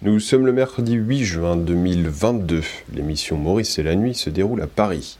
[0.00, 2.62] Nous sommes le mercredi 8 juin 2022.
[2.94, 5.18] L'émission Maurice et la nuit se déroule à Paris.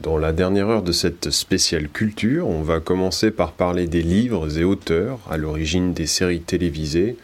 [0.00, 4.60] Dans la dernière heure de cette spéciale culture, on va commencer par parler des livres
[4.60, 7.16] et auteurs à l'origine des séries télévisées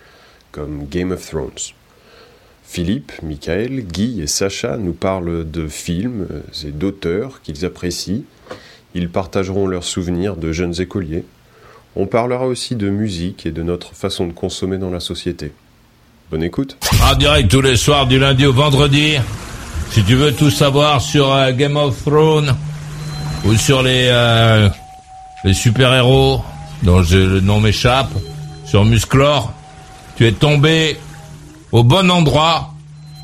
[0.50, 1.52] comme Game of Thrones.
[2.64, 6.27] Philippe, Michael, Guy et Sacha nous parlent de films
[6.64, 8.24] et d'auteurs qu'ils apprécient.
[8.96, 11.24] Ils partageront leurs souvenirs de jeunes écoliers.
[11.94, 15.52] On parlera aussi de musique et de notre façon de consommer dans la société.
[16.32, 16.78] Bonne écoute.
[17.09, 19.16] En direct tous les soirs du lundi au vendredi.
[19.91, 22.56] Si tu veux tout savoir sur euh, Game of Thrones
[23.44, 24.70] ou sur les, euh,
[25.44, 26.42] les super-héros
[26.84, 28.08] dont je- le nom m'échappe,
[28.64, 29.53] sur Musclor,
[30.16, 30.97] tu es tombé
[31.70, 32.70] au bon endroit.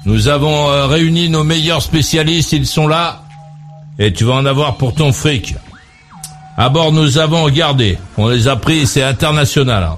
[0.04, 3.22] Nous avons euh, réuni nos meilleurs spécialistes, ils sont là.
[3.98, 5.54] Et tu vas en avoir pour ton fric.
[6.58, 7.96] À bord, nous avons regardé.
[8.18, 9.82] On les a pris, c'est international.
[9.84, 9.96] hein.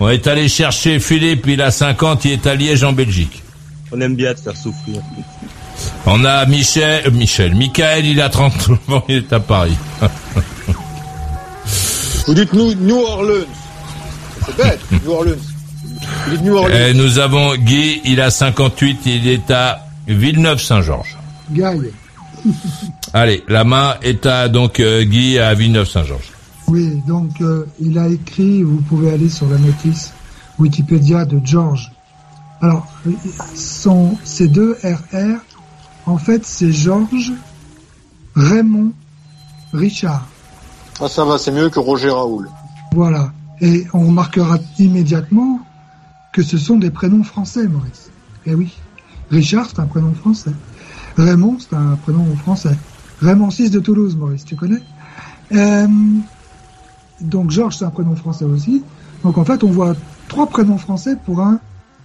[0.00, 3.42] On est allé chercher Philippe, il a 50, il est à Liège en Belgique.
[3.90, 5.00] On aime bien te faire souffrir.
[6.06, 9.76] On a Michel, euh, Michel, Michael, il a 39 ans, il est à Paris.
[12.26, 13.46] Vous dites New, New Orleans.
[14.46, 15.36] C'est bête, New Orleans.
[16.26, 16.76] Vous dites New Orleans.
[16.76, 21.16] Et nous avons Guy, il a 58, il est à Villeneuve-Saint-Georges.
[21.50, 21.92] Gaille.
[23.12, 26.32] Allez, la main est à donc euh, Guy à Villeneuve-Saint-Georges.
[26.68, 30.12] Oui, donc euh, il a écrit, vous pouvez aller sur la notice
[30.58, 31.92] Wikipédia de George.
[32.60, 32.86] Alors,
[33.54, 35.40] son, ces deux RR,
[36.06, 37.32] en fait, c'est Georges
[38.34, 38.92] Raymond
[39.72, 40.26] Richard.
[41.00, 42.50] Ah, ça va, c'est mieux que Roger Raoul.
[42.92, 43.32] Voilà.
[43.60, 45.60] Et on remarquera immédiatement
[46.32, 48.10] que ce sont des prénoms français, Maurice.
[48.46, 48.72] Eh oui.
[49.30, 50.52] Richard, c'est un prénom français.
[51.16, 52.76] Raymond, c'est un prénom français.
[53.20, 54.82] Raymond VI de Toulouse, Maurice, tu connais?
[55.52, 55.86] Euh,
[57.20, 58.82] Donc Georges, c'est un prénom français aussi.
[59.24, 59.94] Donc en fait, on voit
[60.28, 61.58] trois prénoms français pour un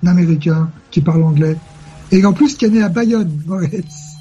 [0.06, 1.56] Américain qui parle anglais.
[2.12, 4.14] Et en plus, qui est né à Bayonne, Maurice.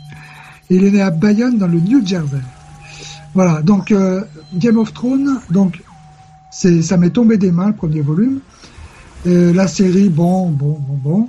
[0.70, 2.38] Il est né à Bayonne, dans le New Jersey.
[3.34, 4.22] Voilà, donc euh,
[4.54, 5.82] Game of Thrones, donc
[6.50, 8.40] ça m'est tombé des mains le premier volume.
[9.26, 11.28] Euh, la série, bon, bon, bon, bon.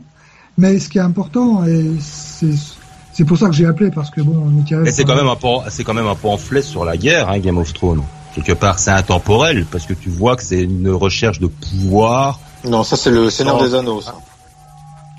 [0.58, 4.46] Mais ce qui est important, et c'est pour ça que j'ai appelé parce que bon,
[4.46, 4.88] Michael.
[4.88, 7.58] Et c'est quand même un pan- quand même un pamphlet sur la guerre, hein, Game
[7.58, 8.04] of Thrones.
[8.36, 12.40] Quelque part, c'est intemporel parce que tu vois que c'est une recherche de pouvoir.
[12.66, 14.02] Non, ça c'est le Seigneur des Anneaux.
[14.02, 14.16] ça.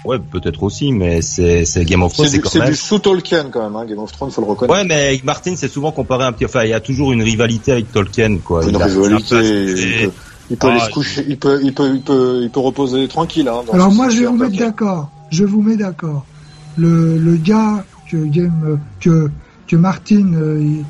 [0.05, 2.69] Ouais, peut-être aussi, mais c'est c'est Game of Thrones, C'est du, même.
[2.69, 4.79] du sous Tolkien quand même, hein, Game of Thrones, faut le reconnaître.
[4.79, 6.45] Ouais, mais Martin, c'est souvent comparé un petit.
[6.45, 8.63] Enfin, il y a toujours une rivalité avec Tolkien, quoi.
[8.65, 10.11] Une Il rivalité, il a-
[10.51, 13.09] il peut, Ah, aller se coucher, il peut, il peut, il peut, il peut reposer
[13.09, 13.49] tranquille.
[13.49, 15.09] Hein, Alors moi, je vais vous mettre d'accord.
[15.31, 16.27] Je vous mets d'accord.
[16.77, 19.31] Le, le gars que Game, que
[19.67, 20.85] que Martin, euh, il,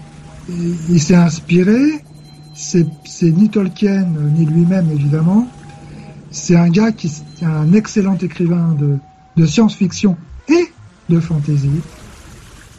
[0.49, 2.03] il- il s'est inspiré,
[2.54, 2.87] c'est
[3.22, 5.48] ni Tolkien euh, ni lui-même évidemment.
[6.31, 8.98] C'est un gars qui est un excellent écrivain de
[9.37, 10.16] de science-fiction
[10.48, 10.72] et
[11.09, 11.70] de fantasy,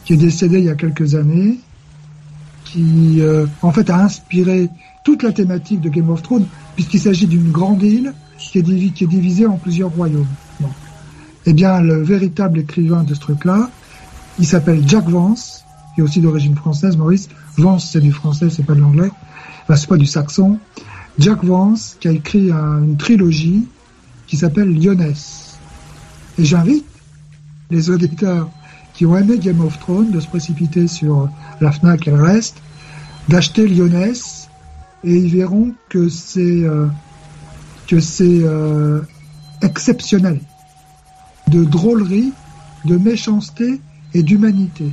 [0.04, 1.58] qui est décédé il y a quelques années,
[2.64, 4.68] qui euh, en fait a inspiré
[5.04, 9.04] toute la thématique de Game of Thrones, puisqu'il s'agit d'une grande île qui est, qui
[9.04, 10.26] est divisée en plusieurs royaumes.
[10.60, 10.68] Bon.
[11.46, 13.70] Eh bien, le véritable écrivain de ce truc-là,
[14.38, 17.28] il s'appelle Jack Vance, qui est aussi d'origine française, Maurice.
[17.56, 19.10] Vance, c'est du français, c'est pas de l'anglais.
[19.68, 20.58] Enfin, c'est pas du saxon.
[21.18, 23.66] Jack Vance, qui a écrit un- une trilogie
[24.26, 25.58] qui s'appelle Lyonesse.
[26.38, 26.84] Et j'invite
[27.70, 28.48] les auditeurs
[28.94, 31.28] qui ont aimé Game of Thrones de se précipiter sur
[31.60, 32.56] la FNAC et le reste,
[33.28, 34.48] d'acheter Lyonesse,
[35.04, 36.86] et ils verront que c'est euh,
[37.88, 39.00] que c'est euh,
[39.62, 40.40] exceptionnel
[41.48, 42.32] de drôlerie,
[42.84, 43.80] de méchanceté
[44.14, 44.92] et d'humanité.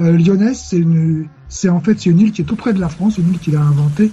[0.00, 2.80] Euh, Lyonnaise, c'est une, c'est en fait c'est une île qui est tout près de
[2.80, 4.10] la France, une île qu'il a inventée,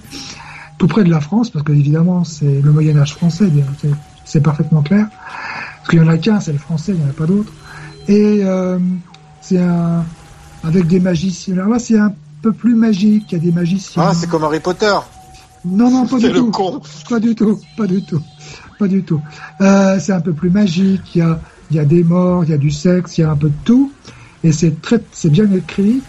[0.78, 3.64] tout près de la France, parce que évidemment c'est le Moyen Âge français, bien,
[4.24, 5.08] c'est, parfaitement clair,
[5.78, 7.52] parce qu'il y en a qu'un, c'est le français, il n'y en a pas d'autre.
[8.08, 8.78] Et euh,
[9.40, 10.04] c'est un
[10.64, 11.54] avec des magiciens.
[11.54, 14.02] Alors là, c'est un peu plus magique, il y a des magiciens.
[14.06, 14.94] Ah, c'est comme Harry Potter.
[15.64, 16.50] Non, non, pas du le tout.
[16.50, 16.80] con.
[17.08, 18.20] Pas du tout, pas du tout,
[18.78, 19.20] pas du tout.
[19.60, 21.14] Euh, c'est un peu plus magique.
[21.14, 21.40] Il y a,
[21.70, 23.48] il y a des morts, il y a du sexe, il y a un peu
[23.48, 23.92] de tout.
[24.42, 26.02] Et c'est très, c'est bien écrit.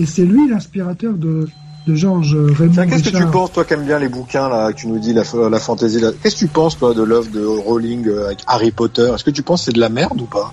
[0.00, 1.46] Et c'est lui l'inspirateur de,
[1.86, 4.78] de Georges Raymond qu'est-ce que tu penses, toi qui aimes bien les bouquins, là, que
[4.78, 6.10] tu nous dis, la, la fantasy, là?
[6.22, 9.12] Qu'est-ce que tu penses, toi, de l'œuvre de Rowling euh, avec Harry Potter?
[9.14, 10.52] Est-ce que tu penses que c'est de la merde ou pas?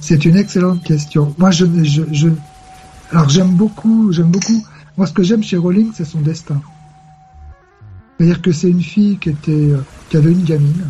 [0.00, 1.34] C'est une excellente question.
[1.38, 2.28] Moi, je, je, je
[3.12, 4.64] alors j'aime beaucoup, j'aime beaucoup.
[4.96, 6.60] Moi, ce que j'aime chez Rowling, c'est son destin.
[8.16, 10.86] C'est-à-dire que c'est une fille qui était, euh, qui avait une gamine,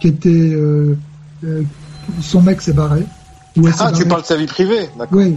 [0.00, 0.96] qui était, euh,
[1.44, 1.62] euh,
[2.20, 3.04] son mec s'est barré.
[3.56, 5.18] ou Ah, tu parles de sa vie privée, d'accord.
[5.18, 5.36] Oui,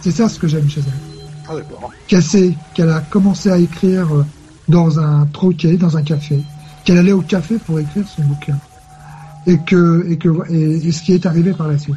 [0.00, 1.00] c'est ça ce que j'aime chez elle.
[1.48, 1.90] Ah, d'accord.
[2.08, 4.24] Qu'elle a commencé à écrire euh,
[4.68, 6.42] dans un troquet, dans un café,
[6.84, 8.58] qu'elle allait au café pour écrire son bouquin,
[9.46, 11.96] et que et que et, et ce qui est arrivé par la suite.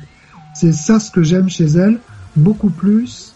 [0.53, 1.99] C'est ça ce que j'aime chez elle,
[2.35, 3.33] beaucoup plus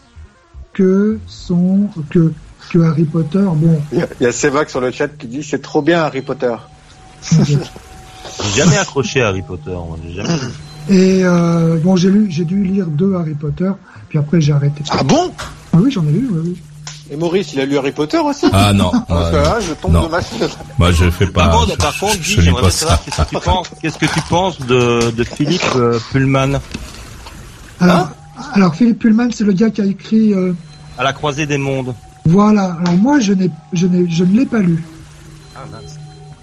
[0.73, 2.33] que son que
[2.71, 3.45] que Harry Potter.
[3.55, 6.55] Bon, Il y a- Sévac sur le chat qui dit c'est trop bien Harry Potter.
[7.45, 7.57] J'ai
[8.55, 9.71] jamais accroché à Harry Potter.
[9.71, 10.29] Moi, j'ai jamais.
[10.89, 13.71] et euh, bon, j'ai lu, j'ai dû lire deux Harry Potter,
[14.09, 14.83] puis après j'ai arrêté.
[14.89, 15.31] Ah bon?
[15.73, 16.27] Ah oui, j'en ai lu.
[16.31, 16.57] Oui, oui.
[17.11, 18.45] Et Maurice, il a lu Harry Potter aussi?
[18.53, 20.05] Ah non, Parce que euh, là, je tombe non.
[20.05, 20.49] de ma chaise.
[20.79, 21.47] moi je fais pas.
[21.47, 24.21] Par contre, je- par contre, Guy, j'aimerais savoir qu'est-ce que tu penses, qu'est-ce que tu
[24.29, 26.59] penses de, de Philippe euh, Pullman?
[27.79, 28.09] Alors,
[28.53, 30.33] alors Philippe Pullman, c'est le gars qui a écrit.
[30.33, 30.53] euh,
[30.97, 31.93] à la croisée des mondes.
[32.25, 32.77] Voilà.
[32.81, 34.83] Alors moi, je n'ai, je n'ai, je ne l'ai pas lu.
[35.55, 35.95] Ah, mince.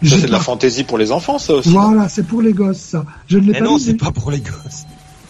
[0.03, 1.69] C'est de la fantaisie pour les enfants, ça aussi.
[1.71, 3.05] Voilà, c'est pour les gosses, ça.
[3.29, 4.87] Je ne l'ai Mais pas non, c'est pas pour les gosses.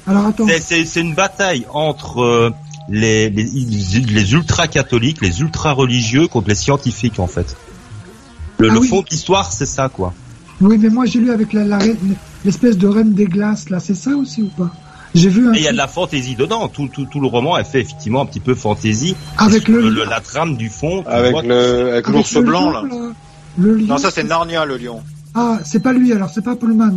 [0.07, 0.47] Alors attends.
[0.61, 2.51] C'est- une bataille entre euh,
[2.89, 7.57] les, les, les ultra-catholiques, les ultra-religieux contre les scientifiques, en fait.
[8.59, 8.89] Le, Ah le oui.
[8.89, 10.13] fond de l'histoire, c'est ça, quoi.
[10.61, 11.97] Oui, mais moi j'ai lu avec la, la reine-
[12.45, 13.81] l'espèce de reine des glaces, là.
[13.81, 14.71] C'est ça aussi ou pas?
[15.15, 16.69] J'ai vu un Et il y a de la fantaisie dedans.
[16.69, 19.17] Tout, tout, tout le roman est fait effectivement un petit peu fantaisie.
[19.39, 21.03] avec le, le- la trame du fond.
[21.07, 22.85] Avec le, avec l'ours le blanc, là.
[23.59, 23.87] Le lion.
[23.87, 25.03] Non, ça, c'est Narnia, le lion.
[25.35, 26.97] Ah, c'est pas lui alors, c'est pas Pullman.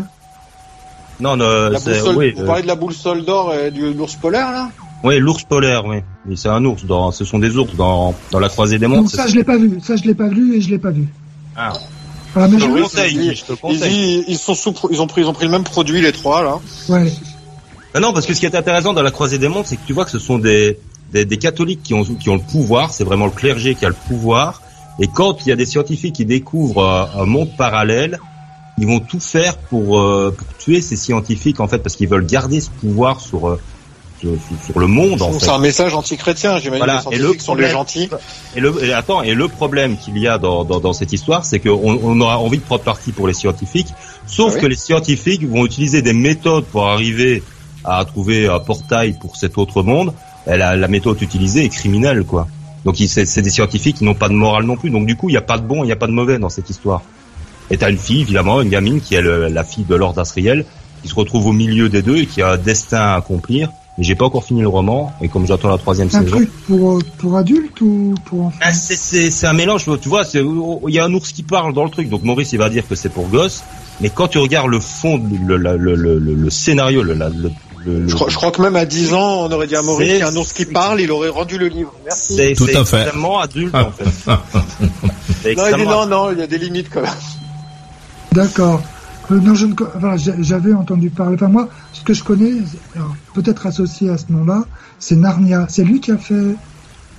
[1.19, 3.81] Non, non, La c'est, boussole, oui, vous euh, parlez de la boussole d'or et du,
[3.81, 4.69] de l'ours polaire, là?
[5.03, 5.97] Oui, l'ours polaire, oui.
[6.31, 6.85] Et c'est un ours.
[6.85, 9.09] Dans, ce sont des ours dans, dans la croisée des mondes.
[9.09, 9.79] Ça je l'ai pas vu.
[9.83, 11.07] Ça je l'ai pas vu et je l'ai pas vu.
[11.55, 11.73] Ah.
[12.33, 13.89] Voilà, mais Je oui, conseille, je te Ils, conseille.
[13.91, 16.41] disent- ils sont sous, ils ont pris, ils ont pris le même produit, les trois,
[16.41, 16.57] là.
[16.89, 17.11] ouais.
[17.93, 19.85] Ah non, parce que ce qui est intéressant dans la croisée des mondes, c'est que
[19.85, 20.79] tu vois que ce sont des,
[21.11, 23.89] des, des catholiques qui ont, qui ont le pouvoir, c'est vraiment le clergé qui a
[23.89, 24.62] le pouvoir,
[24.99, 28.19] et quand il y a des scientifiques qui découvrent euh, un monde parallèle,
[28.77, 32.25] ils vont tout faire pour, euh, pour tuer ces scientifiques, en fait, parce qu'ils veulent
[32.25, 33.59] garder ce pouvoir sur, euh,
[34.19, 35.45] sur, le monde, en fait.
[35.45, 36.77] C'est un message anti-chrétien, j'imagine.
[36.85, 38.09] Voilà, les et le scientifiques sont les problème- gentils.
[38.55, 41.43] Et le, et attends, et le problème qu'il y a dans, dans, dans cette histoire,
[41.45, 43.93] c'est qu'on on aura envie de prendre parti pour les scientifiques,
[44.25, 44.61] sauf Ah oui.
[44.61, 47.43] que les scientifiques vont utiliser des méthodes pour arriver
[47.83, 50.13] à trouver un portail pour cet autre monde.
[50.47, 52.47] Et la, la méthode utilisée est criminelle, quoi.
[52.85, 54.89] Donc c'est des scientifiques qui n'ont pas de morale non plus.
[54.89, 56.37] Donc du coup, il n'y a pas de bon, il n'y a pas de mauvais
[56.39, 57.01] dans cette histoire.
[57.71, 60.65] Et t'as une fille, évidemment, une gamine qui est le- la fille de Lord Asriel,
[61.01, 63.69] qui se retrouve au milieu des deux et qui a un destin à accomplir.
[63.99, 66.35] Et j'ai pas encore fini le roman, et comme j'attends la troisième Un saison.
[66.37, 70.97] truc pour, pour adultes ou pour enfants Ah, c'est, un mélange, tu vois, il y
[70.99, 73.09] a un ours qui parle dans le truc, donc Maurice il va dire que c'est
[73.09, 73.63] pour gosses,
[74.01, 77.29] mais quand tu regardes le fond, le, le, le, scénario, le, la-
[77.85, 79.79] le, le- Je crois, je crois que même à 10 ans, on aurait dit à
[79.79, 81.93] a un ours qui parle, il aurait rendu le livre.
[82.05, 82.35] Merci.
[82.35, 83.01] c'est, Tout c'est à fait.
[83.01, 84.05] extrêmement adulte en fait.
[85.43, 87.11] C'est Non, il dit non, non, il y a des limites quand même.
[88.31, 88.81] D'accord.
[89.31, 91.35] Euh, non, je ne, enfin, j'a- j'avais entendu parler.
[91.35, 92.51] Enfin, moi, ce que je connais,
[92.95, 94.63] alors, peut-être associé à ce nom-là,
[94.99, 95.65] c'est Narnia.
[95.69, 96.55] C'est lui qui a fait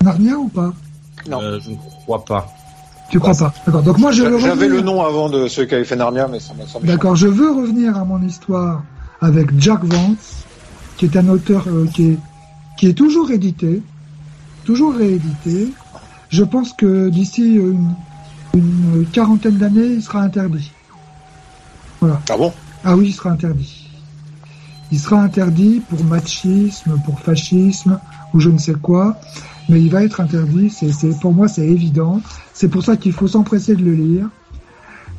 [0.03, 0.71] Narnia ou pas?
[1.29, 1.41] Non.
[1.41, 2.47] Euh, je ne crois pas.
[3.11, 3.83] Tu crois pas D'accord.
[3.83, 6.39] Donc moi, je J'avais revenir- le nom avant de ceux qui avaient fait Narnia, mais
[6.39, 6.87] ça m'a semblé.
[6.89, 7.15] D'accord.
[7.15, 8.83] Je veux revenir à mon histoire
[9.21, 10.44] avec Jack Vance,
[10.97, 12.17] qui est un auteur euh, qui est
[12.77, 13.81] qui est toujours édité,
[14.65, 15.69] toujours réédité.
[16.29, 17.93] Je pense que d'ici une,
[18.53, 20.71] une quarantaine d'années, il sera interdit.
[22.01, 22.53] Ah bon?
[22.83, 23.87] Ah oui, il sera interdit.
[24.91, 27.99] Il sera interdit pour machisme, pour fascisme
[28.33, 29.17] ou je ne sais quoi,
[29.69, 30.69] mais il va être interdit.
[30.69, 32.21] C'est, pour moi, c'est évident.
[32.53, 34.29] C'est pour ça qu'il faut s'empresser de le lire.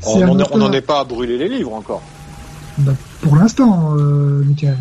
[0.04, 2.02] On C'est un n'en auteur- est pas à brûler les livres encore.
[2.78, 2.92] Bah,
[3.22, 4.76] pour l'instant, euh, Michael.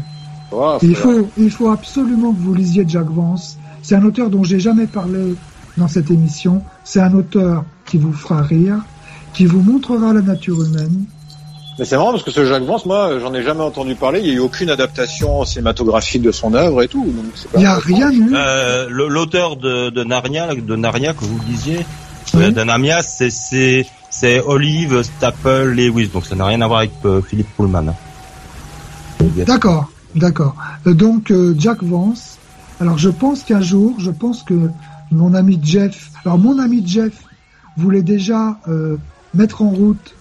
[0.56, 3.58] Voilà, Il faut- il faut absolument que vous lisiez Jack Vance.
[3.82, 5.36] C'est un auteur dont j'ai jamais parlé
[5.78, 6.62] dans cette émission.
[6.84, 8.78] C'est un auteur qui vous fera rire,
[9.34, 11.04] qui vous montrera la nature humaine.
[11.78, 14.22] Mais c'est marrant parce que ce Jacques Vance, moi, j'en ai jamais entendu parler.
[14.22, 17.04] Il y a eu aucune adaptation cinématographique de son œuvre et tout.
[17.04, 18.32] Donc c'est pas Il n'y a rien eu.
[18.34, 21.86] Euh, le- l'auteur de, de Narnia, de Narnia que vous disiez,
[22.34, 22.44] Oui.
[22.44, 26.80] euh, de Narnia, c'est, c'est, c'est Olive Staple Lewis, donc ça n'a rien à voir
[26.80, 27.94] avec euh, Philippe Pullman.
[29.46, 30.56] D'accord, d'accord.
[30.88, 32.38] Euh, Donc euh, Jack Vance.
[32.80, 34.70] Alors je pense qu'un jour, je pense que
[35.12, 36.12] mon ami Jeff.
[36.26, 37.24] Alors mon ami Jeff
[37.78, 38.98] voulait déjà euh,
[39.34, 40.16] mettre en route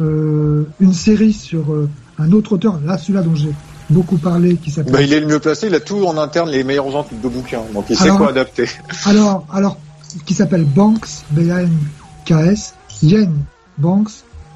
[0.00, 2.80] euh, une série sur euh, un autre auteur.
[2.84, 3.52] Là, celui-là dont j'ai
[3.90, 4.92] beaucoup parlé, qui s'appelle.
[4.92, 5.66] Bah, il est le mieux placé.
[5.66, 7.62] Il a tout en interne, les meilleurs ventes de bouquins.
[7.74, 8.66] Donc il sait quoi adapter.
[9.06, 9.78] Alors, alors,
[10.24, 13.32] qui s'appelle Banks, B-A-N-K-S, Yen
[13.78, 14.10] Banks.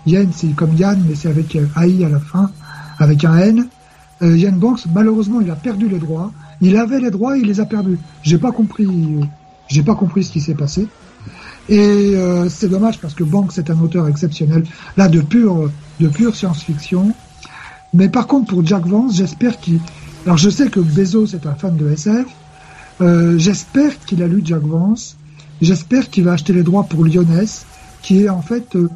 [0.06, 2.50] Yen, c'est comme Yann, mais c'est avec AI à la fin,
[2.98, 3.68] avec un N.
[4.22, 6.32] euh, Ian Banks, malheureusement, il a perdu les droits.
[6.60, 7.98] Il avait les droits, il les a perdus.
[8.22, 8.88] J'ai pas compris,
[9.68, 10.86] j'ai pas compris ce qui s'est passé.
[11.68, 14.64] Et euh, c'est dommage parce que Banks est un auteur exceptionnel,
[14.96, 17.14] là de pure, de pure science-fiction.
[17.94, 19.78] Mais par contre, pour Jack Vance, j'espère qu'il.
[20.24, 22.26] Alors je sais que Bezos est un fan de SF.
[23.00, 25.16] Euh, j'espère qu'il a lu Jack Vance.
[25.60, 27.66] J'espère qu'il va acheter les droits pour Lyoness,
[28.02, 28.88] qui est en fait euh,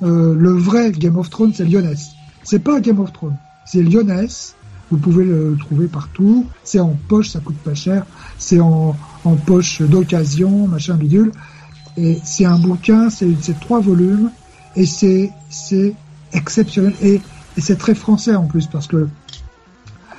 [0.00, 2.12] le vrai Game of Thrones, c'est Lyoness.
[2.44, 4.54] C'est pas Game of Thrones, c'est Lyoness.
[4.92, 6.46] Vous pouvez le trouver partout.
[6.64, 8.04] C'est en poche, ça coûte pas cher.
[8.38, 8.94] C'est en,
[9.24, 11.32] en poche d'occasion, machin bidule.
[11.96, 14.30] Et c'est un bouquin, c'est trois volumes,
[14.76, 15.94] et c'est c'est
[16.32, 16.94] exceptionnel.
[17.02, 17.22] Et,
[17.56, 19.08] et c'est très français en plus parce que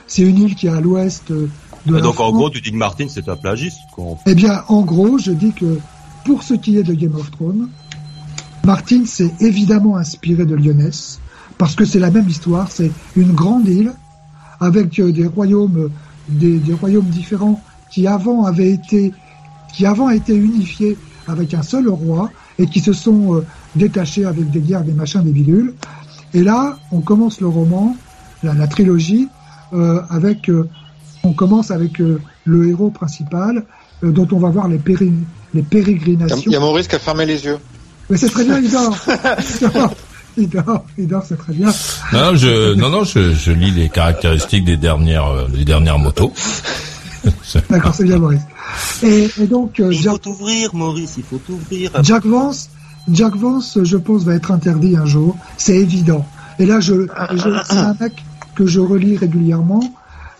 [0.07, 1.47] c'est une île qui est à l'ouest euh,
[1.85, 3.77] de la donc en gros, tu dis que Martin c'est un plagiste.
[3.93, 4.17] Quoi.
[4.25, 5.79] Eh bien, en gros, je dis que
[6.25, 7.69] pour ce qui est de Game of Thrones,
[8.65, 11.19] Martin s'est évidemment inspiré de Lyoness,
[11.59, 13.93] parce que c'est la même histoire, c'est une grande île
[14.63, 15.89] avec euh, des royaumes,
[16.29, 19.13] des, des royaumes différents qui avant avaient été,
[19.73, 24.49] qui avant étaient unifiés avec un seul roi et qui se sont euh, détachés avec
[24.51, 25.73] des guerres, des machins, des bidules.
[26.33, 27.95] Et là, on commence le roman,
[28.41, 29.27] la, la trilogie,
[29.73, 30.67] euh, avec, euh,
[31.23, 33.63] on commence avec le héros principal,
[34.01, 35.13] dont on va voir les, péri-
[35.69, 36.37] pérégrinations.
[36.45, 37.57] il y a Maurice qui a fermé les yeux.
[38.09, 38.97] Mais c'est très bien, il dort.
[40.37, 41.67] Il dort, il dort, c'est très bien.
[42.11, 46.33] Non, je, non, non, je, je lis les caractéristiques des dernières, euh, des dernières motos.
[47.69, 48.41] D'accord, c'est bien, Maurice.
[49.03, 51.91] Et, et donc, euh, Il Jack, faut t'ouvrir, Maurice, il faut t'ouvrir.
[52.03, 52.69] Jack Vance,
[53.11, 55.37] Jack Vance, je pense, va être interdit un jour.
[55.57, 56.25] C'est évident.
[56.59, 58.13] Et là, je, je c'est un mec
[58.55, 59.83] que je relis régulièrement.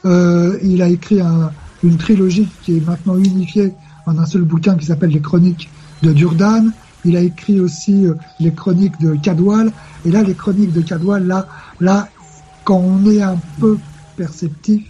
[0.05, 1.51] Euh, il a écrit un-
[1.83, 3.73] une trilogie qui est maintenant unifiée
[4.05, 5.69] en un seul bouquin qui s'appelle Les Chroniques
[6.01, 6.71] de Durdan.
[7.05, 9.71] Il a écrit aussi euh, les Chroniques de Cadwal.
[10.05, 11.47] Et là, les Chroniques de Cadwal, là,
[11.79, 12.07] là,
[12.63, 13.77] quand on est un peu
[14.15, 14.83] perceptif,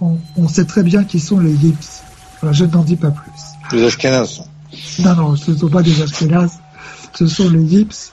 [0.00, 2.02] on, on sait très bien qui sont les Yips.
[2.40, 3.76] Voilà, je n'en dis pas plus.
[3.76, 4.42] Les Ashkenazes.
[5.00, 6.58] Non, non, ce ne sont pas des Ashkénazes.
[7.14, 8.12] Ce sont les Yips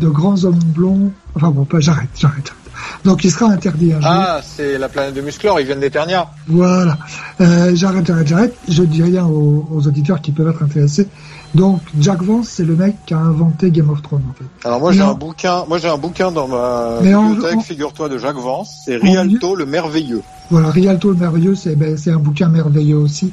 [0.00, 1.12] de grands hommes blonds.
[1.34, 2.46] Enfin bon, pas, j'arrête, j'arrête.
[2.46, 2.62] j'arrête.
[3.04, 4.00] Donc il sera interdit un.
[4.02, 6.30] Ah, c'est la planète de Musclor, ils viennent d'Eternia.
[6.46, 6.98] Voilà.
[7.40, 8.54] Euh, j'arrête, j'arrête, j'arrête.
[8.68, 11.08] Je dis rien aux, aux auditeurs qui peuvent être intéressés.
[11.54, 14.66] Donc Jack Vance, c'est le mec qui a inventé Game of Thrones en fait.
[14.66, 18.36] Alors moi j'ai un bouquin, moi j'ai un bouquin dans ma bibliothèque, figure-toi, de Jacques
[18.36, 20.22] Vance, c'est Rialto le merveilleux.
[20.50, 23.32] Voilà, Rialto le merveilleux, c'est ben, c'est un bouquin merveilleux aussi.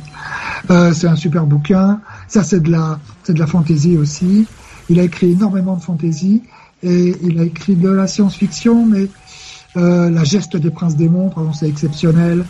[0.69, 2.01] Euh, c'est un super bouquin.
[2.27, 4.45] Ça, c'est de la c'est de la fantaisie aussi.
[4.89, 6.43] Il a écrit énormément de fantaisie
[6.83, 9.07] et il a écrit de la science-fiction, mais
[9.77, 12.43] euh, la geste des princes par exemple, c'est exceptionnel.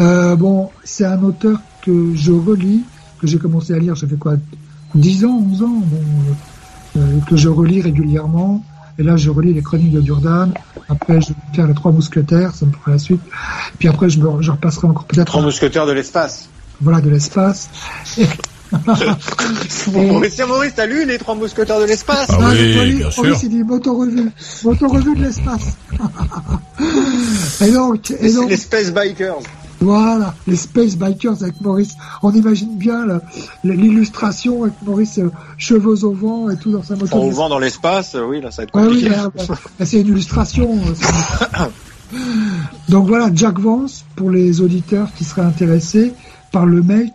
[0.00, 2.82] Euh, bon, c'est un auteur que je relis,
[3.20, 4.34] que j'ai commencé à lire, ça fait quoi,
[4.96, 5.96] 10 ans, 11 ans, bon,
[6.96, 8.62] euh, euh, que je relis régulièrement.
[8.98, 10.50] Et là, je relis les chroniques de Durdan.
[10.88, 13.20] Après, je vais faire les trois mousquetaires, ça me fera la suite.
[13.78, 16.48] Puis après, je, me, je repasserai encore peut-être Trois mousquetaires de l'espace.
[16.80, 17.68] voilà, de l'espace.
[18.18, 18.26] Et-
[19.92, 22.26] Maurice, Maurice, t'as lu les trois mousquetaires de l'espace?
[22.30, 22.96] Ah Ah, oui, pas lu.
[22.96, 23.38] bien Maurice, sûr.
[23.44, 24.30] il dit moto-revue.
[24.64, 25.76] Moto-revue de l'espace.
[27.60, 29.34] et donc, et donc, Les Space Bikers.
[29.80, 31.94] Voilà, les Space Bikers avec Maurice.
[32.22, 33.06] On imagine bien
[33.64, 37.16] l'illustration avec Maurice euh, cheveux au vent et tout dans sa moto.
[37.16, 39.08] En vent dans l'espace, euh, oui, là ça va être oui, compliqué.
[39.10, 40.78] là, c'est une illustration.
[40.78, 41.64] euh,
[42.88, 46.14] Donc voilà, Jack Vance, pour les auditeurs qui seraient intéressés
[46.52, 47.12] par le mec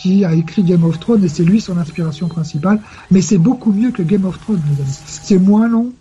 [0.00, 2.80] qui a écrit Game of Thrones, et c'est lui son inspiration principale,
[3.10, 4.98] mais c'est beaucoup mieux que Game of Thrones, mes amis.
[5.04, 5.92] C'est moins long,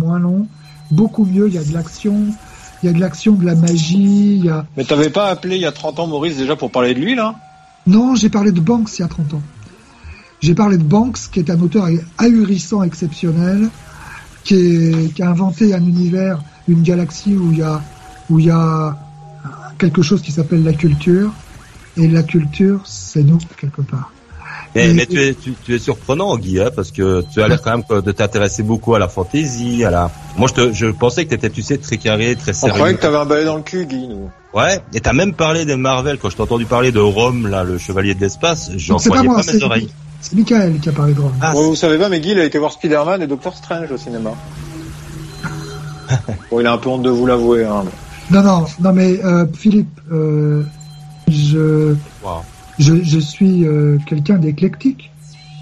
[0.00, 0.48] moins long,
[0.90, 2.16] beaucoup mieux, il y a de l'action,
[2.82, 4.66] il y a de l'action, de la magie, y a...
[4.76, 7.14] Mais t'avais pas appelé il y a 30 ans Maurice déjà pour parler de lui
[7.14, 7.34] là?
[7.86, 9.42] Non, j'ai parlé de Banks il y a 30 ans.
[10.40, 13.68] J'ai parlé de Banks, qui est un auteur ahurissant, exceptionnel,
[14.44, 17.82] qui, est- qui a inventé un univers, une galaxie où il y a,
[18.28, 18.96] où il y a
[19.78, 21.32] quelque chose qui s'appelle la culture.
[21.96, 24.12] Et la culture, c'est nous, quelque part.
[24.76, 27.48] Mais, Et- mais tu, es, tu, tu es surprenant, Guy, hein, parce que tu as
[27.48, 30.10] l'air quand même de t'intéresser beaucoup à la fantaisie, à la.
[30.36, 32.74] Moi, je, te, je pensais que t'étais, tu sais, très carré, très On sérieux.
[32.74, 34.28] croyait que t'avais un balai dans le cul, Guy, nous.
[34.54, 34.80] Ouais.
[34.94, 37.78] Et t'as même parlé des Marvel quand je t'ai entendu parler de Rome, là, le
[37.78, 38.70] chevalier de l'espace.
[38.76, 39.88] J'en c'est pas croyais moi, pas, mes c'est oreilles.
[40.20, 41.32] c'est Michael qui a parlé de Rome.
[41.40, 43.90] Ah, Ouais, vous savez pas, mais Guy il a été voir Spider-Man et Doctor Strange
[43.90, 44.32] au cinéma.
[46.50, 47.64] bon, il a un peu honte de vous l'avouer.
[47.64, 47.84] Hein.
[48.30, 50.62] Non, non, non, mais euh, Philippe, euh,
[51.28, 52.42] je, Wow.
[52.78, 55.10] Je, je suis euh, quelqu'un d'éclectique.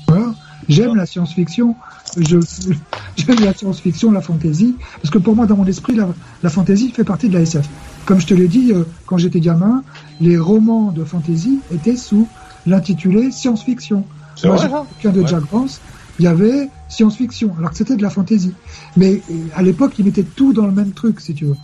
[0.09, 0.35] Voilà.
[0.68, 1.76] J'aime la science-fiction.
[2.16, 6.09] J'aime la science-fiction, la fantasy, parce que pour moi, dans mon esprit, la,
[6.42, 7.68] la fantasy fait partie de la SF.
[8.06, 9.83] Comme je te l'ai dit, euh, quand j'étais gamin,
[10.21, 12.28] les romans de fantasy étaient sous
[12.66, 14.04] l'intitulé science-fiction.
[14.44, 14.68] Moi, j'ai
[15.00, 15.28] quelqu'un de Ouais.
[15.28, 15.80] Jack Vance,
[16.18, 18.52] il y avait science-fiction, alors que c'était de la fantasy.
[18.97, 21.56] Mais euh, à l'époque, ils mettaient tout dans le même truc, si tu veux.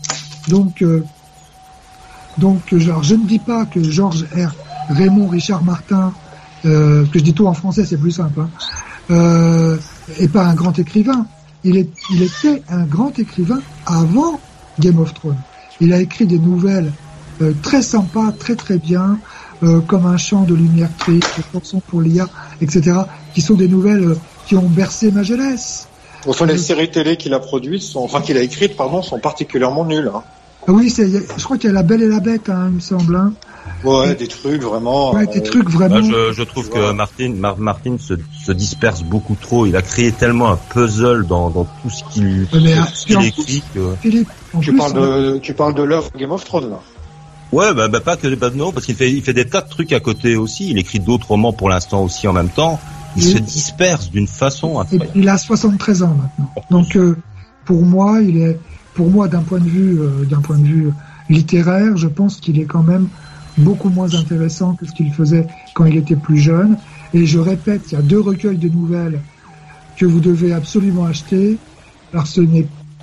[0.49, 1.02] Donc, euh,
[2.38, 4.54] Donc, genre, je ne dis pas que Georges R.
[4.90, 6.12] Raymond Richard Martin,
[6.66, 8.50] euh, que je dis tout en français, c'est plus simple, hein,
[9.11, 9.76] euh,
[10.18, 11.26] est pas un grand écrivain.
[11.64, 14.40] Il, est, il était un grand écrivain avant
[14.78, 15.40] Game of Thrones.
[15.80, 16.92] Il a écrit des nouvelles
[17.42, 19.18] euh, très sympas, très très bien,
[19.62, 22.28] euh, comme Un chant de lumière triste, Chanson pour l'IA,
[22.61, 22.99] etc.,
[23.35, 25.88] qui sont des nouvelles euh, qui ont bercé ma jeunesse.
[26.26, 29.87] Enfin, les séries télé qu'il a produites, sont, enfin qu'il a écrites, pardon, sont particulièrement
[29.87, 30.11] nulles.
[30.14, 30.23] Hein.
[30.68, 32.80] Ah oui, je crois qu'il y a La Belle et la Bête, hein, il me
[32.80, 33.16] semble.
[33.16, 33.32] Hein.
[33.85, 35.14] Ouais, des trucs vraiment.
[35.14, 35.97] Ouais, des euh, trucs vraiment.
[35.97, 38.14] Bah, je, je trouve que Martin, Mar- Martin se,
[38.45, 39.67] se disperse beaucoup trop.
[39.67, 42.47] Il a créé tellement un puzzle dans, dans tout ce qu'il
[43.17, 43.95] en écrit que...
[44.00, 44.29] Philippe,
[44.61, 46.81] Tu plus, parles de, tu parles de l'œuvre Game of Thrones, là.
[47.52, 49.69] Ouais, bah, bah, pas que bah, non, parce qu'il fait, il fait des tas de
[49.69, 50.71] trucs à côté aussi.
[50.71, 52.79] Il écrit d'autres romans pour l'instant aussi en même temps.
[53.17, 55.11] Il se disperse d'une façon incroyable.
[55.17, 56.52] il a 73 ans maintenant.
[56.71, 57.17] Donc euh,
[57.64, 58.57] pour moi, il est
[58.95, 60.93] pour moi d'un point de vue euh, d'un point de vue
[61.29, 63.09] littéraire, je pense qu'il est quand même
[63.61, 66.76] beaucoup moins intéressant que ce qu'il faisait quand il était plus jeune.
[67.14, 69.21] Et je répète, il y a deux recueils de nouvelles
[69.97, 71.59] que vous devez absolument acheter.
[72.12, 72.40] Alors ce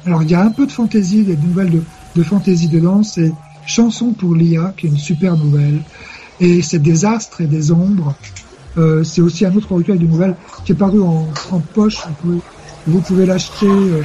[0.06, 1.82] alors il y a un peu de fantaisie, des nouvelles de,
[2.16, 3.04] de fantaisie dedans.
[3.04, 3.32] C'est
[3.66, 5.82] Chanson pour l'IA, qui est une super nouvelle.
[6.40, 8.16] Et c'est des astres et des ombres.
[8.78, 11.98] Euh, c'est aussi un autre recueil de nouvelles qui est paru en, en poche.
[12.08, 12.40] Vous pouvez,
[12.88, 14.02] vous pouvez l'acheter euh,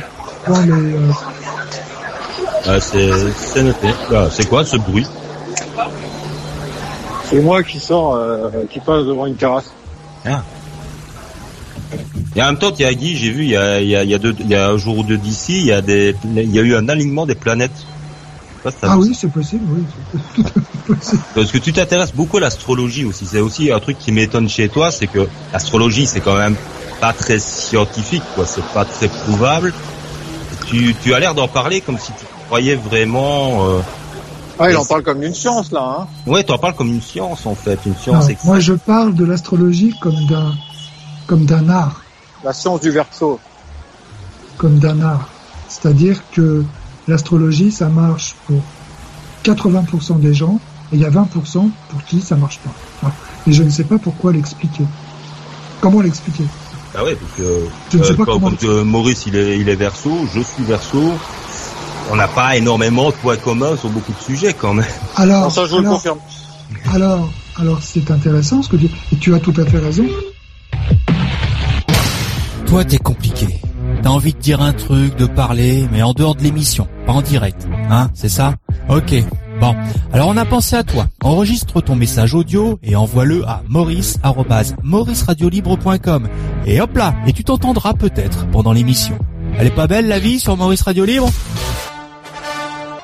[0.48, 0.72] dans les.
[0.72, 1.12] euh,
[2.66, 3.88] Ah, c'est, noté.
[4.10, 5.06] Bah, c'est quoi ce bruit?
[7.32, 9.72] C'est moi qui sors, euh, qui passe devant une terrasse.
[12.36, 14.14] Et en même temps, Guy, j'ai vu, il y a, il y a, il y
[14.14, 16.54] a deux, il y a un jour ou deux d'ici, il y a des, il
[16.54, 17.86] y a eu un alignement des planètes.
[18.62, 20.22] Pas Ah oui, c'est possible, oui,
[20.86, 21.22] possible.
[21.34, 23.26] Parce que tu t'intéresses beaucoup à l'astrologie aussi.
[23.26, 26.56] C'est aussi un truc qui m'étonne chez toi, c'est que l'astrologie, c'est quand même
[27.00, 28.44] pas très scientifique, quoi.
[28.46, 29.72] C'est pas très prouvable.
[30.66, 33.66] Tu, tu as l'air d'en parler comme si tu croyais vraiment.
[33.68, 33.80] Euh...
[34.58, 36.06] Ah, il en parle comme d'une science, là, hein.
[36.30, 38.26] Ouais, tu en parles comme une science en fait, une science.
[38.44, 40.52] moi, je parle de l'astrologie comme d'un
[41.26, 42.02] comme d'un art,
[42.44, 43.40] La science du verso.
[44.58, 45.28] comme d'un art.
[45.68, 46.64] C'est-à-dire que
[47.08, 48.60] l'astrologie, ça marche pour
[49.44, 50.60] 80% des gens,
[50.92, 53.10] et il y a 20% pour qui ça marche pas.
[53.46, 54.84] Et je ne sais pas pourquoi l'expliquer.
[55.80, 56.44] Comment l'expliquer?
[56.94, 58.50] Ah ouais, parce que Je ne sais euh, pas quand- comment.
[58.50, 61.00] quand, euh, Maurice il est, il est verso, je suis verso.
[62.12, 64.84] On n'a pas énormément de points communs sur beaucoup de sujets quand même.
[65.16, 66.18] Alors, Non, ça, je vous le alors, confirme.
[66.92, 70.04] alors, alors, c'est intéressant ce que tu et tu as tout à fait raison.
[72.66, 73.46] Toi, t'es compliqué.
[74.02, 77.22] T'as envie de dire un truc, de parler, mais en dehors de l'émission, pas en
[77.22, 77.66] direct.
[77.90, 78.56] Hein, c'est ça?
[78.90, 79.14] Ok.
[79.60, 79.74] Bon,
[80.12, 81.06] alors on a pensé à toi.
[81.22, 84.18] Enregistre ton message audio et envoie-le à maurice
[84.82, 86.28] maurice@mauriceradiolibre.com.
[86.66, 89.16] Et hop là, et tu t'entendras peut-être pendant l'émission.
[89.56, 91.30] Elle est pas belle la vie sur Maurice Radio Libre?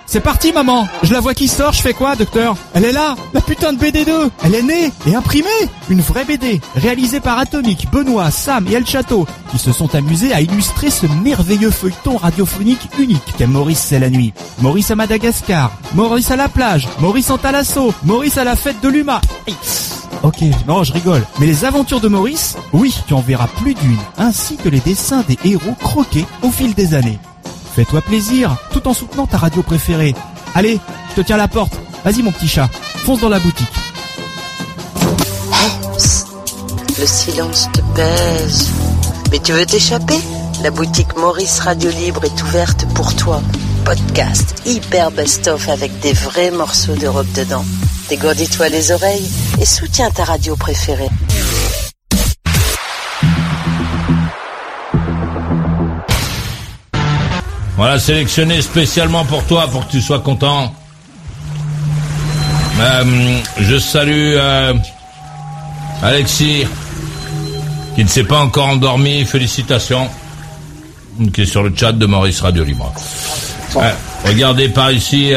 [0.09, 2.57] C'est parti maman Je la vois qui sort, je fais quoi docteur?
[2.75, 5.49] Elle est là La putain de BD2 Elle est née et imprimée
[5.91, 10.33] Une vraie BD, réalisée par Atomic, Benoît, Sam et El Chateau, qui se sont amusés
[10.33, 14.33] à illustrer ce merveilleux feuilleton radiophonique unique qu'est Maurice c'est la nuit.
[14.61, 18.89] Maurice à Madagascar, Maurice à la plage, Maurice en Thalasso, Maurice à la fête de
[18.89, 19.21] l'UMA.
[20.23, 21.25] Ok, non, je rigole.
[21.39, 25.25] Mais les aventures de Maurice, oui, tu en verras plus d'une, ainsi que les dessins
[25.29, 27.19] des héros croqués au fil des années.
[27.79, 30.13] Fais-toi plaisir, tout en soutenant ta radio préférée.
[30.57, 31.79] Allez, je te tiens la porte.
[32.05, 32.69] Vas-y mon petit chat,
[33.05, 33.69] fonce dans la boutique.
[36.99, 38.73] Le silence te pèse.
[39.31, 40.19] Mais tu veux t'échapper?
[40.65, 43.41] La boutique Maurice Radio Libre est ouverte pour toi.
[43.85, 47.65] Podcast hyper best-of avec des vrais morceaux d'Europe dedans.
[48.09, 51.11] Dégourdis-toi les oreilles et soutiens ta radio préférée.
[57.79, 60.75] Voilà, sélectionné spécialement pour toi, pour que tu sois content.
[62.81, 64.75] Euh, je salue euh,
[66.03, 66.65] Alexis,
[67.95, 69.25] qui ne s'est pas encore endormi.
[69.25, 70.09] Félicitations.
[71.33, 72.93] Qui est sur le chat de Maurice Radio Libre.
[73.77, 73.93] Euh,
[74.25, 75.33] regardez par ici,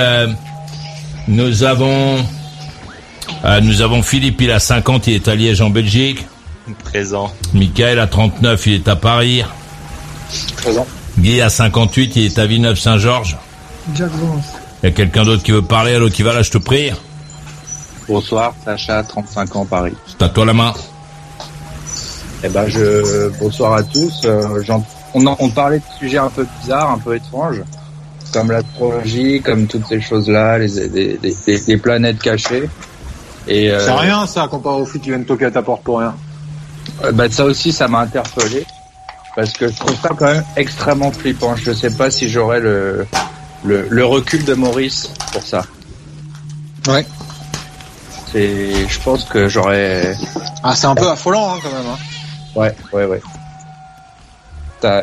[1.28, 2.26] nous avons...
[3.62, 6.26] nous avons Philippe, il a 50, il est à Liège en Belgique.
[6.86, 7.32] Présent.
[7.54, 9.44] Michael à 39, il est à Paris.
[10.58, 10.88] Présent.
[11.20, 13.38] Guy à 58, il est à Villeneuve-Saint-Georges.
[13.96, 14.46] Jack Vance.
[14.84, 16.92] Il y a quelqu'un d'autre qui veut parler, allô, qui va là, je te prie?
[18.08, 19.94] Bonsoir, Sacha, 35 ans, Paris.
[20.08, 20.74] C'est à toi la main.
[22.44, 24.22] Eh ben, je, bonsoir à tous.
[24.26, 24.64] Euh,
[25.14, 27.62] on, en- on parlait de sujets un peu bizarres, un peu étranges,
[28.34, 32.68] comme l'astrologie, comme toutes ces choses-là, les, les, les- les- les planètes cachées.
[33.48, 36.00] Et euh, C'est rien, ça, comparé au foot qui viennent toquer à ta porte pour
[36.00, 36.16] rien.
[37.04, 38.66] euh, bah, ça aussi, ça m'a interpellé
[39.36, 41.56] parce que je trouve ça quand même extrêmement flippant.
[41.56, 43.08] Je sais pas si j'aurais le,
[43.64, 45.64] le le recul de Maurice pour ça.
[46.88, 47.06] Ouais.
[48.32, 50.16] C'est, je pense que j'aurais.
[50.64, 51.88] Ah, c'est un peu affolant hein, quand même.
[51.88, 51.98] Hein.
[52.56, 53.22] Ouais, ouais, ouais.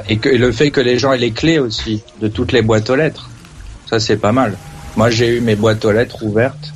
[0.08, 2.62] Et, que, et le fait que les gens aient les clés aussi de toutes les
[2.62, 3.30] boîtes aux lettres,
[3.88, 4.56] ça c'est pas mal.
[4.96, 6.72] Moi j'ai eu mes boîtes aux lettres ouvertes,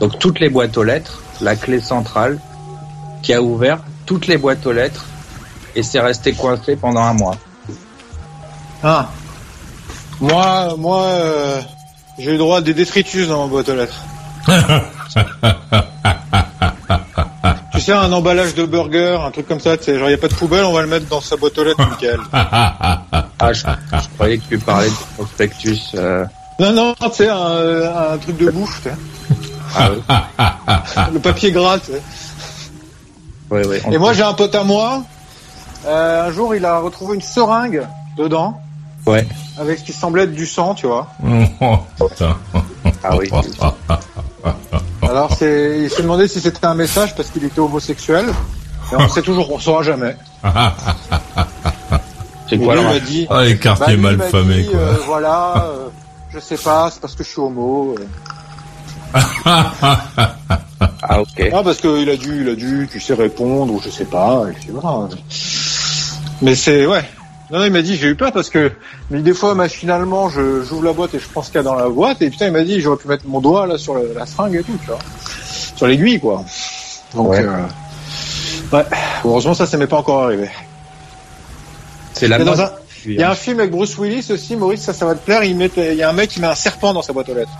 [0.00, 2.38] donc toutes les boîtes aux lettres, la clé centrale
[3.22, 5.04] qui a ouvert toutes les boîtes aux lettres
[5.74, 7.36] et c'est resté coincé pendant un mois.
[8.82, 9.08] Ah.
[10.20, 11.60] Moi, moi, euh,
[12.18, 14.00] j'ai eu droit à des détritus dans ma boîte aux lettres.
[17.72, 20.18] tu sais, un emballage de burger, un truc comme ça, tu sais, genre y a
[20.18, 22.20] pas de poubelle, on va le mettre dans sa boîte aux lettres, nickel.
[22.32, 25.80] Ah, je, je croyais que tu parlais de prospectus.
[25.96, 26.24] euh,
[26.60, 28.96] Non, non, tu sais, un, un truc de bouffe, tu sais.
[29.76, 30.00] Ah oui.
[31.14, 32.02] le papier gras, tu sais.
[33.50, 33.82] Ouais, ouais.
[33.90, 35.02] Et moi, j'ai un pote à moi.
[35.86, 38.60] Euh, un jour, il a retrouvé une seringue dedans,
[39.06, 39.26] Ouais.
[39.58, 41.06] avec ce qui semblait être du sang, tu vois.
[41.60, 41.76] Oh,
[42.08, 42.36] putain.
[43.02, 43.28] Ah oui.
[45.02, 48.26] Alors, c'est, il s'est demandé si c'était un message parce qu'il était homosexuel.
[48.92, 50.16] Et on sait toujours, on saura jamais.
[52.48, 54.78] C'est quoi lui, il alors m'a dit, Ah, les bah, quartiers mal famés, dit, quoi.
[54.80, 55.88] euh, voilà, euh,
[56.30, 57.94] je sais pas, c'est parce que je suis homo.
[57.98, 58.04] euh.
[61.02, 61.50] Ah ok.
[61.52, 64.44] Ah, parce qu'il a dû, il a dû, tu sais, répondre, ou je sais pas,
[64.50, 65.08] et puis voilà.
[66.44, 67.04] Mais c'est, ouais.
[67.50, 68.70] Non, non, il m'a dit, j'ai eu peur parce que,
[69.10, 71.74] mais des fois, machinalement, je, j'ouvre la boîte et je pense qu'il y a dans
[71.74, 74.12] la boîte, et putain, il m'a dit, j'aurais pu mettre mon doigt, là, sur le-
[74.14, 74.98] la seringue et tout, tu vois.
[75.76, 76.44] Sur l'aiguille, quoi.
[77.14, 77.40] Donc, Ouais.
[77.40, 78.84] euh, ouais.
[79.24, 80.48] Heureusement, ça, ça m'est pas encore arrivé.
[82.12, 82.60] C'est la mode.
[82.60, 82.70] un-
[83.06, 85.44] Il y a un film avec Bruce Willis aussi, Maurice, ça, ça va te plaire,
[85.44, 87.34] il, met, il y a un mec qui met un serpent dans sa boîte aux
[87.34, 87.50] lettres.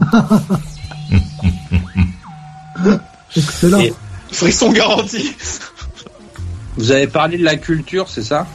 [3.36, 3.80] Excellent.
[3.80, 3.94] Et-
[4.32, 5.34] Frisson garanti.
[6.80, 8.46] Vous avez parlé de la culture, c'est ça?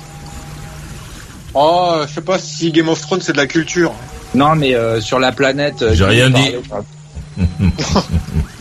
[1.53, 3.93] Oh, je sais pas si Game of Thrones c'est de la culture.
[4.33, 5.83] Non, mais euh, sur la planète.
[5.83, 6.53] euh, J'ai rien dit.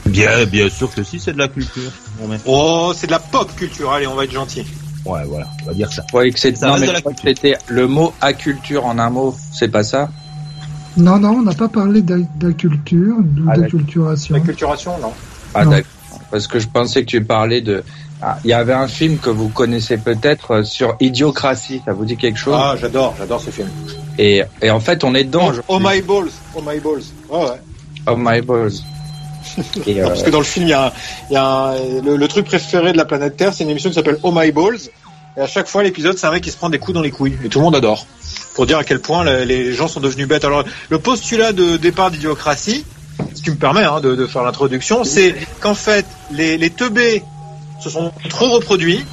[0.07, 1.91] Bien, bien sûr que si, c'est de la culture.
[2.21, 4.65] Non, mais- Oh, c'est de la pop culture, allez, on va être gentil.
[5.05, 6.03] Ouais, voilà, on va dire ça.
[6.13, 9.35] Que c'était Ça non, mais je croyais que c'était le mot aculture en un mot,
[9.53, 10.11] c'est pas ça?
[10.97, 13.17] Non, non, on n'a pas parlé d'a- d'acculture,
[13.49, 14.35] Ah, d'acculturation.
[14.37, 15.13] La culturation, non.
[15.55, 15.71] Ah Non.
[15.73, 15.91] d'accord.
[16.31, 17.83] Parce que je pensais que tu parlais de.
[18.27, 21.83] Ah, Il y avait un film que vous connaissez peut-être euh, sur Idiocratie.
[21.85, 22.55] Ça vous dit quelque chose?
[22.57, 23.69] Ah, j'adore, j'adore ce film.
[24.19, 25.51] et, et en fait, on est dedans.
[25.69, 27.03] Oh, oh my balls, oh my balls.
[27.29, 27.61] Ouais, ouais.
[28.07, 28.73] Oh my balls.
[29.87, 30.93] Et, Non, euh, parce que dans le film, il y a, un-
[31.31, 33.91] il y a un- le, le truc préféré de la planète Terre, c'est une émission
[33.91, 34.79] qui s'appelle Oh My Balls.
[35.37, 37.11] Et à chaque fois, l'épisode, c'est un mec qui se prend des coups dans les
[37.11, 37.37] couilles.
[37.45, 38.07] Et tout le monde adore.
[38.55, 40.45] Pour dire à quel point la- les gens sont devenus bêtes.
[40.45, 42.85] Alors, le postulat de départ d'idiocratie,
[43.35, 47.23] ce qui me permet hein, de, de faire l'introduction, c'est qu'en fait, les, les teubés
[47.85, 49.05] se sont trop reproduits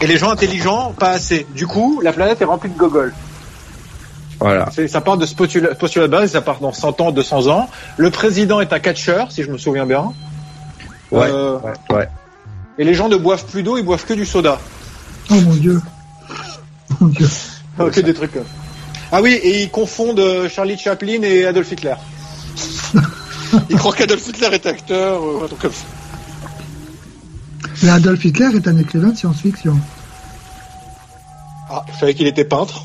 [0.00, 1.46] et les gens intelligents, pas assez.
[1.54, 3.14] Du coup, la planète est remplie de gogoles.
[4.40, 4.68] voilà.
[4.88, 7.68] Ça part de ce postula- postulat de base, ça part dans 100 ans, 200 ans.
[7.98, 10.12] Le président est un catcheur, si je me souviens bien.
[11.12, 12.08] Ouais, Euh, ouais, ouais.
[12.78, 14.58] Et les gens ne boivent plus d'eau, ils boivent que du soda.
[15.30, 15.80] Oh mon dieu.
[17.00, 17.28] Mon dieu.
[17.92, 18.32] que des trucs.
[19.12, 21.94] Ah oui, et ils confondent euh, Charlie Chaplin et Adolf Hitler.
[23.70, 25.84] ils croient qu'Adolf Hitler est acteur ou un truc comme ça.
[27.82, 29.76] Mais Adolf Hitler est un écrivain de science-fiction.
[31.68, 32.84] Ah, je savais qu'il était peintre?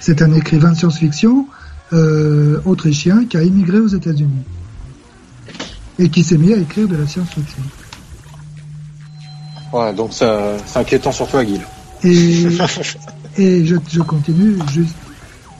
[0.00, 1.46] C'est un écrivain de science-fiction
[1.92, 4.42] euh, autrichien qui a immigré aux États-Unis
[5.98, 7.62] et qui s'est mis à écrire de la science-fiction.
[9.72, 11.60] Ouais, donc ça, c'est inquiétant surtout à Guil.
[12.02, 12.46] Et,
[13.36, 14.94] et je, je continue juste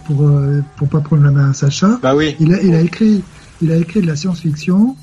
[0.05, 1.99] pour euh, pour pas prendre la main à Sacha.
[2.03, 2.37] bah oui.
[2.41, 3.23] Il a, il a écrit
[3.63, 4.97] il a écrit de la science-fiction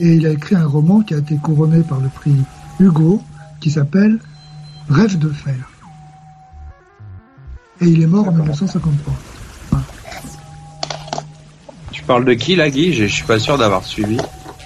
[0.00, 2.34] et il a écrit un roman qui a été couronné par le prix
[2.80, 3.22] Hugo
[3.60, 4.18] qui s'appelle
[4.88, 5.54] Rêve de fer.
[7.80, 9.14] Et il est mort en 1953.
[11.92, 12.92] Tu parles de qui là, Guy?
[12.92, 14.16] Je je suis pas sûr d'avoir suivi.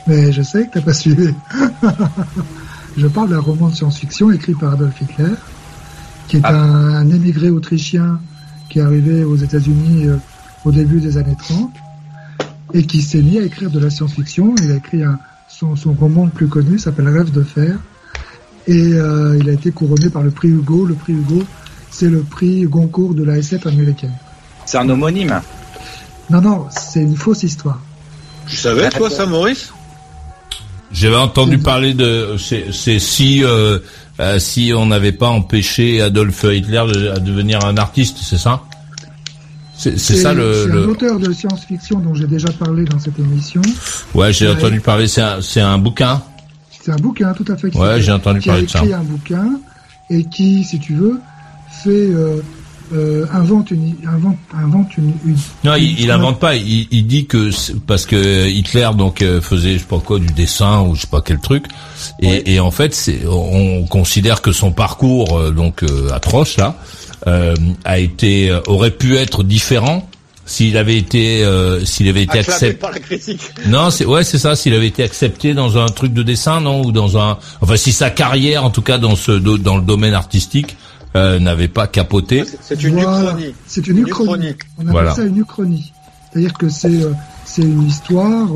[0.06, 1.34] Mais je sais que t'as pas suivi.
[2.96, 5.34] je parle d'un roman de science-fiction écrit par Adolf Hitler,
[6.28, 6.54] qui est Ah.
[6.54, 8.20] un, un émigré autrichien
[8.70, 10.16] qui est arrivé aux États-Unis euh,
[10.64, 11.70] au début des années 30
[12.74, 14.54] et qui s'est mis à écrire de la science-fiction.
[14.62, 17.78] Il a écrit un, son, son roman le plus connu s'appelle Rêve de fer
[18.66, 20.84] et euh, il a été couronné par le prix Hugo.
[20.84, 21.42] Le prix Hugo,
[21.90, 24.14] c'est le prix Goncourt de la SF américaine.
[24.66, 25.40] C'est un homonyme.
[26.30, 27.80] Non, non, c'est une fausse histoire.
[28.46, 29.72] Tu savais, toi, ça, Maurice?
[30.92, 33.80] J'avais entendu parler de c'est si euh,
[34.20, 38.62] euh, si on n'avait pas empêché Adolf Hitler de, devenir un artiste, c'est ça?
[39.76, 43.60] C'est ça le, c'est un auteur de science-fiction dont j'ai déjà parlé dans cette émission.
[44.14, 46.22] ouais j'ai entendu parler c'est un c'est un bouquin
[46.82, 47.70] C'est un bouquin tout à fait.
[47.70, 48.78] qui Ouais, j'ai entendu qui a parler de ça.
[48.80, 49.46] écrit un bouquin
[50.10, 51.18] et qui, si tu veux,
[51.82, 52.36] fait euh,
[52.92, 56.54] euh, invente une invente invente une, une Non, il, il invente pas.
[56.54, 57.48] Il, il dit que
[57.86, 61.06] parce que Hitler donc euh, faisait je sais pas quoi du dessin ou je sais
[61.06, 61.64] pas quel truc.
[62.20, 66.76] Et, et en fait, c'est on considère que son parcours euh, donc euh, atroce là
[67.26, 70.08] euh, a été euh, aurait pu être différent
[70.46, 72.74] s'il avait été euh, s'il avait été accepté.
[72.74, 73.40] par la critique.
[73.66, 74.54] Non, c'est ouais, c'est ça.
[74.56, 77.92] S'il avait été accepté dans un truc de dessin, non, ou dans un, enfin, si
[77.92, 80.76] sa carrière, en tout cas dans ce dans le domaine artistique,
[81.16, 82.44] euh, n'avait pas capoté.
[82.60, 83.22] C'est- une Voilà.
[83.22, 83.54] uchronie.
[83.66, 84.48] C'est une uchronie.
[84.48, 84.54] uchronie.
[84.76, 85.14] On appelle Voilà.
[85.14, 85.92] ça une uchronie.
[86.30, 87.00] C'est-à-dire que c'est
[87.46, 88.48] c'est une histoire,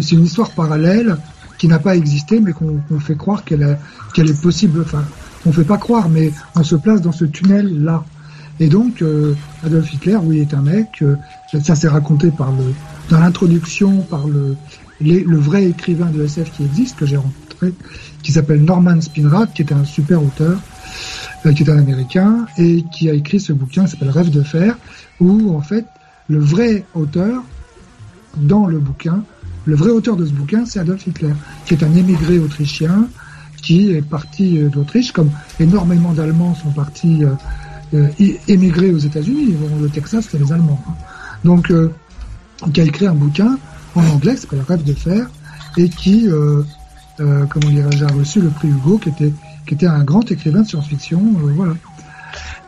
[0.00, 1.16] c'est une histoire parallèle
[1.56, 3.78] qui n'a pas existé, mais qu'on fait croire qu'elle
[4.12, 4.82] qu'elle est possible.
[4.84, 5.04] Enfin,
[5.46, 8.04] on fait pas croire, mais on se place dans ce tunnel là.
[8.60, 11.02] Et donc euh, Adolf Hitler, oui, est un mec.
[11.02, 11.16] euh,
[11.62, 12.30] ça s'est raconté
[13.10, 14.56] dans l'introduction par le
[15.36, 17.72] vrai écrivain de SF qui existe que j'ai rencontré,
[18.22, 20.58] qui s'appelle Norman Spinrad, qui est un super auteur
[21.46, 24.42] euh, qui est un Américain et qui a écrit ce bouquin qui s'appelle Rêve de
[24.42, 24.76] fer,
[25.20, 25.84] où en fait
[26.28, 27.42] le vrai auteur
[28.36, 29.22] dans le bouquin,
[29.66, 31.34] le vrai auteur de ce bouquin, c'est Adolf Hitler,
[31.66, 33.08] qui est un émigré autrichien
[33.64, 37.30] qui est parti euh, d'Autriche, comme énormément d'Allemands sont partis euh,
[37.94, 38.08] euh,
[38.48, 39.54] émigrer aux États-Unis.
[39.80, 40.80] Le Texas, c'est les Allemands.
[40.88, 40.94] hein.
[41.44, 41.72] Donc,
[42.72, 43.58] qui a écrit un bouquin
[43.94, 45.28] en anglais qui s'appelle Rêve de fer
[45.76, 46.62] et qui, euh,
[47.20, 51.20] euh, comment dirais-je, a reçu le prix Hugo, qui était un grand écrivain de science-fiction.
[51.56, 51.74] voilà.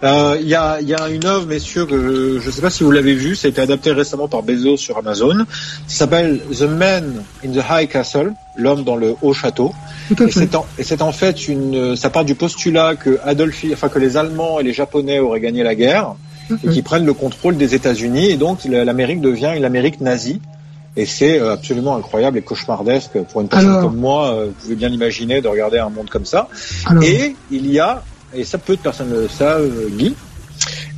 [0.03, 2.85] Euh, Il y, a, y a une œuvre, messieurs, que je ne sais pas si
[2.85, 5.39] vous l'avez vue, ça a été adapté récemment par Bezos sur Amazon.
[5.87, 9.73] Ça s'appelle The Man in the High Castle, l'homme dans le haut château.
[10.11, 13.89] Et c'est en, et c'est en fait une, ça part du postulat que Adolf, enfin
[13.89, 16.15] que les Allemands et les Japonais auraient gagné la guerre
[16.63, 20.41] et qui prennent le contrôle des États-Unis et donc la- l'Amérique devient une Amérique nazie.
[20.99, 24.29] Et c'est euh, absolument incroyable et cauchemardesque pour une personne Alors- comme moi.
[24.33, 26.49] euh, Vous pouvez bien l'imaginer de regarder un monde comme ça.
[26.87, 28.03] Alors, Et il y a,
[28.35, 30.15] et ça peu de personnes le savent, Guy,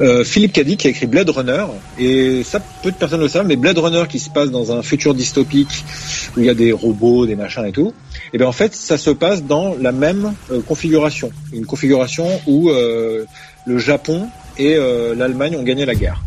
[0.01, 1.65] euh, Philippe Caddy qui a écrit Blade Runner,
[1.99, 4.83] et ça peu de personnes le savent, mais Blade Runner qui se passe dans un
[4.83, 5.85] futur dystopique
[6.37, 7.93] où il y a des robots, des machins et tout,
[8.33, 12.71] et bien en fait ça se passe dans la même euh, configuration, une configuration où
[12.71, 13.25] euh,
[13.67, 16.23] le Japon et euh, l'Allemagne ont gagné la guerre.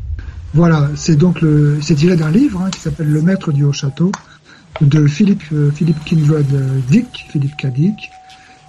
[0.54, 3.72] Voilà, c'est donc le, c'est tiré d'un livre hein, qui s'appelle Le Maître du Haut
[3.72, 4.12] Château
[4.82, 7.68] de Philippe euh, Philippe Kindred euh, Dick, Philippe K.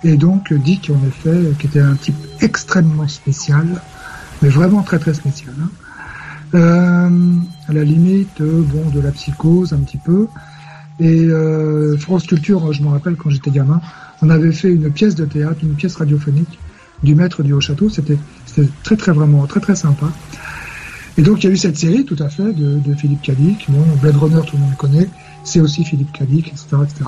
[0.05, 3.67] et donc Dick en effet, qui était un type extrêmement spécial,
[4.41, 5.55] mais vraiment très très spécial.
[5.63, 5.71] hein.
[6.55, 7.09] Euh,
[7.69, 10.27] à la limite, euh, bon, de la psychose un petit peu.
[11.01, 13.81] Et euh, France Culture, je me rappelle quand j'étais gamin,
[14.21, 16.59] on avait fait une pièce de théâtre, une pièce radiophonique
[17.03, 17.89] du Maître du Haut Château.
[17.89, 20.07] C'était c'était très très vraiment très très sympa.
[21.17, 23.67] Et donc il y a eu cette série tout à fait de, de Philippe Cadic.
[23.71, 25.09] Bon, Blade Runner, tout le monde le connaît.
[25.45, 27.05] C'est aussi Philippe Cadic, etc., etc.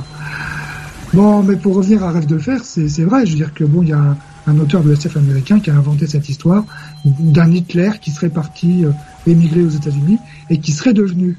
[1.14, 3.24] Bon, mais pour revenir à Rêve de fer, c'est vrai.
[3.24, 4.16] Je veux dire que bon, il y a un,
[4.48, 6.64] un auteur de SF américain qui a inventé cette histoire
[7.04, 8.90] d'un Hitler qui serait parti euh,
[9.24, 10.18] émigrer aux États-Unis
[10.50, 11.38] et qui serait devenu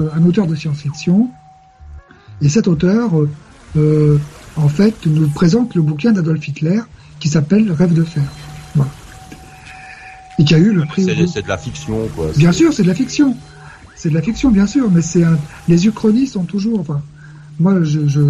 [0.00, 1.30] euh, un auteur de science-fiction.
[2.42, 3.30] Et cet auteur, euh,
[3.76, 4.18] euh,
[4.56, 6.80] en fait, nous présente le bouquin d'Adolf Hitler
[7.20, 8.24] qui s'appelle Rêve de fer.
[8.74, 8.90] Voilà.
[10.40, 11.04] Et qui a eu le prix.
[11.32, 12.26] C'est de la fiction, quoi.
[12.36, 13.36] Bien sûr, c'est de la fiction.
[13.94, 15.38] C'est de la fiction, bien sûr, mais c'est un...
[15.68, 16.80] les uchronies sont toujours.
[16.80, 17.00] Enfin,
[17.60, 18.20] moi, je, je,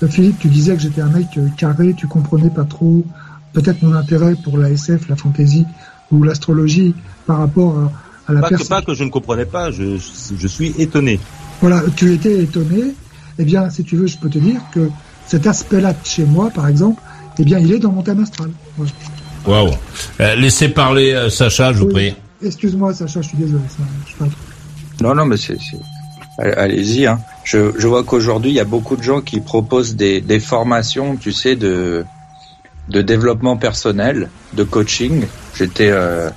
[0.00, 0.06] je...
[0.06, 3.04] Philippe, tu disais que j'étais un mec euh, carré, tu comprenais pas trop
[3.52, 5.64] peut-être mon intérêt pour la SF, la fantasy
[6.10, 6.94] ou l'astrologie
[7.26, 8.68] par rapport à, à la Pas que, personne.
[8.68, 9.96] pas que je ne comprenais pas, je,
[10.48, 11.18] suis étonné.
[11.60, 12.94] Voilà, tu étais étonné.
[13.38, 14.90] Eh bien, si tu veux, je peux te dire que
[15.26, 17.00] cet aspect-là de chez moi, par exemple,
[17.38, 18.50] eh bien, il est dans mon thème astral.
[18.76, 18.92] Voilà.
[19.46, 19.70] Waouh.
[20.20, 21.92] Euh, laissez parler euh, Sacha, je vous Oui.
[21.92, 22.14] prie.
[22.42, 23.62] Excuse-moi, Sacha, je suis désolé.
[23.68, 24.40] Ça, je parle trop.
[25.06, 25.56] Non, non, mais c'est,
[26.38, 27.06] allez-y.
[27.06, 27.20] Hein.
[27.44, 31.16] Je, je vois qu'aujourd'hui, il y a beaucoup de gens qui proposent des, des formations,
[31.16, 32.04] tu sais, de,
[32.88, 35.26] de développement personnel, de coaching.
[35.56, 36.30] J'étais euh,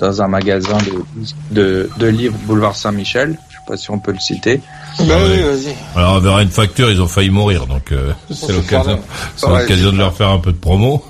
[0.00, 1.04] dans un magasin de,
[1.50, 3.38] de, de livres Boulevard Saint-Michel.
[3.48, 4.60] Je sais pas si on peut le citer.
[4.98, 5.74] Bah Ah oui, vas-y.
[5.96, 9.00] Alors, vers une facture, ils ont failli mourir, donc euh, c'est l'occasion,
[9.62, 11.02] l'occasion de leur faire un peu de promo.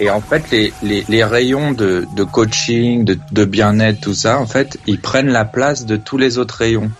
[0.00, 4.38] Et en fait, les, les, les rayons de, de coaching, de, de bien-être, tout ça,
[4.38, 6.90] en fait, ils prennent la place de tous les autres rayons.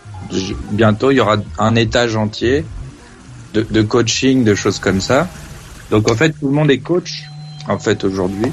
[0.72, 2.64] Bientôt, il y aura un étage entier
[3.54, 5.26] de, de coaching, de choses comme ça.
[5.90, 7.22] Donc, en fait, tout le monde est coach,
[7.66, 8.52] en fait, aujourd'hui.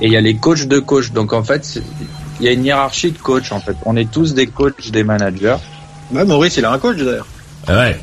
[0.00, 1.10] Et il y a les coachs de coach.
[1.12, 1.82] Donc, en fait, c'est-
[2.40, 3.76] il y a une hiérarchie de coach, en fait.
[3.84, 5.56] On est tous des coachs, des managers.
[6.10, 7.26] Bah, Maurice, il a un coach d'ailleurs.
[7.66, 8.00] Ah Ouais.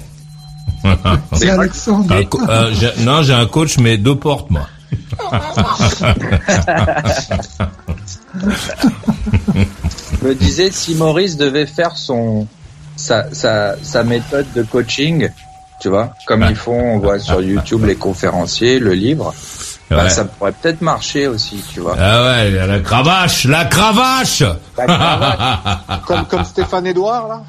[1.34, 2.14] C'est Alexandre.
[2.14, 4.68] Un euh, j'ai- non, j'ai un coach, mais deux portes, moi.
[10.22, 12.48] Je me disais, si Maurice devait faire son
[12.96, 15.30] sa, sa, sa méthode de coaching,
[15.82, 19.34] tu vois, comme ils font, on voit sur YouTube les conférenciers, le livre,
[19.90, 20.10] Bah, Ouais.
[20.10, 21.96] ça pourrait peut-être marcher aussi, tu vois.
[22.00, 24.44] Ah ouais, la cravache, la cravache
[24.78, 27.44] La cravache, Comme, comme Stéphane Edouard, là.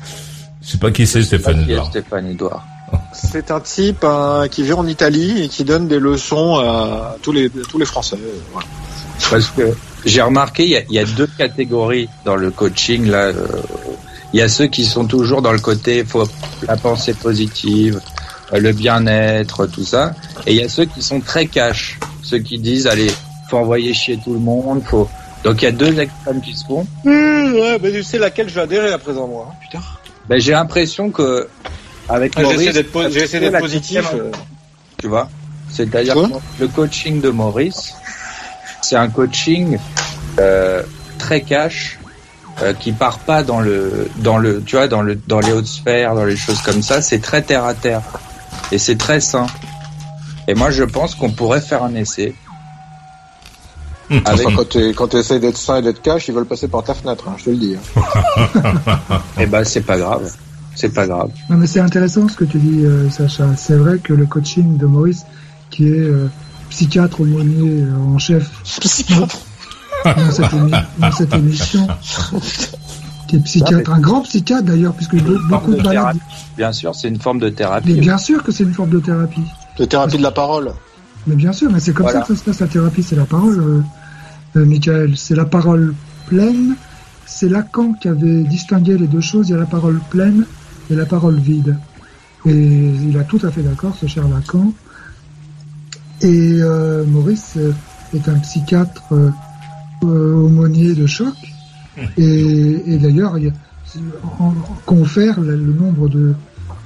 [0.62, 1.86] Je sais pas qui c'est Stéphane Edouard.
[1.86, 2.64] Stéphane Edouard.
[3.12, 7.32] C'est un type hein, qui vit en Italie et qui donne des leçons à tous
[7.32, 8.18] les, tous les Français.
[8.52, 8.66] Voilà.
[9.30, 13.06] Parce que j'ai remarqué, il y a, il y a deux catégories dans le coaching.
[13.06, 13.46] Là, euh,
[14.32, 16.28] il y a ceux qui sont toujours dans le côté faut
[16.66, 18.00] la pensée positive,
[18.52, 20.12] euh, le bien-être, tout ça,
[20.46, 23.10] et il y a ceux qui sont très cash, ceux qui disent allez,
[23.50, 25.08] faut envoyer chier tout le monde, faut.
[25.44, 26.86] Donc il y a deux extrêmes qui se font.
[27.04, 29.48] Mmh, ouais, mais tu sais laquelle je vais adhérer à présent, moi.
[29.50, 29.84] hein, Putain.
[30.28, 31.48] Ben, j'ai l'impression que
[32.08, 32.60] avec Ah, Maurice,
[33.10, 34.10] J'essaie d'être po- positif.
[34.14, 34.30] euh.
[34.98, 35.28] tu vois?
[35.70, 36.16] C'est-à-dire
[36.60, 37.94] le coaching de Maurice,
[38.80, 39.78] c'est un coaching
[40.38, 40.82] euh,
[41.18, 41.98] très cash,
[42.62, 45.66] euh, qui part pas dans le, dans le, tu vois, dans le, dans les hautes
[45.66, 47.02] sphères, dans les choses comme ça.
[47.02, 48.02] C'est très terre à terre
[48.72, 49.46] et c'est très sain.
[50.48, 52.34] Et moi, je pense qu'on pourrait faire un essai.
[54.26, 54.64] Avec, Enfin,
[54.96, 57.34] quand tu essayes d'être sain et d'être cash, ils veulent passer par ta fenêtre, hein,
[57.38, 57.76] je te le dis.
[57.76, 58.62] hein.
[59.40, 60.30] eh ben, c'est pas grave.
[60.74, 61.30] C'est pas grave.
[61.48, 63.46] Non, mais c'est intéressant ce que tu dis, euh, Sacha.
[63.56, 65.24] C'est vrai que le coaching de Maurice,
[65.70, 66.28] qui est euh,
[66.68, 68.50] psychiatre aumônier euh, en chef
[70.04, 71.86] dans cette, émi- dans cette émission,
[73.28, 76.18] qui est psychiatre, un grand psychiatre d'ailleurs, puisque be- beaucoup Forme de de.
[76.58, 77.94] Bien sûr, c'est une forme de Mais thérapie.
[77.94, 79.44] bien sûr que c'est une forme de thérapie.
[79.78, 80.72] De thérapie de la parole.
[81.26, 82.20] Mais bien sûr, mais c'est comme Voilà.
[82.20, 85.16] ça que ça se passe la thérapie, c'est la parole, euh, euh, Michael.
[85.16, 85.94] C'est la parole
[86.26, 86.76] pleine.
[87.26, 89.48] C'est Lacan qui avait distingué les deux choses.
[89.48, 90.44] Il y a la parole pleine
[90.90, 91.76] et la parole vide.
[92.46, 94.72] Et il a tout à fait d'accord, ce cher Lacan.
[96.20, 97.56] Et euh, Maurice
[98.14, 99.30] est un psychiatre euh,
[100.34, 101.34] aumônier de choc.
[102.18, 103.52] Et, et d'ailleurs, il y a-
[104.40, 106.34] en- en- confère le, le nombre de,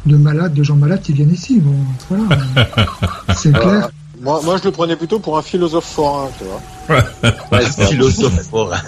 [0.07, 1.61] de malades, de gens malades qui viennent ici.
[1.61, 1.75] Bon,
[2.09, 2.43] voilà.
[3.37, 3.91] C'est clair.
[4.21, 6.61] Moi, moi, je le prenais plutôt pour un philosophe forain, tu vois.
[7.53, 8.79] Ouais, Philosophe forain.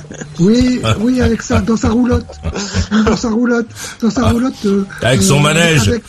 [0.40, 2.40] Oui, oui, avec ça, dans sa roulotte,
[3.06, 3.68] dans sa roulotte,
[4.02, 4.54] dans sa roulotte.
[4.66, 5.88] euh, Avec son manège.
[5.88, 6.02] Avec,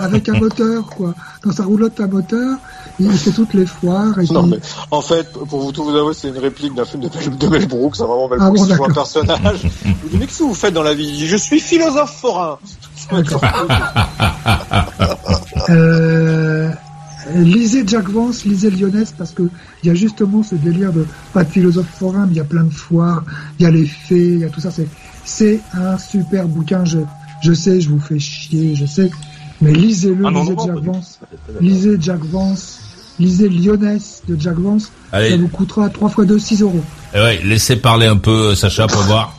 [0.00, 1.14] avec un moteur, quoi.
[1.44, 2.56] Dans sa roulotte à moteur,
[2.98, 4.18] fait toutes les foires.
[4.20, 4.58] Et Non, puis- mais
[4.90, 7.96] en fait, pour vous tout vous avouer, c'est une réplique d'un film de Mel, Brooks.
[7.96, 9.62] C'est vraiment Mel Ah Brooks bon, qui joue un personnage.
[9.84, 11.26] Il dit, mais qu'est-ce que vous faites dans la vie?
[11.26, 12.58] Je suis philosophe forain.
[13.10, 13.40] D'accord.
[15.70, 16.70] Euh,
[17.34, 19.44] lisez Jack Vance, lisez Lyonnaise, parce que
[19.82, 22.44] il y a justement ce délire de pas de philosophe forain, mais il y a
[22.44, 23.22] plein de foires,
[23.58, 24.70] il y a les fées, il y a tout ça.
[24.70, 24.86] C'est
[25.24, 26.84] c'est un super bouquin.
[26.84, 26.98] Je
[27.42, 29.10] je sais, je vous fais chier, je sais,
[29.64, 31.18] mais lisez-le, Ah lisez Jack Vance,
[31.60, 32.80] lisez Jack Vance,
[33.18, 34.92] lisez Lyonnaise de Jack Vance.
[35.10, 36.80] Ça vous coûtera 3 fois 2, 6 euros.
[37.14, 39.34] eh ouais, laissez parler un peu euh, Sacha pour voir.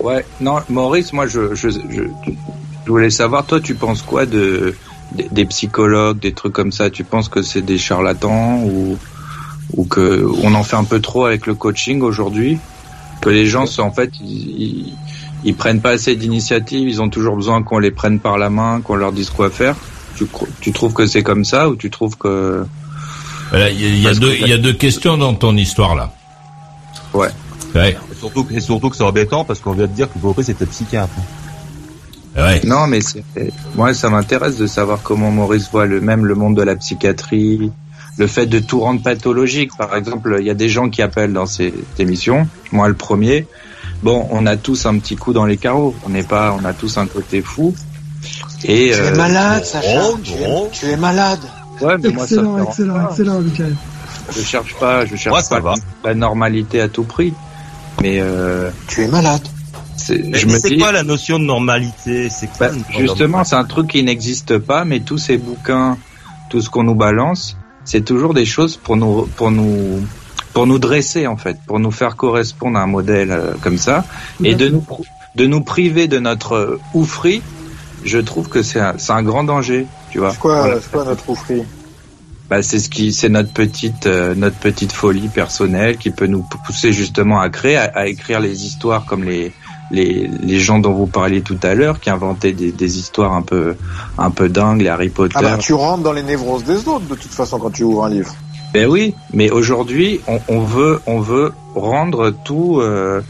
[0.00, 1.78] Ouais, non, Maurice, moi, je, je, je,
[2.86, 4.74] je voulais savoir, toi, tu penses quoi de
[5.12, 6.88] des, des psychologues, des trucs comme ça?
[6.90, 8.96] Tu penses que c'est des charlatans ou
[9.76, 12.58] ou que on en fait un peu trop avec le coaching aujourd'hui?
[13.20, 14.94] Que les gens, sont, en fait, ils,
[15.44, 18.80] ils, prennent pas assez d'initiative, ils ont toujours besoin qu'on les prenne par la main,
[18.80, 19.76] qu'on leur dise quoi faire.
[20.16, 20.26] Tu,
[20.60, 22.64] tu trouves que c'est comme ça ou tu trouves que
[23.50, 25.34] Voilà, Il y, a- il y a Parce deux, que- y a deux questions dans
[25.34, 26.12] ton histoire là.
[27.14, 27.28] Ouais.
[27.74, 27.96] Ouais.
[28.12, 30.66] Et surtout, et surtout que c'est embêtant parce qu'on vient de dire que Boris était
[30.66, 31.12] psychiatre.
[32.36, 32.60] Ouais.
[32.64, 33.24] Non, mais c'est,
[33.74, 37.70] moi, ça m'intéresse de savoir comment Maurice voit le même le monde de la psychiatrie,
[38.16, 39.70] le fait de tout rendre pathologique.
[39.76, 43.46] Par exemple, il y a des gens qui appellent dans ces émissions, moi le premier.
[44.02, 45.94] Bon, on a tous un petit coup dans les carreaux.
[46.06, 47.74] On n'est pas, on a tous un côté fou.
[48.64, 50.02] Et Tu es euh, malade, Sacha.
[50.04, 50.32] oh, tu,
[50.72, 51.40] tu es malade.
[51.80, 53.76] ouais, mais moi ça me Excellent, excellent, excellent, Michael.
[54.36, 57.32] Je cherche pas, je cherche pas la normalité à tout prix.
[58.02, 59.40] Mais euh, Tu es malade.
[59.96, 62.28] c'est, Mais je me c'est dis, quoi la notion de normalité?
[62.30, 65.96] C'est quoi Bah, justement, c'est un truc qui n'existe pas, mais tous ces bouquins,
[66.50, 70.02] tout ce qu'on nous balance, c'est toujours des choses pour nous, pour nous,
[70.52, 74.04] pour nous dresser en fait, pour nous faire correspondre à un modèle euh, comme ça,
[74.42, 74.84] et de nous,
[75.34, 77.42] de nous priver de notre euh, oufri.
[78.04, 80.30] Je trouve que c'est un, c'est un grand danger, tu vois.
[80.30, 80.80] C'est quoi, Voilà.
[80.80, 81.62] c'est quoi notre oufri
[82.48, 86.44] Bah, c'est ce qui, c'est notre petite, euh, notre petite folie personnelle qui peut nous
[86.64, 89.52] pousser justement à créer, à, à écrire les histoires comme les,
[89.90, 93.42] les, les gens dont vous parliez tout à l'heure, qui inventaient des, des histoires un
[93.42, 93.74] peu,
[94.16, 95.34] un peu dingues, les Harry Potter.
[95.36, 98.04] Ah bah, tu rentres dans les névroses des autres, de toute façon, quand tu ouvres
[98.04, 98.32] un livre.
[98.74, 103.22] Ben oui, mais aujourd'hui, on, on veut, on veut rendre tout euh,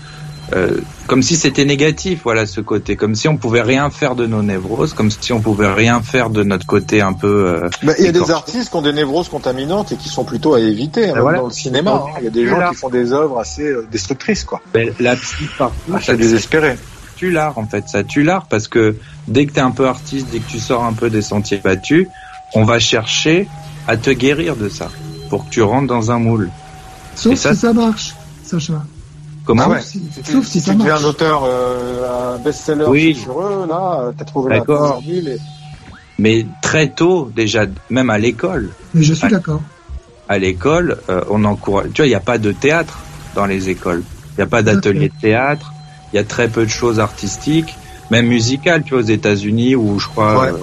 [0.54, 4.26] euh, comme si c'était négatif, voilà ce côté, comme si on pouvait rien faire de
[4.26, 7.46] nos névroses, comme si on pouvait rien faire de notre côté un peu.
[7.64, 10.24] euh, Bah, il y a des artistes qui ont des névroses contaminantes et qui sont
[10.24, 11.38] plutôt à éviter, hein, même voilà.
[11.38, 12.04] dans le cinéma.
[12.08, 12.16] hein.
[12.18, 12.70] Il y a des gens Voilà.
[12.70, 14.60] qui font des œuvres assez euh, destructrices, quoi.
[14.74, 16.76] ben, la psy partout, Ah, ça c'est désespéré.
[17.16, 18.96] tue l'art en fait, ça tue l'art parce que
[19.28, 22.06] dès que t'es un peu artiste, dès que tu sors un peu des sentiers battus,
[22.54, 23.46] on va chercher
[23.86, 24.88] à te guérir de ça.
[25.28, 26.50] Pour que tu rentres dans un moule.
[27.14, 28.14] Sauf ça, si ça marche,
[28.44, 28.82] Sacha.
[29.44, 29.80] Comment Ah ouais.
[29.82, 31.02] Si, sauf si si ça tu marche.
[31.02, 33.14] un auteur, euh, un best-seller Oui.
[33.14, 35.28] sur eux, là, t'as trouvé la formule.
[35.28, 35.38] Et...
[36.18, 39.60] Mais très tôt, déjà, même à l'école, Mais je suis d'accord.
[40.28, 41.88] à l'école, euh, on encourage.
[41.94, 42.98] Tu vois, il n'y a pas de théâtre
[43.34, 44.02] dans les écoles.
[44.32, 45.72] Il n'y a pas d'atelier de théâtre.
[46.12, 47.74] Il y a très peu de choses artistiques,
[48.10, 48.82] même musicales.
[48.84, 50.48] Tu vois, aux États-Unis ou je crois Ouais.
[50.48, 50.56] euh,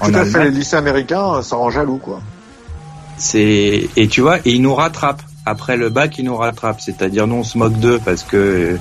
[0.00, 2.20] en Tout à fait, les lycées américains, ça rend jaloux, quoi.
[3.18, 5.22] C'est et tu vois, et ils nous rattrapent.
[5.46, 6.80] Après le bac, ils nous rattrapent.
[6.80, 8.76] C'est-à-dire, nous, on se moque d'eux parce que euh,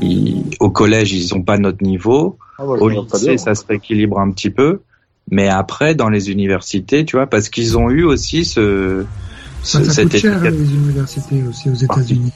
[0.00, 2.38] ils- au collège, ils ont pas notre niveau.
[2.58, 4.80] Ah, ouais, Au lycée, bien, ça se rééquilibre un petit peu.
[5.30, 9.04] Mais après, dans les universités, tu vois, parce qu'ils ont eu aussi ce,
[9.62, 12.32] ce- Ça, ça cette coûte cher les universités aussi aux États-Unis.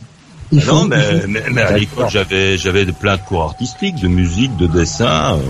[0.61, 4.09] Faut- non, mais, mais, mais à l'école, j'avais, j'avais de- plein de cours artistiques, de
[4.09, 5.35] musique, de dessin.
[5.37, 5.41] euh,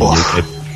[0.00, 0.12] Oh.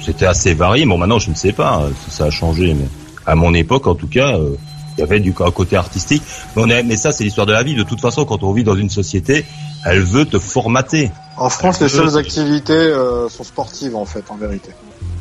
[0.06, 0.86] C'était assez varié.
[0.86, 2.86] Bon, maintenant, je ne sais pas si ça a changé, mais
[3.28, 4.56] à mon époque, en tout cas, euh,
[4.96, 6.22] il y avait du un côté artistique.
[6.56, 7.74] Mais, on est, mais ça, c'est l'histoire de la vie.
[7.74, 9.44] De toute façon, quand on vit dans une société,
[9.84, 11.10] elle veut te formater.
[11.36, 14.70] En France, les seules activités euh, sont sportives, en fait, en vérité.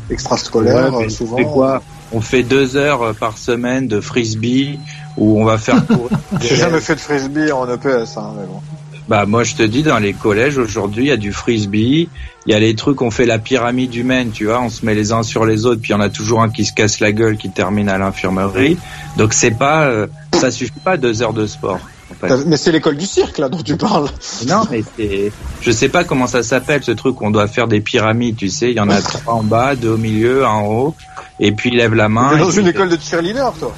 [0.10, 1.43] Extrascolaires, Ouais, euh, souvent.
[1.43, 1.82] quoi?
[2.14, 4.80] On fait deux heures par semaine de frisbee
[5.18, 6.10] où on va faire courir.
[6.39, 8.62] J'ai jamais fait de frisbee en EPS, hein, mais bon.
[9.08, 12.10] Bah moi je te dis dans les collèges aujourd'hui il y a du frisbee,
[12.45, 14.95] il y a les trucs on fait la pyramide humaine, tu vois, on se met
[14.95, 16.99] les uns sur les autres puis il y en a toujours un qui se casse
[16.99, 18.78] la gueule qui termine à l'infirmerie.
[19.16, 21.80] Donc c'est pas euh, ça suffit pas deux heures de sport.
[22.12, 22.28] en fait.
[22.28, 24.10] T'as- Mais c'est l'école du cirque, là, dont tu parles.
[24.45, 25.32] Non mais c'est
[25.62, 28.72] je sais pas comment ça s'appelle ce truc on doit faire des pyramides, tu sais,
[28.72, 30.95] il y en a trois en bas, deux au milieu, un en haut
[31.39, 32.32] et puis lève la main.
[32.34, 33.74] T'es dans une école de cheerleader, toi.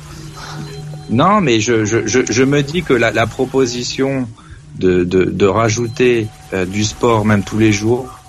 [1.11, 4.27] Non, mais je, je, je, je me dis que la, la proposition
[4.77, 8.19] de, de, de rajouter euh, du sport même tous les jours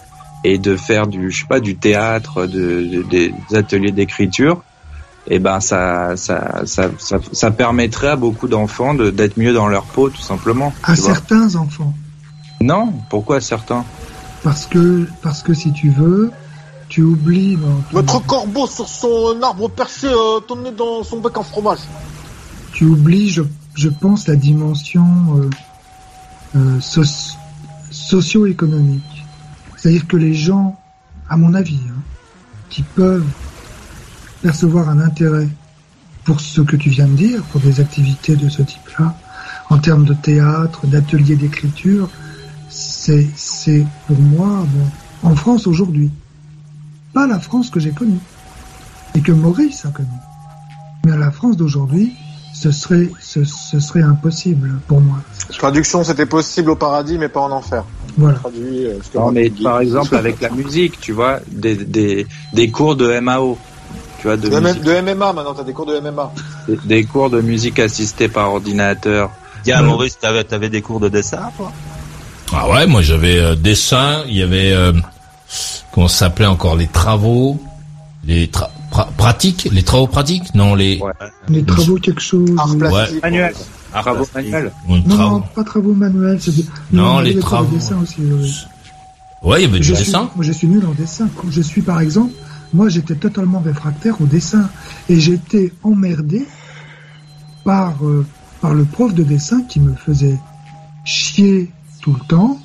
[0.44, 4.62] et de faire du je sais pas du théâtre, de, de- des ateliers d'écriture,
[5.26, 9.68] eh ben ça ça, ça ça ça permettrait à beaucoup d'enfants de- d'être mieux dans
[9.68, 10.72] leur peau tout simplement.
[10.82, 11.04] à vois.
[11.14, 11.92] certains enfants.
[12.60, 13.84] Non, pourquoi certains?
[14.42, 16.30] Parce que, parce que si tu veux,
[16.88, 17.56] tu oublies
[17.90, 21.80] ton- Notre corbeau sur son arbre perché, euh, tourné dans son bec en fromage.
[22.72, 23.42] tu oublies, je,
[23.74, 25.04] je pense, la dimension
[25.36, 25.50] euh,
[26.56, 27.36] euh, soci-
[27.90, 29.24] socio-économique.
[29.76, 30.78] C'est-à-dire que les gens,
[31.28, 32.00] à mon avis, hein,
[32.68, 33.26] qui peuvent
[34.42, 35.48] percevoir un intérêt
[36.24, 39.16] pour ce que tu viens de dire, pour des activités de ce type-là,
[39.70, 42.10] en termes de théâtre, d'ateliers d'écriture,
[42.68, 46.10] c'est, c'est pour moi, bon, en France aujourd'hui,
[47.12, 48.18] pas la France que j'ai connue
[49.14, 50.08] et que Maurice a connue,
[51.04, 52.12] mais la France d'aujourd'hui,
[52.60, 55.16] ce serait, ce, ce serait impossible pour moi.
[55.58, 57.84] Traduction, c'était possible au paradis, mais pas en enfer.
[58.18, 58.38] Voilà.
[58.38, 62.26] Traduit, euh, ce que Non, mais par exemple avec la musique, tu vois, des, des,
[62.52, 63.56] des cours de MAO,
[64.18, 66.32] tu vois, de, De, musique- M- de MMA, maintenant, t'as des cours de MMA.
[66.68, 69.30] des- des cours de musique assistée par ordinateur.
[69.62, 71.72] Tiens, Maurice, t'avais, t'avais des cours de dessin, toi?
[72.52, 74.92] Ah ouais, moi j'avais euh, dessin, il y avait euh,
[75.92, 77.58] comment ça s'appelait encore les travaux,
[78.24, 81.12] les tra- pra- pratiques, les travaux pratiques, non les Ouais.
[81.48, 82.50] Les travaux quelque chose.
[82.58, 83.22] Art euh, plastique.
[83.22, 83.54] Manuel.
[83.92, 84.72] Ah, Travaux manuels.
[84.88, 85.36] Non, travaux.
[85.38, 86.38] non, pas travaux manuels.
[86.92, 87.74] Non, les de travaux.
[87.74, 88.54] dessin aussi, oui.
[89.42, 90.30] Ouais, il y avait du je, suis, dessin.
[90.36, 91.28] moi, je suis nul en dessin.
[91.50, 92.32] Je suis, par exemple,
[92.72, 94.68] moi, j'étais totalement réfractaire au dessin.
[95.08, 96.46] Et j'étais emmerdé
[97.64, 98.24] par, euh,
[98.60, 100.38] par le prof de dessin qui me faisait
[101.04, 101.70] chier
[102.02, 102.58] tout le temps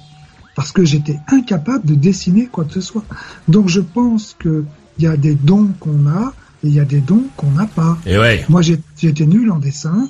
[0.55, 3.03] parce que j'étais incapable de dessiner quoi que ce soit.
[3.47, 4.63] Donc, je pense que
[4.97, 6.33] il y a des dons qu'on a
[6.63, 7.97] et il y a des dons qu'on n'a pas.
[8.05, 8.45] Et ouais.
[8.49, 10.07] Moi, j'ai- j'étais nul en dessin.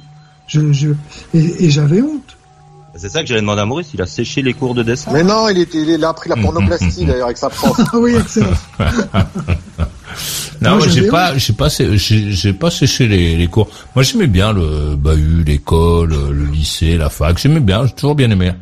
[0.48, 0.90] Je, je,
[1.34, 2.38] et, et j'avais honte.
[2.98, 5.12] C'est ça que j'allais demander à Maurice, il a séché les cours de dessin.
[5.12, 7.78] Mais non, il, était, il a appris la pornoplastie, d'ailleurs, avec sa prof.
[7.78, 8.48] Ah oui, excellent.
[10.62, 13.68] Non, Moi, j'ai j'avais pas, j'ai pas, j'ai séché les, les cours.
[13.96, 17.38] Moi, j'aimais bien le bahut, l'école, le lycée, la fac.
[17.38, 18.54] J'aimais bien, j'ai toujours bien aimé.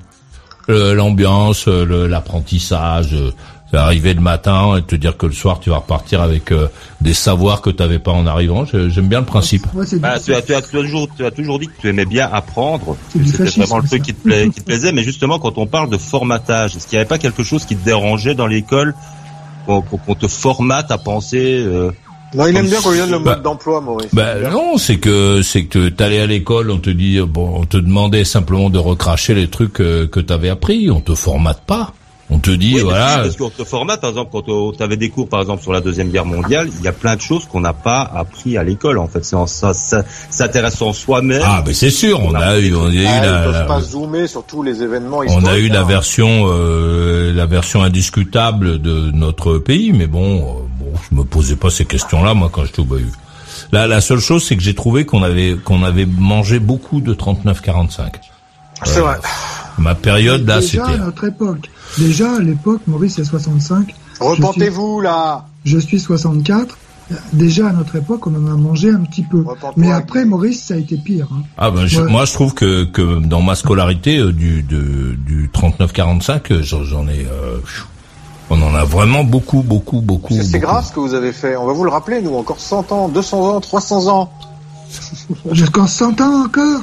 [0.70, 3.32] Euh, L'ambiance, l'apprentissage, euh,
[3.78, 6.68] arriver le matin et te dire que le soir tu vas repartir avec euh,
[7.02, 8.66] des savoirs que tu n'avais pas en arrivant.
[8.66, 9.66] J'aime bien le principe.
[9.74, 12.30] Ouais, Bah, tu, as, tu, as toujours, tu as toujours dit que tu aimais bien
[12.32, 12.96] apprendre.
[13.26, 14.92] C'était vraiment le truc qui te, pla- qui te plaisait.
[14.92, 17.76] Mais justement, quand on parle de formatage, est-ce qu'il n'y avait pas quelque chose qui
[17.76, 18.94] te dérangeait dans l'école?
[19.66, 21.90] Qu'on qu'on- qu'on te formate à penser euh,
[22.36, 24.14] Non, il aime bien qu'on lui donne le Bah, mode d'emploi, Maurice.
[24.14, 27.78] Ben non, c'est que c'est que t'allais à l'école, on te dit bon, on te
[27.78, 31.94] demandait simplement de recracher les trucs euh, que t'avais appris, on te formate pas.
[32.36, 33.20] On te dit Oui, mais voilà.
[33.20, 35.82] parce qu'on te formate, par exemple, quand tu avais des cours, par exemple, sur la
[35.82, 38.98] Deuxième Guerre mondiale, il y a plein de choses qu'on n'a pas appris à l'école,
[38.98, 39.24] en fait.
[39.24, 41.44] C'est en ça, ça s'intéresse en soi-même.
[41.46, 44.28] Ah, ben c'est sûr, on a eu, on a eu Ah, la, la- pas zoomer
[44.28, 45.86] sur tous les événements on a eu la hein.
[45.86, 50.44] version, euh, la version indiscutable de notre pays, mais bon, euh,
[50.80, 53.12] bon, je me posais pas ces questions-là moi quand j'étais au bahut.
[53.72, 57.14] La, la seule chose, c'est que j'ai trouvé qu'on avait qu'on avait mangé beaucoup de
[57.14, 58.14] 39-45.
[58.84, 59.16] C'est vrai.
[59.78, 60.82] Ma période là, c'était.
[60.82, 61.70] à notre époque.
[61.98, 63.94] Déjà à l'époque, Maurice est 65.
[64.20, 65.46] Repentez-vous là.
[65.66, 66.78] Je suis 64.
[67.34, 69.44] Déjà à notre époque, on en a mangé un petit peu.
[69.78, 71.28] Mais après, Maurice, ça a été pire.
[71.32, 71.44] hein.
[71.58, 72.10] Ah ben je- Ouais.
[72.12, 77.08] moi je trouve que que dans ma scolarité euh, du de, du 39-45, euh, j'en
[77.08, 77.26] ai.
[77.30, 77.58] euh,
[78.50, 80.34] on en a vraiment beaucoup, beaucoup, beaucoup.
[80.42, 81.56] C'est grave ce que vous avez fait.
[81.58, 84.32] On va vous le rappeler, nous, encore 100 ans, 200 ans, 300 ans.
[85.52, 86.82] Jusqu'en 100 ans encore.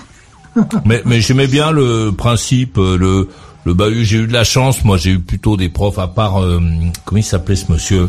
[0.84, 3.28] Mais, mais j'aimais bien le principe, le,
[3.64, 4.04] le bahut.
[4.04, 4.84] J'ai eu de la chance.
[4.84, 6.60] Moi, j'ai eu plutôt des profs, à part, euh,
[7.04, 8.08] comment il s'appelait ce monsieur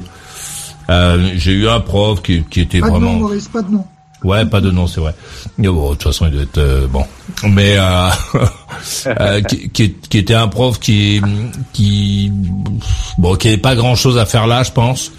[0.90, 3.20] Euh, J'ai eu un prof qui, qui était Pas de nom, vraiment...
[3.20, 3.86] Maurice, pas de nom.
[4.24, 5.16] Ouais, pas de nom, c'est vrai.
[5.58, 7.04] Mais bon, de toute façon, il doit être euh, bon.
[7.50, 8.10] Mais euh,
[9.08, 11.22] euh, qui, qui, qui était un prof qui
[11.74, 12.32] qui
[13.18, 15.12] bon qui avait pas grand chose à faire là, je pense.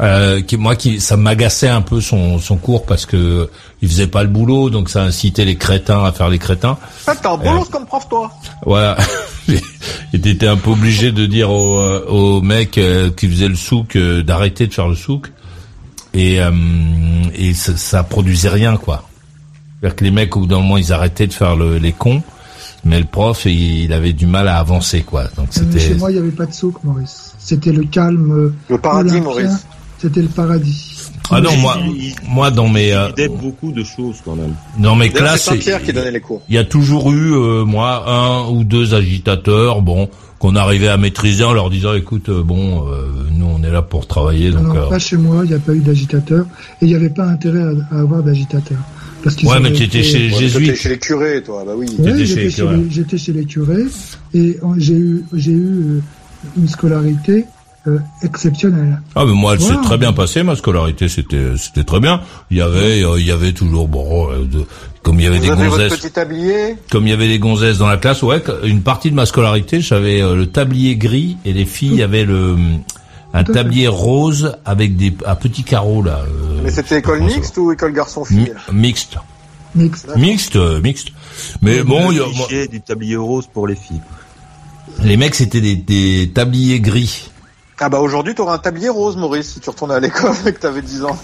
[0.00, 3.48] Euh, qui moi qui ça m'agaçait un peu son son cours parce que
[3.80, 6.76] il faisait pas le boulot, donc ça incitait les crétins à faire les crétins.
[7.06, 8.30] Ah, t'es un bolos comme prof, toi.
[8.66, 8.96] Voilà.
[10.24, 13.94] T'étais un peu obligé de dire au, euh, au mec euh, qui faisait le souk
[13.94, 15.30] euh, d'arrêter de faire le souk.
[16.14, 16.50] Et, euh,
[17.34, 19.06] et ça, ça produisait rien, quoi.
[19.80, 22.22] C'est-à-dire que les mecs, au bout d'un moment, ils arrêtaient de faire le- les cons.
[22.86, 25.24] Mais le prof, il, il avait du mal à avancer, quoi.
[25.36, 25.78] Donc c'était...
[25.78, 27.34] Chez moi, il n'y avait pas de souk, Maurice.
[27.38, 28.54] C'était le calme.
[28.70, 29.24] Le paradis, olympien.
[29.24, 29.66] Maurice.
[29.98, 30.93] C'était le paradis.
[31.30, 34.54] Ah non, moi, Il- moi dans mes, euh, Il aide beaucoup de choses quand même.
[34.78, 36.42] dans mes classes, c'est Saint-Pierre qui donnait les cours.
[36.48, 40.08] il y a toujours eu, euh, moi, un ou deux agitateurs, bon,
[40.38, 43.80] qu'on arrivait à maîtriser en leur disant, écoute, euh, bon, euh, nous on est là
[43.80, 44.70] pour travailler, donc.
[44.70, 46.44] Alors, euh, pas chez moi, il n'y a pas eu d'agitateur.
[46.82, 48.78] Et il n'y avait pas intérêt à, à avoir d'agitateur.
[49.22, 50.74] Parce qu'ils Ouais, mais tu étais été- chez les jésuites.
[50.76, 51.64] Chez les curés, toi.
[51.66, 51.86] Bah oui.
[51.98, 52.76] Ouais, chez j'étais les chez, curés.
[52.76, 53.84] les- j'étais chez les curés
[54.34, 56.00] et euh, j'ai eu, j'ai eu euh,
[56.58, 57.46] une scolarité
[57.86, 59.00] euh, exceptionnelle.
[59.14, 62.20] Ah mais moi elle s'est très bien passée ma scolarité c'était c'était très bien
[62.50, 64.64] il y avait euh, il y avait toujours bon euh, de-
[65.02, 66.76] comme il y avait Vous des avez votre gonzesses petit tablier.
[66.90, 69.80] comme il y avait des gonzesses dans la classe ouais une partie de ma scolarité
[69.82, 72.56] j'avais euh, le tablier gris et les filles avaient le
[73.36, 73.60] un Tout à fait.
[73.64, 77.90] tablier rose avec des à petits carreaux là euh, Mais c'était école mixte ou école
[77.90, 79.18] Mi- garçon-fille mixte
[79.74, 80.16] Mixte.
[80.16, 81.08] mixte euh, mixte
[81.60, 84.00] mais bon il y a- cliché du tablier rose pour les filles.
[85.02, 87.30] les mecs c'était des, des tabliers gris
[87.80, 90.58] Ah bah aujourd'hui, t'aurais un tablier rose, Maurice, si tu retournais à l'école et que
[90.60, 91.18] t'avais 10 ans.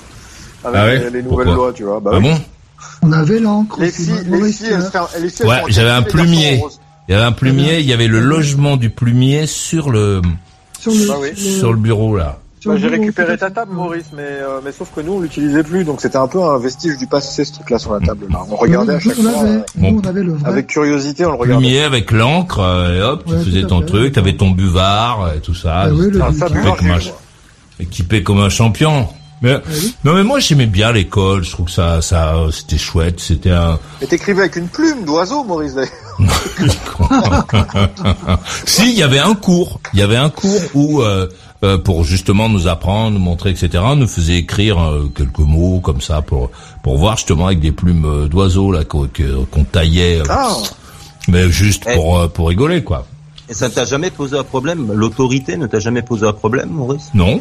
[0.65, 2.01] Avec Ah ouais les, les nouvelles Pourquoi lois, tu vois.
[2.01, 2.23] Bah ah oui.
[2.25, 2.39] bon
[3.03, 4.05] On avait l'encre Les aussi.
[4.05, 6.63] filles, les filles, elles se elles Ouais, j'avais un plumier.
[7.09, 10.21] il y avait un plumier il y avait le logement du plumier sur le
[10.79, 11.37] sur le, Bah oui.
[11.37, 12.39] sur le bureau là
[12.69, 15.63] Bah, j'ai bureau, récupéré ta table, Maurice, mais, euh, mais sauf que nous, on l'utilisait
[15.63, 18.27] plus, donc c'était un peu un vestige du passé, ce truc-là sur la table.
[18.31, 18.41] Là.
[18.51, 20.49] On regardait à chaque on fois, avait, euh, nous, on avait le vrai.
[20.51, 21.65] avec curiosité, on le regardait.
[21.67, 23.87] plumier avec l'encre euh, et hop tu Ouais, faisais tout à ton fait.
[23.87, 26.91] truc t'avais ton buvard et tout ça Ah oui, le Ah, ça, équipé buvard, comme
[26.91, 27.21] un, j'ai eu, moi.
[27.81, 29.09] équipé comme un champion
[29.43, 29.95] mais oui.
[30.05, 33.53] non mais moi j'aimais bien l'école je trouve que ça ça euh, c'était chouette c'était
[33.53, 35.91] un Et t'écrivais avec une plume d'oiseau, Maurice, d'ailleurs.
[38.67, 41.27] si il y avait un cours il y avait un cours où euh,
[41.63, 46.01] euh, pour justement nous apprendre, nous montrer, etc., nous faisait écrire euh, quelques mots comme
[46.01, 46.51] ça pour
[46.83, 50.57] pour voir justement avec des plumes euh, d'oiseaux là qu'on taillait, Ah,
[51.29, 51.95] mais juste Eh.
[51.95, 53.07] pour pour rigoler quoi.
[53.49, 54.93] Et ça t'a jamais posé un problème?
[54.95, 57.11] L'autorité ne t'a jamais posé un problème, Maurice?
[57.15, 57.41] Non.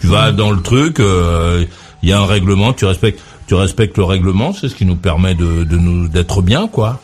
[0.00, 1.64] Tu vas dans le truc, euh,
[2.02, 4.96] il y a un règlement, tu respectes, tu respectes le règlement, c'est ce qui nous
[4.96, 7.00] permet de, de nous d'être bien, quoi.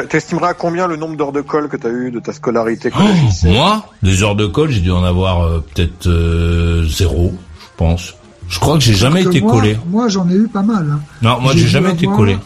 [0.00, 2.90] T'es- T'estimerais à combien le nombre d'heures de colle que t'as eu de ta scolarité
[2.98, 3.02] Oh,
[3.48, 8.14] moi, des heures de colle, j'ai dû en avoir euh, peut-être euh, zéro, je pense.
[8.48, 9.78] Je crois que j'ai jamais que été moi- collé.
[9.88, 10.88] Moi, j'en ai eu pas mal.
[10.92, 11.00] hein.
[11.22, 12.36] Non, moi j'ai jamais été collé.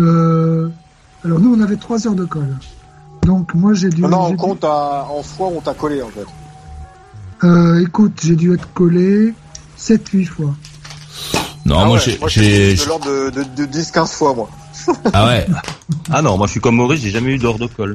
[0.00, 0.68] Euh,
[1.24, 2.54] alors nous, on avait trois heures de colle.
[3.24, 4.02] Donc moi, j'ai dû.
[4.02, 6.26] Non, non, dû- compte à, en fois on t'a collé, en fait.
[7.46, 9.32] Euh, écoute, j'ai dû être collé
[9.78, 10.54] 7-8 fois.
[11.64, 14.48] Non, Ah moi ouais, j'ai, de l'ordre de, de, de 10-15 fois, moi.
[15.12, 15.46] Ah ouais.
[16.10, 17.94] Ah non, moi je suis comme Maurice, j'ai jamais eu d'heure de colle.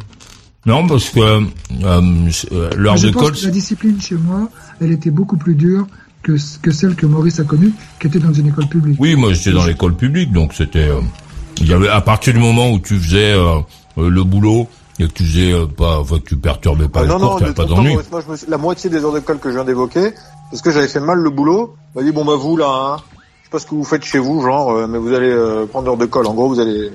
[0.66, 1.42] Non, parce que euh,
[1.84, 5.88] euh, l'heure je de pense colle, la discipline chez moi, elle était beaucoup plus dure
[6.24, 8.98] que, que celle que Maurice a connue, qui était dans une école publique.
[9.00, 10.88] Oui, moi j'étais dans l'école publique, donc c'était.
[10.90, 11.00] euh,
[11.60, 13.36] il y avait à partir du moment où tu faisais
[13.98, 14.68] le boulot
[15.00, 17.54] et que tu faisais pas, enfin que tu perturbais pas Ah, les non, cours, t'avais
[17.54, 17.90] pas d'ennui.
[17.94, 20.12] Maurice, moi, je me suis- la moitié des heures de colle que je viens d'évoquer,
[20.50, 22.98] parce que j'avais fait mal le boulot, m'a dit, bon, bah, vous, là, hein,
[23.52, 25.98] pas ce que vous faites chez vous, genre, euh, mais vous allez euh, prendre heure
[25.98, 26.26] de colle.
[26.28, 26.90] En gros, vous allez,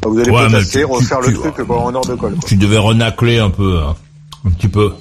[0.00, 2.04] bah, vous allez Ouais, mais potasser, tu- refaire tu- le tu- truc pendant une heure
[2.06, 2.34] de colle.
[2.34, 2.42] quoi.
[2.48, 3.94] Tu devais renacler un peu, hein,
[4.46, 4.92] un petit peu.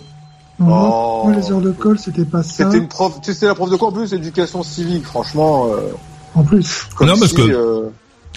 [0.60, 0.90] Non, moi-
[1.26, 1.32] Oh.
[1.36, 2.66] Les heures de colle, c'était pas ça.
[2.66, 5.68] C'était une prof, tu sais, c'était la prof de quoi en plus Éducation civique, franchement.
[5.72, 5.92] Euh,
[6.36, 7.90] En plus, comme Non, parce si, que- euh,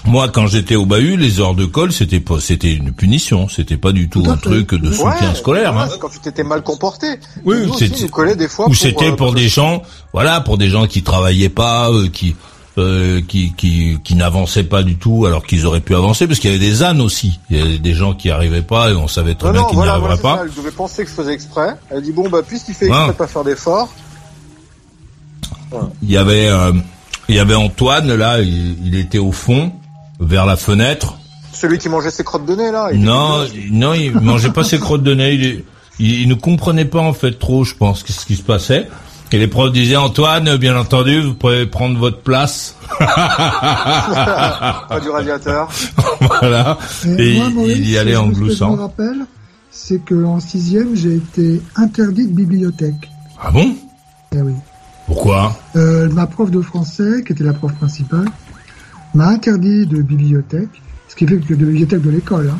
[0.04, 3.48] Moi, quand j'étais au bahut, les heures de colle, c'était pas, c'était une punition.
[3.48, 4.42] C'était pas du tout, un fait.
[4.42, 5.76] truc de soutien ouais, scolaire.
[5.76, 5.88] Hein.
[6.00, 7.06] Quand tu t'étais mal comporté.
[7.44, 8.04] Oui, c'était-.
[8.04, 8.08] Ou
[8.66, 9.82] pour, c'était euh, pour des gens,
[10.12, 12.36] voilà, pour des gens qui travaillaient pas, euh, qui
[12.78, 16.52] euh, qui qui, qui n'avançaient pas du tout alors qu'ils auraient pu avancer parce qu'il
[16.52, 17.40] y avait des ânes aussi.
[17.50, 19.76] Il y avait des gens qui arrivaient pas et on savait très Non, bien qu'ils
[19.76, 20.42] voilà, n'y arriveraient voilà, pas.
[20.42, 21.74] ça, Elle devait penser que je faisais exprès.
[21.90, 23.12] Elle dit bon bah puisqu'il fait exprès Ouais.
[23.12, 23.88] de pas faire d'efforts.
[26.02, 26.72] Il y avait euh,
[27.28, 29.72] il y avait Antoine là, il, il était au fond
[30.20, 31.18] vers la fenêtre.
[31.52, 32.90] Celui qui mangeait ses crottes de nez là.
[32.92, 35.34] il Non, non, il mangeait pas ses crottes de nez.
[35.34, 35.64] Il,
[35.98, 38.86] il, il ne comprenait pas en fait trop, je pense, ce qui se passait.
[39.32, 42.76] Et les profs disaient Antoine, bien entendu, vous pouvez prendre votre place.
[42.98, 45.68] Pas du radiateur.
[46.20, 46.78] voilà.
[47.18, 48.76] Et moi, Maurice, il y allait ce en que Je gloussant.
[48.76, 49.26] me rappelle,
[49.70, 53.10] c'est qu'en sixième, j'ai été interdit de bibliothèque.
[53.42, 53.74] Ah bon?
[54.34, 54.52] Eh oui.
[55.06, 55.56] Pourquoi?
[55.76, 58.26] Euh, ma prof de français, qui était la prof principale,
[59.16, 62.50] m'a interdit de bibliothèque, ce qui fait que de bibliothèque de l'école.
[62.54, 62.58] Hein.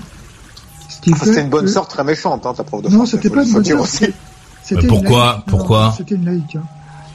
[0.88, 2.88] Ce qui Enfin, fait C'était une bonne que- sœur très méchante, hein, ta prof de
[2.88, 4.07] Non, c'était pas une bonne aussi.
[4.70, 5.44] Une pourquoi laïque.
[5.46, 6.57] Pourquoi C'était une laïque.
[6.57, 6.64] hein.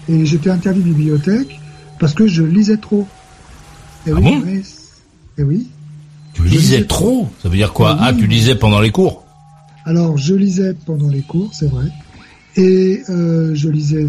[0.07, 1.59] Et j'étais interdit de bibliothèque
[1.99, 3.07] parce que je lisais trop.
[4.07, 4.61] Et Ah oui, bon.
[5.37, 5.67] Et oui.
[6.33, 7.99] Tu lisais trop Ça veut dire quoi Oui.
[8.01, 9.25] Ah, tu lisais pendant les cours
[9.85, 11.85] Alors, je lisais pendant les cours, c'est vrai.
[12.55, 14.07] Et euh, je lisais.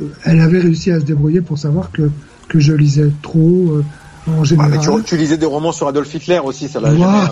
[0.00, 2.10] euh, Elle avait réussi à se débrouiller pour savoir que,
[2.48, 3.84] que je lisais trop euh,
[4.28, 6.90] en Ah, mais tu, tu lisais des romans sur Adolf Hitler aussi, ça l'a.
[6.90, 7.30] Voilà,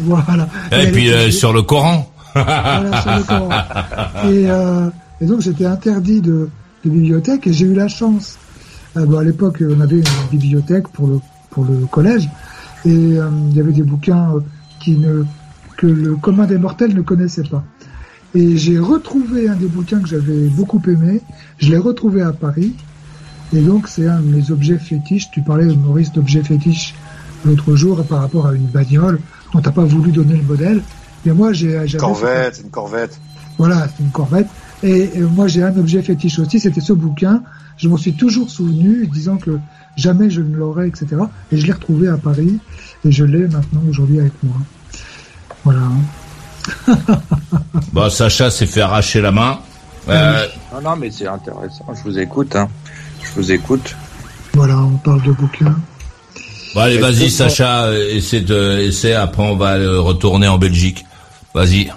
[0.00, 0.48] voilà.
[0.72, 3.48] Et puis euh, sur le Coran voilà, sur le Coran.
[4.30, 4.90] Et, euh,
[5.20, 6.48] et donc j'étais interdit de,
[6.84, 8.36] de bibliothèque et j'ai eu la chance.
[8.96, 12.28] Euh, bon, à l'époque, on avait une bibliothèque pour le pour le collège
[12.84, 14.40] et euh, il y avait des bouquins euh,
[14.80, 15.24] qui ne
[15.76, 17.64] que le commun des mortels ne connaissait pas.
[18.34, 21.22] Et j'ai retrouvé un des bouquins que j'avais beaucoup aimé.
[21.58, 22.74] Je l'ai retrouvé à Paris.
[23.52, 25.30] Et donc c'est un de mes objets fétiches.
[25.30, 26.94] Tu parlais, Maurice, d'objets fétiches
[27.44, 29.20] l'autre jour par rapport à une bagnole
[29.52, 30.82] dont t'as pas voulu donner le modèle.
[31.24, 33.18] Mais moi, j'ai Une corvette, une corvette.
[33.58, 34.46] voilà, c'est une corvette.
[34.82, 37.42] Et, moi, j'ai un objet fétiche aussi, c'était ce bouquin.
[37.78, 39.58] Je m'en suis toujours souvenu, disant que
[39.96, 41.06] jamais je ne l'aurais, etc.
[41.50, 42.58] Et je l'ai retrouvé à Paris,
[43.04, 44.56] et je l'ai maintenant aujourd'hui avec moi.
[45.64, 45.88] Voilà.
[47.92, 49.60] Bah, Sacha s'est fait arracher la main.
[50.08, 51.84] Euh, Non, non, mais c'est intéressant.
[51.94, 52.54] Je vous écoute.
[52.56, 52.68] Hein.
[53.28, 53.94] Je vous écoute.
[54.54, 55.74] Voilà, on parle de bouquins.
[56.74, 59.14] bon, allez, vas-y, Sacha, essaie de, essaie.
[59.14, 61.04] Après, on va euh, retourner en Belgique.
[61.54, 61.90] Vas-y.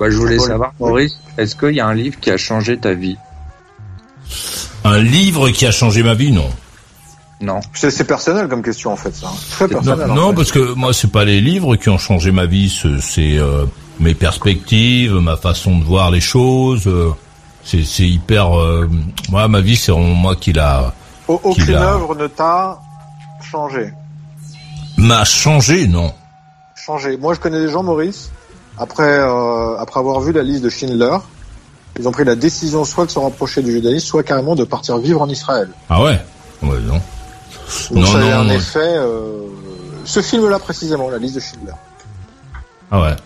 [0.00, 2.92] Bah, je voulais savoir, Maurice, est-ce qu'il y a un livre qui a changé ta
[2.94, 3.16] vie?
[4.84, 6.48] Un livre qui a changé ma vie, non.
[7.40, 7.60] Non.
[7.74, 9.26] C'est c'est personnel comme question en fait, ça.
[9.28, 9.36] hein.
[9.50, 10.06] Très Non, personnel.
[10.08, 10.34] non, fait.
[10.36, 13.64] parce que moi, c'est pas les livres qui ont changé ma vie, c'est- c'est euh,
[14.00, 16.86] mes perspectives, ma façon de voir les choses.
[16.86, 17.10] euh,
[17.64, 18.58] c'est c'est hyper.
[18.58, 18.88] euh,
[19.30, 20.92] moi, ma vie, c'est moi qui l'a
[21.28, 22.80] Au- Aucune a- œuvre ne t'a
[23.42, 23.92] changé.
[24.96, 26.12] m'a changé, non.
[26.74, 27.16] Changé.
[27.16, 28.30] Moi, je connais des gens, Maurice,
[28.78, 31.16] après, euh, après avoir vu la liste de Schindler,
[31.98, 34.98] ils ont pris la décision soit de se rapprocher du judaïsme, soit carrément de partir
[34.98, 35.68] vivre en Israël.
[35.88, 36.20] Ah ouais?
[36.62, 37.00] Ouais, non.
[37.90, 38.52] Donc Non, ça a non, un non.
[38.52, 38.78] effet.
[38.80, 39.46] euh,
[40.04, 41.72] ce film-là précisément, la liste de Schindler.
[42.90, 43.16] Ah ouais.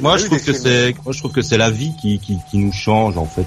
[0.00, 0.56] Moi, je trouve que films.
[0.62, 3.46] c'est, moi, je trouve que c'est la vie qui, qui, qui nous change en fait.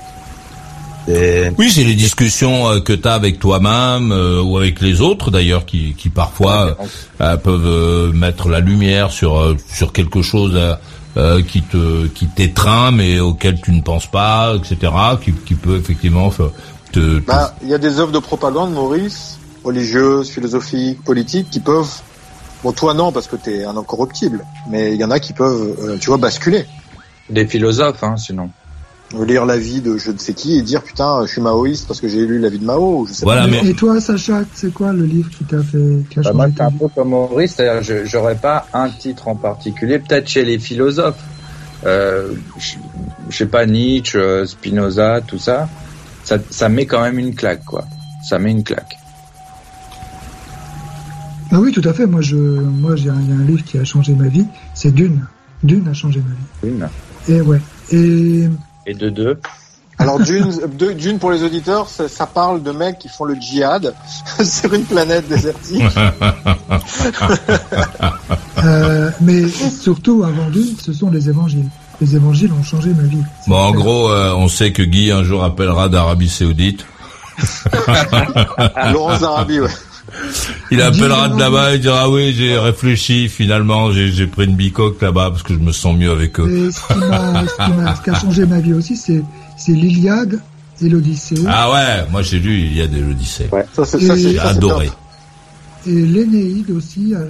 [1.08, 5.02] Et Oui, c'est les discussions euh, que tu as avec toi-même euh, ou avec les
[5.02, 6.78] autres d'ailleurs qui, qui parfois
[7.22, 10.76] euh, peuvent euh, mettre la lumière sur euh, sur quelque chose euh,
[11.18, 14.92] euh, qui te qui t'étreint mais auquel tu ne penses pas, etc.
[15.24, 16.32] Qui, qui peut effectivement
[16.92, 21.90] te- Bah, il y a des œuvres de propagande, Maurice, religieuses, philosophiques, politiques, qui peuvent.
[22.64, 25.76] Bon, toi non, parce que t'es un incorruptible, mais il y en a qui peuvent,
[25.82, 26.66] euh, tu vois, basculer.
[27.30, 28.50] Des philosophes, hein, sinon.
[29.28, 32.00] Lire la vie de je ne sais qui et dire putain, je suis maoïste parce
[32.00, 33.00] que j'ai lu la vie de Mao.
[33.00, 33.48] Ou je sais Voilà, pas.
[33.50, 36.48] mais Et toi, Sacha, c'est quoi le livre qui t'a fait, qui a Bah, moi,
[36.50, 40.46] ta un peu comme Maurice, c'est-à-dire je j'aurais pas un titre en particulier, peut-être chez
[40.46, 41.20] les philosophes.
[41.86, 42.76] Euh, je,
[43.30, 45.68] je sais pas, Nietzsche, Spinoza, tout ça,
[46.24, 47.84] ça, ça met quand même une claque, quoi.
[48.30, 48.98] Ça met une claque.
[51.52, 52.06] Ah oui, tout à fait.
[52.06, 54.46] Moi, je, moi, j'ai un, il y a un livre qui a changé ma vie.
[54.74, 55.26] C'est Dune.
[55.64, 56.74] Dune a changé ma vie.
[56.74, 56.88] Une.
[57.28, 57.62] Et ouais.
[57.92, 58.48] Et
[58.86, 59.38] Et de deux.
[60.02, 60.52] Alors Dune,
[60.98, 63.94] Dune pour les auditeurs, ça, ça parle de mecs qui font le djihad
[64.44, 65.84] sur une planète désertique.
[68.64, 71.70] euh, mais surtout avant Dune, ce sont les évangiles.
[72.00, 73.22] Les évangiles ont changé ma vie.
[73.46, 76.84] bon en gros euh, on sait que Guy un jour appellera d'Arabie Saoudite.
[78.92, 79.70] Laurent Zarabi, ouais.
[80.72, 85.30] Il appellera de là-bas et dira oui j'ai réfléchi finalement j'ai pris une bicoque là-bas
[85.32, 86.50] parce que je me sens mieux avec eux.
[86.50, 87.00] Et ce qui,
[88.06, 89.24] ce, a changé ma vie aussi, c'est,
[89.58, 90.40] c'est l'Iliade
[90.82, 91.36] et l'Odyssée.
[91.48, 93.50] Ah ouais moi j'ai lu il y a des l'Odyssée.
[93.74, 94.90] Ça, c'est, adoré.
[95.88, 97.14] Et l'Énéide aussi.
[97.16, 97.26] euh,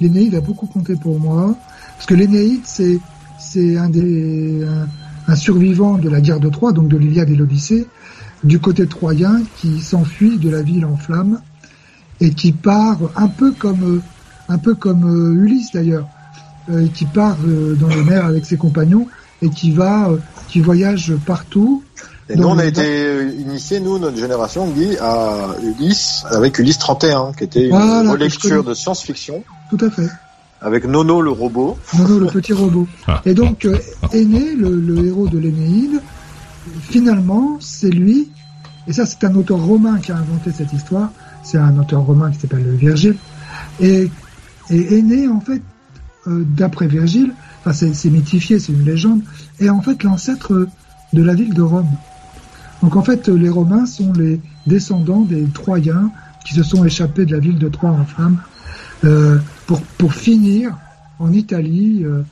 [0.00, 1.54] L'Énéide a beaucoup compté pour moi.
[1.96, 2.98] Parce que l'Énéide, c'est,
[3.38, 4.88] c'est un des, un,
[5.30, 7.86] un survivant de la guerre de Troie, donc de l'Iliade et l'Odyssée,
[8.42, 11.40] du côté troyen qui s'enfuit de la ville en flammes
[12.20, 14.02] et qui part un peu comme
[14.48, 16.06] un peu comme Ulysse d'ailleurs,
[16.94, 17.36] qui part
[17.78, 19.06] dans les mers avec ses compagnons
[19.42, 20.10] et qui va
[20.48, 21.82] qui voyage partout
[22.30, 27.32] et nous, on a été initiés, nous, notre génération, Guy, à Ulysse, avec Ulysse 31,
[27.32, 29.42] qui était une relecture de science-fiction.
[29.68, 30.08] Tout à fait.
[30.60, 31.76] Avec Nono le robot.
[31.98, 32.86] Nono le petit robot.
[33.08, 33.20] Ah.
[33.24, 33.76] Et donc, euh,
[34.12, 36.00] Aîné, le, héros de l'Énéide,
[36.82, 38.30] finalement, c'est lui,
[38.86, 41.10] et ça c'est un auteur romain qui a inventé cette histoire,
[41.42, 43.16] c'est un auteur romain qui s'appelle Virgile,
[43.80, 44.10] et,
[44.70, 45.62] et Aîné, en fait,
[46.26, 47.32] euh, d'après Virgile,
[47.64, 49.22] enfin c'est mythifié, c'est une légende,
[49.58, 50.68] est en fait l'ancêtre
[51.12, 51.88] de la ville de Rome.
[52.82, 56.10] Donc en fait, les Romains sont les descendants des Troyens
[56.44, 58.38] qui se sont échappés de la ville de Troie en flammes
[59.04, 60.76] euh, pour, pour finir
[61.18, 62.22] en Italie euh,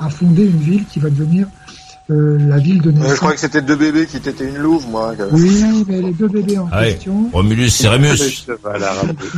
[0.00, 1.46] à fonder une ville qui va devenir
[2.10, 3.12] euh, la ville de naissance.
[3.12, 5.14] je crois que c'était deux bébés qui étaient une louve, moi.
[5.32, 7.30] Oui, mais les deux bébés en ah question.
[7.32, 8.46] Romulus et Rémus.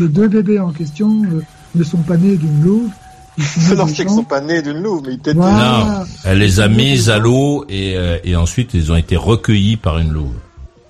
[0.00, 1.42] les deux bébés en question euh,
[1.74, 2.90] ne sont pas nés d'une louve,
[3.76, 5.34] non, qu'ils sont pas nés d'une louve, mais ils étaient.
[5.34, 9.76] Non, elle les a mises à l'eau et, euh, et ensuite ils ont été recueillis
[9.76, 10.34] par une louve.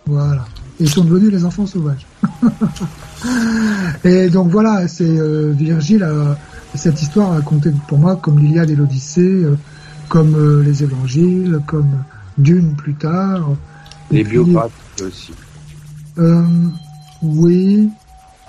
[0.07, 0.45] Voilà.
[0.79, 2.07] ils sont devenus les enfants sauvages.
[4.05, 6.37] et donc voilà, c'est euh, Virgile a
[6.77, 9.57] cette histoire a compté pour moi comme l'Iliade et l'Odyssée, euh,
[10.09, 12.03] comme les Évangiles, comme
[12.39, 13.51] Dune plus tard.
[14.11, 15.33] Les biographies aussi.
[17.23, 17.91] oui,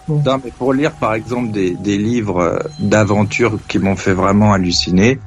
[0.10, 4.53] non, mais pour lire par exemple des, des livres euh, d'aventure qui m'ont fait vraiment
[4.53, 5.20] halluciner,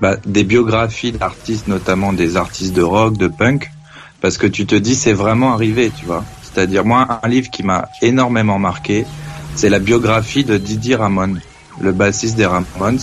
[0.00, 3.70] bah, des biographies d'artistes, notamment des artistes de rock, de punk,
[4.20, 6.24] parce que tu te dis c'est vraiment arrivé, tu vois.
[6.42, 9.04] C'est-à-dire moi un livre qui m'a énormément marqué,
[9.56, 11.34] c'est la biographie de Didier Ramon,
[11.80, 13.00] le bassiste des Ramones.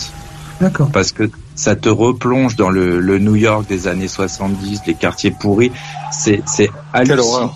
[0.60, 0.90] D'accord.
[0.92, 5.30] Parce que ça te replonge dans le, le, New York des années 70, les quartiers
[5.30, 5.72] pourris.
[6.10, 7.52] C'est c'est hallucinant.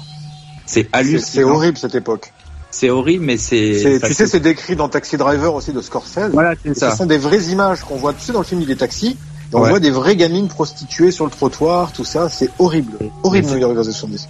[0.66, 1.26] C'est hallucinant.
[1.26, 2.32] C'est horrible cette époque
[2.76, 4.00] c'est horrible, mais c'est.
[4.04, 6.30] Tu sais, c'est décrit dans Taxi Driver aussi de Scorsese.
[6.32, 6.90] Voilà, c'est ça.
[6.90, 8.12] Ce sont des vraies images qu'on voit.
[8.12, 9.16] Tu sais, dans le film, il est taxi.
[9.52, 12.28] on voit des vraies gamines prostituées sur le trottoir, tout ça.
[12.28, 12.92] C'est horrible.
[13.22, 14.28] Horrible, New York dans 70.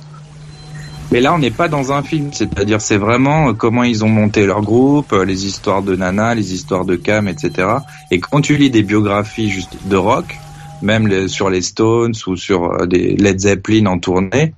[1.12, 4.09] Mais là, on n'est pas dans un film, c'est-à-dire c'est vraiment euh, comment ils ont
[4.09, 7.68] monté leur groupe, euh, les histoires de Nana, les histoires de Cam, etc.
[8.11, 10.36] Et quand tu lis des biographies juste de rock,
[10.82, 14.52] même sur les Stones ou sur euh, des Led Zeppelin en tournée,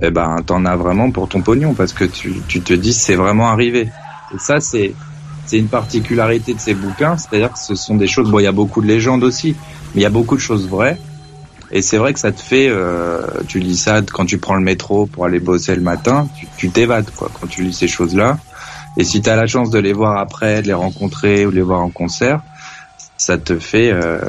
[0.00, 3.48] eh ben t'en as vraiment pour ton pognon parce que tu, te dis c'est vraiment
[3.48, 3.88] arrivé.
[4.34, 4.94] Et ça c'est
[5.44, 8.30] c'est une particularité de ces bouquins, c'est-à-dire que ce sont des choses.
[8.30, 9.54] Bon, il y a beaucoup de légendes aussi,
[9.94, 10.98] mais il y a beaucoup de choses vraies.
[11.72, 14.62] Et c'est vrai que ça te fait, euh, tu lis ça quand tu prends le
[14.62, 18.38] métro pour aller bosser le matin, tu t'évades quoi quand tu lis ces choses-là.
[18.98, 21.56] Et si tu as la chance de les voir après, de les rencontrer ou de
[21.56, 22.42] les voir en concert,
[23.16, 24.20] ça te fait, euh,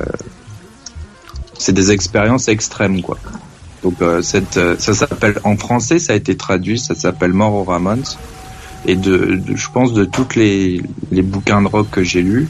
[1.57, 3.17] c'est des expériences extrêmes quoi.
[3.83, 7.53] Donc euh, cette, euh, ça s'appelle en français, ça a été traduit, ça s'appelle Mort
[7.53, 8.05] aux Ramones.
[8.85, 10.81] Et de, je pense de toutes les,
[11.11, 12.47] les bouquins de rock que j'ai lus,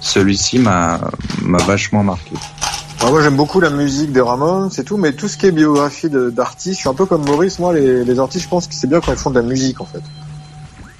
[0.00, 1.00] celui-ci m'a
[1.42, 2.34] m'a vachement marqué.
[3.02, 6.08] Moi j'aime beaucoup la musique des Ramones, c'est tout, mais tout ce qui est biographie
[6.10, 8.86] d'artistes, je suis un peu comme Maurice, moi les, les artistes, je pense que c'est
[8.86, 10.02] bien quand ils font de la musique en fait.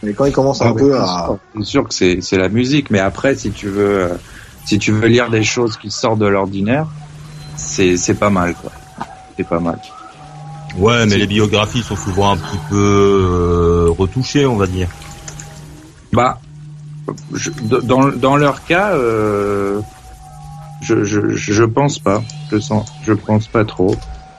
[0.02, 1.38] Mais quand ils commencent un ah, peu à...
[1.56, 4.14] C'est sûr que c'est la musique, mais après si tu veux euh,
[4.66, 6.86] si tu veux lire des choses qui sortent de l'ordinaire,
[7.56, 8.70] c'est pas mal quoi
[9.36, 9.78] c'est pas mal.
[10.76, 14.88] Ouais, mais les biographies sont souvent un petit peu euh, retouchées, on va dire.
[16.12, 16.40] Bah,
[17.62, 19.80] dans, dans leur cas, euh,
[20.84, 22.22] je, je, je pense pas.
[22.50, 23.94] Je sens, je pense pas trop.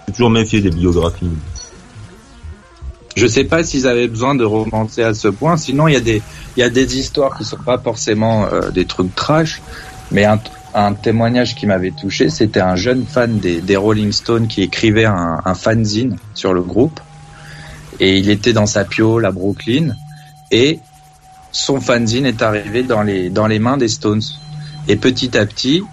[0.07, 1.29] J'ai toujours méfié des biographies.
[3.15, 5.57] Je sais pas s'ils avaient besoin de romancer à ce point.
[5.57, 6.21] Sinon, il y a des,
[6.55, 9.61] il y a des histoires qui sont pas forcément euh, des trucs trash,
[10.11, 10.39] mais un,
[10.73, 15.39] un témoignage qui m'avait touché, c'était un jeune fan des, Rolling Stones qui écrivait un,
[15.43, 16.99] un, fanzine sur le groupe.
[18.01, 19.95] Et il était dans sa piole à Brooklyn.
[20.51, 20.79] Et
[21.53, 24.21] son fanzine est arrivé dans les, dans les mains des Stones.
[24.89, 25.83] Et petit à petit,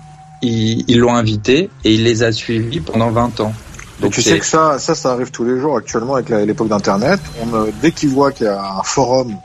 [0.43, 3.55] ils l'ont invité et il les a suivis pendant 20 ans.
[4.01, 7.21] Donc tu sais que ça, ça, ça arrive tous les jours actuellement avec l'époque d'Internet.
[7.81, 9.37] dès qu'ils voient qu'il y a un forum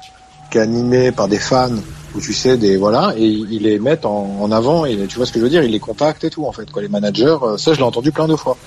[0.50, 1.76] qui est animé par des fans
[2.20, 5.39] tu sais des voilà et ils les mettent en, avant et tu vois ce que
[5.39, 6.82] je veux dire, ils les contactent et tout en fait quoi.
[6.82, 8.58] Les managers, euh, ça je l'ai entendu plein de fois.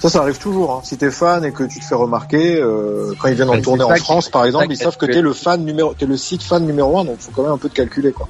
[0.00, 0.72] Ça, ça arrive toujours.
[0.72, 0.80] Hein.
[0.84, 3.84] Si t'es fan et que tu te fais remarquer, euh, quand ils viennent en tournée
[3.84, 6.66] en France, par exemple, ils savent que t'es le fan numéro, t'es le site fan
[6.66, 8.28] numéro un, donc faut quand même un peu de calculer, quoi.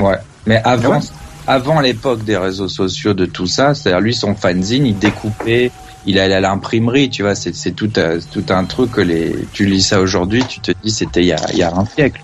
[0.00, 0.18] Ouais.
[0.46, 0.98] Mais avant,
[1.46, 5.72] avant l'époque des réseaux sociaux, de tout ça, c'est-à-dire lui, son fanzine, il découpait,
[6.04, 9.66] il allait à l'imprimerie, tu vois, c'est tout, euh, tout un truc que les, tu
[9.66, 12.22] lis ça aujourd'hui, tu te dis c'était il y a, il y a un siècle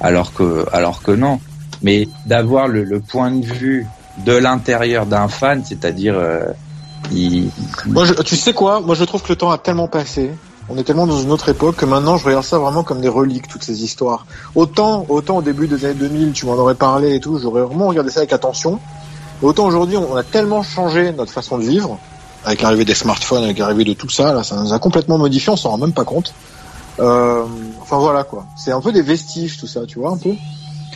[0.00, 1.40] alors que, alors que non.
[1.82, 3.86] Mais d'avoir le, point de vue
[4.24, 6.40] de l'intérieur d'un fan, c'est-à-dire euh,
[7.12, 7.50] il-
[7.86, 8.80] Moi, je- tu sais quoi?
[8.80, 10.30] Moi, je trouve que le temps a tellement passé.
[10.70, 13.08] On est tellement dans une autre époque que maintenant, je regarde ça vraiment comme des
[13.08, 14.26] reliques, toutes ces histoires.
[14.54, 17.88] Autant, autant au début des années 2000, tu m'en aurais parlé et tout, j'aurais vraiment
[17.88, 18.78] regardé ça avec attention.
[19.40, 21.98] Autant aujourd'hui, on a tellement changé notre façon de vivre,
[22.44, 25.52] avec l'arrivée des smartphones, avec l'arrivée de tout ça, là, ça nous a complètement modifié,
[25.52, 26.34] on s'en rend même pas compte.
[27.00, 27.44] Euh,
[27.80, 28.44] enfin voilà quoi.
[28.56, 30.32] C'est un peu des vestiges tout ça, tu vois un peu.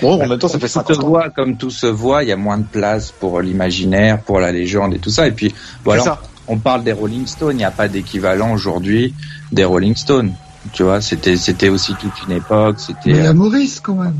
[0.00, 1.08] Bon, en même temps, ça fait tout se 50 ans.
[1.08, 4.50] voit, comme tout se voit, il y a moins de place pour l'imaginaire, pour la
[4.50, 5.28] légende et tout ça.
[5.28, 5.54] Et puis,
[5.84, 6.20] voilà, ça.
[6.52, 9.14] On parle des Rolling Stones, il n'y a pas d'équivalent aujourd'hui
[9.52, 10.32] des Rolling Stones.
[10.72, 13.94] Tu vois, c'était c'était aussi toute une époque, Mais c'était il y a Maurice quand
[13.94, 14.16] même.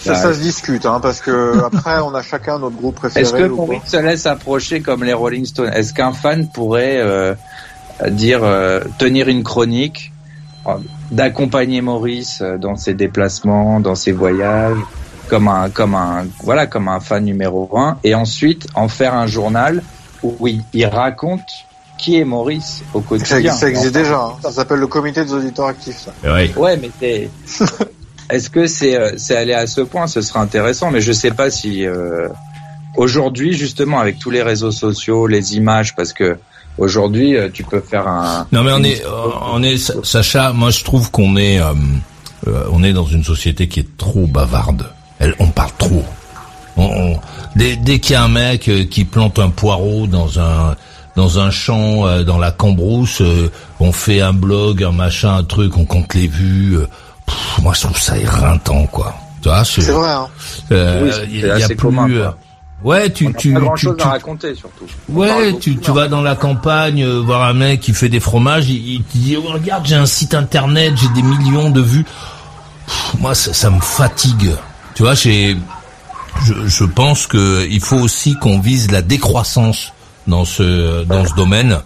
[0.00, 3.22] Ça, ça se discute, hein, parce que après, on a chacun notre groupe préféré.
[3.22, 3.44] Est-ce que.
[3.48, 5.72] Maurice se laisse approcher comme les Rolling Stones?
[5.74, 7.34] Est-ce qu'un fan pourrait euh,
[8.08, 10.12] dire euh, tenir une chronique,
[10.66, 10.74] euh,
[11.10, 14.78] d'accompagner Maurice euh, dans ses déplacements, dans ses voyages,
[15.28, 19.26] comme un comme un voilà comme un fan numéro un, et ensuite en faire un
[19.26, 19.82] journal
[20.22, 21.48] où il, raconte
[21.96, 23.52] qui est Maurice au quotidien.
[23.52, 24.20] ça existe déjà.
[24.20, 24.32] hein.
[24.42, 26.06] Ça s'appelle le comité des auditeurs actifs.
[26.06, 26.32] Ça.
[26.32, 26.50] Ouais.
[26.56, 27.30] Ouais, mais c'est.
[28.30, 30.06] Est-ce que c'est euh, c'est allé à ce point?
[30.06, 32.28] Ce serait intéressant, mais je sais pas si euh,
[32.96, 36.36] aujourd'hui justement avec tous les réseaux sociaux, les images, parce que
[36.76, 38.46] aujourd'hui euh, tu peux faire un.
[38.52, 39.02] Non mais on est,
[39.52, 40.52] on est, Sacha.
[40.52, 41.72] Moi, je trouve qu'on est, euh,
[42.46, 44.90] euh, on est dans une société qui est trop bavarde.
[45.18, 46.04] Elle, on parle trop.
[46.78, 47.20] On, on-
[47.56, 50.76] dès dès qu'il y a un mec euh, qui plante un poireau dans un
[51.16, 53.50] dans un champ, euh, dans la cambrousse, euh,
[53.80, 56.76] on fait un blog, un machin, un truc, on compte les vues.
[56.78, 56.86] euh,
[57.26, 59.14] pff, moi, je trouve ça éreintant, quoi.
[59.42, 60.10] Tu vois, C'est vrai.
[60.10, 60.28] Hein.
[60.70, 62.16] euh, Oui, il y a plus, commun, quoi.
[62.16, 62.30] euh,
[62.84, 64.84] Ouais, tu on a tu pas grand tu, chose tu- à raconter surtout.
[65.12, 68.20] On Ouais, tu, tu vas dans la campagne euh, voir un mec qui fait des
[68.20, 71.80] fromages, il, il te dit oh, regarde j'ai un site internet, j'ai des millions de
[71.80, 72.04] vues.
[72.04, 74.52] Pff, moi ça, ça me fatigue.
[74.94, 75.56] Tu vois, j'ai,
[76.44, 79.92] je, je pense que il faut aussi qu'on vise la décroissance
[80.26, 81.78] dans ce dans ce domaine.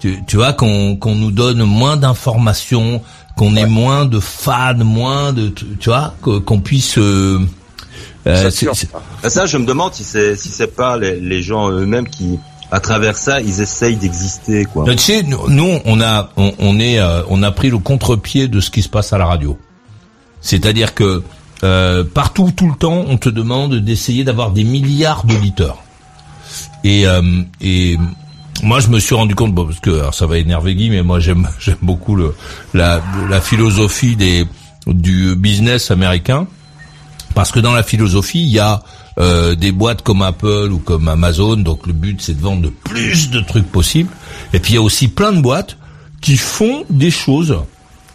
[0.00, 3.02] Tu, tu vois qu'on qu'on nous donne moins d'informations,
[3.36, 7.40] qu'on ait moins de fans, moins de tu vois qu'on puisse euh,
[8.26, 9.28] euh, c'est- ça.
[9.30, 12.38] Ça, je me demande si c'est si c'est pas les, les gens eux-mêmes qui,
[12.70, 14.84] à travers ça, ils essayent d'exister, quoi.
[14.90, 18.48] Tu sais, nous, nous, on a, on, on est, euh, on a pris le contre-pied
[18.48, 19.56] de ce qui se passe à la radio.
[20.40, 21.22] C'est-à-dire que
[21.66, 25.78] euh, partout, tout le temps, on te demande d'essayer d'avoir des milliards d'auditeurs.
[26.84, 27.98] Et, euh, et
[28.62, 31.02] moi, je me suis rendu compte, bon, parce que alors, ça va énerver Guy, mais
[31.02, 32.16] moi, j'aime, j'aime beaucoup
[32.72, 33.00] la,
[33.40, 34.16] philosophie
[34.86, 36.46] du business américain,
[37.34, 38.82] parce que dans la philosophie, il y a
[39.18, 42.70] euh, des boîtes comme Apple ou comme Amazon, donc le but c'est de vendre le
[42.70, 44.10] plus de trucs possible.
[44.52, 45.76] Et puis il y a aussi plein de boîtes
[46.20, 47.58] qui font des choses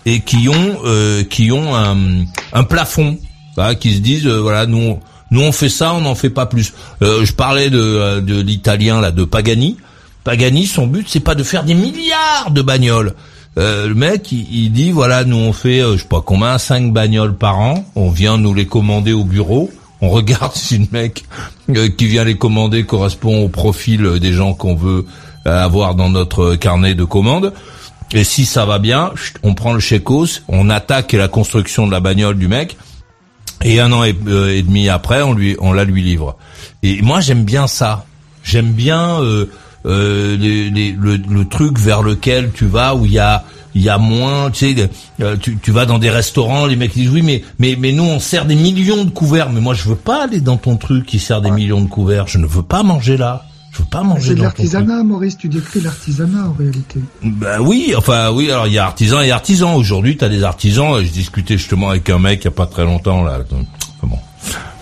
[0.05, 3.17] et qui ont euh, qui ont un plafond,
[3.55, 4.99] voilà, qui se disent euh, voilà nous
[5.31, 6.73] nous on fait ça, on n'en fait pas plus.
[7.01, 9.77] Euh, je parlais de euh, de l'italien là de Pagani.
[10.23, 13.15] Pagani, son but c'est pas de faire des milliards de bagnoles.
[13.57, 16.57] Euh, le mec, il, il dit voilà, nous on fait, euh, je sais pas combien,
[16.57, 17.85] cinq bagnoles par an.
[17.95, 19.69] On vient nous les commander au bureau.
[19.99, 21.25] On regarde si le mec
[21.69, 25.05] euh, qui vient les commander correspond au profil des gens qu'on veut
[25.43, 27.51] avoir dans notre carnet de commandes.
[28.13, 31.99] Et si ça va bien, on prend le chécos, on attaque la construction de la
[31.99, 32.77] bagnole du mec.
[33.63, 36.35] Et un an et, euh, et demi après, on lui, on la lui livre.
[36.83, 38.05] Et moi, j'aime bien ça.
[38.43, 39.45] J'aime bien euh,
[39.85, 43.43] euh, les- les- le, le truc vers lequel tu vas où il y a,
[43.75, 44.49] il y a moins.
[44.49, 44.89] Tu sais,
[45.21, 48.03] euh, tu, tu vas dans des restaurants, les mecs disent oui, mais mais mais nous
[48.03, 49.51] on sert des millions de couverts.
[49.51, 52.27] Mais moi, je veux pas aller dans ton truc qui sert des millions de couverts.
[52.27, 53.45] Je ne veux pas manger là.
[53.71, 55.37] Je veux pas manger C'est de l'artisanat, Maurice.
[55.37, 56.99] Tu décris l'artisanat en réalité.
[57.23, 59.75] Ben oui, enfin oui, alors il y a artisans et artisans.
[59.75, 61.01] Aujourd'hui, tu as des artisans.
[61.01, 63.65] Je discutais justement avec un mec il y a pas très longtemps là, donc,
[64.03, 64.17] bon,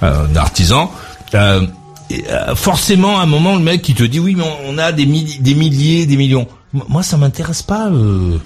[0.04, 0.92] euh, un artisan.
[1.36, 1.68] Euh,
[2.10, 4.92] et, euh, forcément, à un moment, le mec qui te dit oui, mais on, a
[4.92, 6.48] des, milli- des milliers, des millions.
[6.74, 7.90] Moi, ça m'intéresse pas.
[7.90, 8.38] Euh,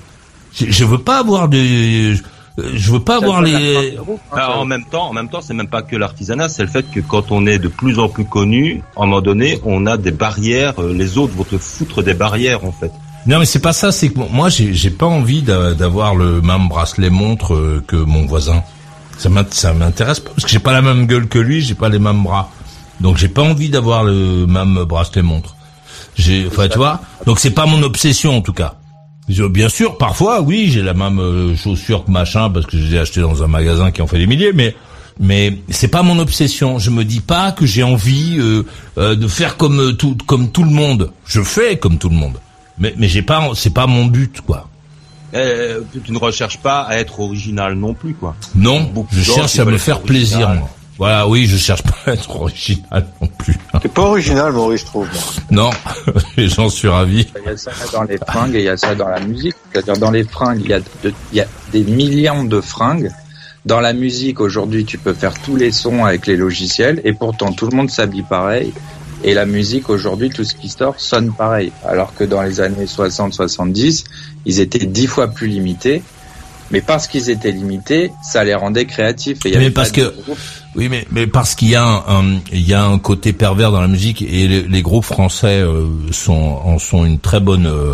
[0.53, 2.15] je, je veux pas avoir des,
[2.57, 3.97] je veux pas avoir les.
[4.31, 6.85] Alors, en même temps, en même temps, c'est même pas que l'artisanat, c'est le fait
[6.91, 9.97] que quand on est de plus en plus connu, à un moment donné, on a
[9.97, 10.73] des barrières.
[10.79, 12.91] euh, Les autres vont te foutre des barrières, en fait.
[13.25, 13.91] Non, mais c'est pas ça.
[13.91, 18.25] C'est que moi, j'ai pas envie d'a- d'avoir le même bracelet montre euh, que mon
[18.25, 18.63] voisin.
[19.17, 21.99] Ça m'intéresse pas parce que j'ai pas la même gueule que lui, j'ai pas les
[21.99, 22.49] mêmes bras.
[22.99, 25.55] Donc j'ai pas envie d'avoir le même bracelet montre.
[26.15, 26.99] J'ai, enfin, tu vois.
[27.25, 28.75] Donc c'est pas mon obsession en tout cas.
[29.27, 32.95] Bien sûr, parfois, oui, j'ai la même euh, chaussure que machin parce que je les
[32.95, 34.75] ai acheté dans un magasin qui en fait des milliers, mais
[35.19, 36.79] mais c'est pas mon obsession.
[36.79, 38.63] Je me dis pas que j'ai envie euh,
[38.97, 41.11] euh, de faire comme tout comme tout le monde.
[41.25, 42.37] Je fais comme tout le monde,
[42.77, 44.67] mais mais j'ai pas, c'est pas mon but quoi.
[45.33, 48.35] Euh, tu ne recherches pas à être original non plus, quoi.
[48.55, 50.49] Non, Beaucoup je cherche à me faire plaisir.
[50.49, 50.69] moi.
[50.97, 53.55] Voilà, oui, je cherche pas à être original non plus.
[53.81, 55.07] T'es pas original, Maurice, je trouve.
[55.49, 55.71] Non,
[56.37, 57.27] j'en suis ravi.
[57.43, 59.55] Il y a ça dans les fringues et il y a ça dans la musique.
[59.71, 63.11] C'est-à-dire dans les fringues, il y a, de- il y a des millions de fringues.
[63.65, 67.51] Dans la musique, aujourd'hui, tu peux faire tous les sons avec les logiciels et pourtant
[67.53, 68.71] tout le monde s'habille pareil.
[69.23, 71.71] Et la musique, aujourd'hui, tout ce qui sort sonne pareil.
[71.87, 74.03] Alors que dans les années 60-70,
[74.45, 76.03] ils étaient dix fois plus limités.
[76.73, 79.45] Mais parce qu'ils étaient limités, ça les rendait créatifs.
[79.45, 80.13] Et il y Mais parce que-.
[80.75, 83.71] Oui, mais, mais parce qu'il y a un, un- il y a un côté pervers
[83.71, 87.67] dans la musique et les, les groupes français euh, sont en sont une très bonne
[87.67, 87.93] euh,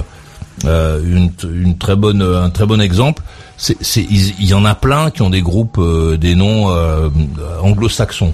[0.66, 3.22] euh, une, une très bonne euh, un très bon exemple.
[3.58, 7.10] C'est c'est il y en a plein qui ont des groupes euh, des noms euh,
[7.62, 8.34] anglo-saxons.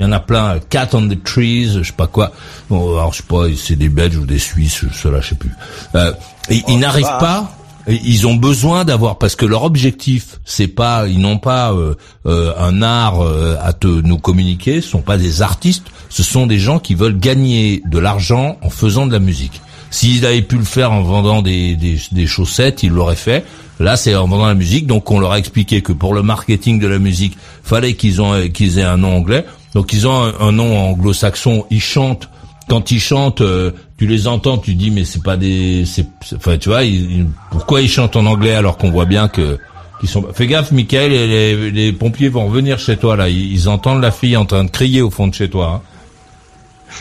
[0.00, 2.32] Il y en a plein, Cat on the Trees, je sais pas quoi.
[2.70, 5.52] Bon, alors je sais pas, c'est des Belges ou des Suisses, cela je sais plus.
[5.94, 6.12] Euh,
[6.48, 7.54] et ils n'arrivent pas.
[7.88, 11.94] Ils ont besoin d'avoir parce que leur objectif, c'est pas, ils n'ont pas euh,
[12.26, 14.80] euh, un art euh, à te nous communiquer.
[14.80, 15.86] Ce sont pas des artistes.
[16.08, 19.60] Ce sont des gens qui veulent gagner de l'argent en faisant de la musique.
[19.90, 23.44] S'ils avaient pu le faire en vendant des, des, des chaussettes, ils l'auraient fait.
[23.80, 24.86] Là, c'est en vendant la musique.
[24.86, 28.48] Donc, on leur a expliqué que pour le marketing de la musique, fallait qu'ils ont
[28.48, 29.44] qu'ils aient un nom anglais.
[29.74, 31.66] Donc, ils ont un nom anglo-saxon.
[31.70, 32.28] Ils chantent.
[32.68, 36.06] Quand ils chantent, euh, tu les entends, tu dis mais c'est pas des, c'est,
[36.36, 39.58] enfin tu vois, ils- ils- pourquoi ils chantent en anglais alors qu'on voit bien que
[40.00, 40.24] qu'ils sont.
[40.32, 43.28] Fais gaffe, Michael, les, les, pompiers vont revenir chez toi là.
[43.28, 45.80] Ils, ils entendent la fille en train de crier au fond de chez toi.
[45.84, 45.88] hein.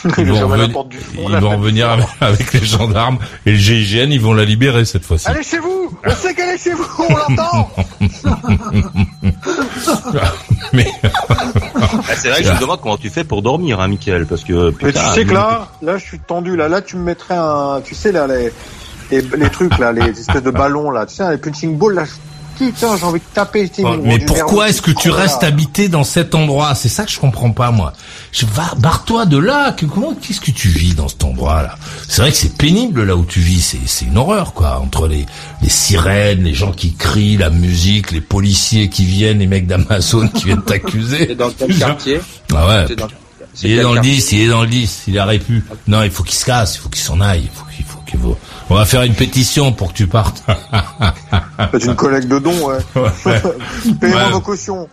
[0.17, 4.21] Ils vont, du fond, ils vont revenir avec, avec les gendarmes et le GIGN, ils
[4.21, 5.27] vont la libérer cette fois-ci.
[5.27, 7.69] Allez chez vous On sait qu'elle est chez vous, on l'entend
[10.73, 10.87] Mais
[12.09, 14.43] Ah, c'est vrai que je me demande comment tu fais pour dormir, hein, Michael, parce
[14.43, 16.55] que Mais tu sais que là, là, je suis tendu.
[16.55, 18.51] Là, là, tu me mettrais un, tu sais là, les,
[19.11, 22.05] les, les trucs là, les espèces de ballons là, tu sais, les punching balls là.
[22.05, 22.11] je-
[22.57, 23.69] Putain, j'ai envie de taper.
[23.69, 25.15] tu sais, ils mais pourquoi est-ce que tu là.
[25.15, 26.75] restes habité dans cet endroit?
[26.75, 27.93] C'est ça que je comprends pas moi.
[28.31, 29.71] Je va barre-toi de là.
[29.71, 31.75] Que, comment qu'est-ce que tu vis dans cet endroit-là?
[32.07, 33.61] C'est vrai que c'est pénible là où tu vis.
[33.61, 34.79] C'est c'est une horreur quoi.
[34.79, 35.25] Entre les
[35.61, 40.27] les sirènes, les gens qui crient, la musique, les policiers qui viennent, les mecs d'Amazon
[40.27, 41.27] qui viennent t'accuser.
[41.29, 42.21] C'est dans quel quartier?
[42.53, 42.85] Ah ouais.
[42.87, 43.07] C'est dans-
[43.53, 44.13] c'est Il est dans le quartier?
[44.15, 45.63] 10, il est dans le 10, il aurait pu.
[45.87, 47.97] Non, il faut qu'il se casse, il faut qu'il s'en aille, il faut qu'il faut
[48.69, 50.43] On va faire une pétition pour que tu partes.
[51.71, 52.77] Faites une collecte de dons, ouais.
[52.95, 53.41] Ouais.
[53.99, 54.31] Payez-moi Ouais.
[54.31, 54.87] vos cautions.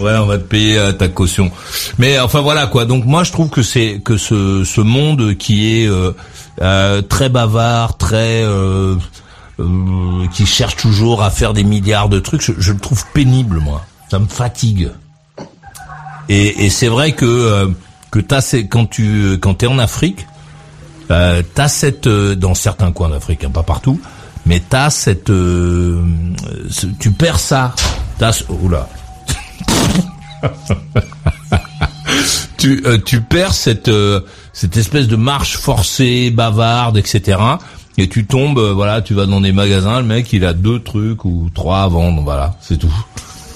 [0.00, 1.50] Ouais, on va te payer euh, ta caution.
[1.98, 2.86] Mais enfin voilà quoi.
[2.86, 6.12] Donc moi je trouve que c'est que ce ce monde qui est euh,
[6.62, 8.94] euh, très bavard, très euh,
[9.60, 13.58] euh, qui cherche toujours à faire des milliards de trucs, je, je le trouve pénible
[13.58, 13.84] moi.
[14.10, 14.88] Ça me fatigue.
[16.30, 17.66] Et, et c'est vrai que euh,
[18.10, 18.40] que t'as
[18.70, 20.26] quand tu quand t'es en Afrique,
[21.10, 24.00] euh, t'as cette euh, dans certains coins d'Afrique, hein, pas partout,
[24.46, 26.02] mais t'as cette euh,
[26.70, 27.74] ce- tu perds ça.
[28.18, 28.88] T'as ce- oula.
[32.58, 34.20] tu euh, tu perds cette euh,
[34.52, 37.38] cette espèce de marche forcée, bavarde, etc.
[37.96, 40.80] Et tu tombes, euh, voilà, tu vas dans des magasins, le mec il a deux
[40.82, 42.92] trucs ou trois à vendre, voilà, c'est tout.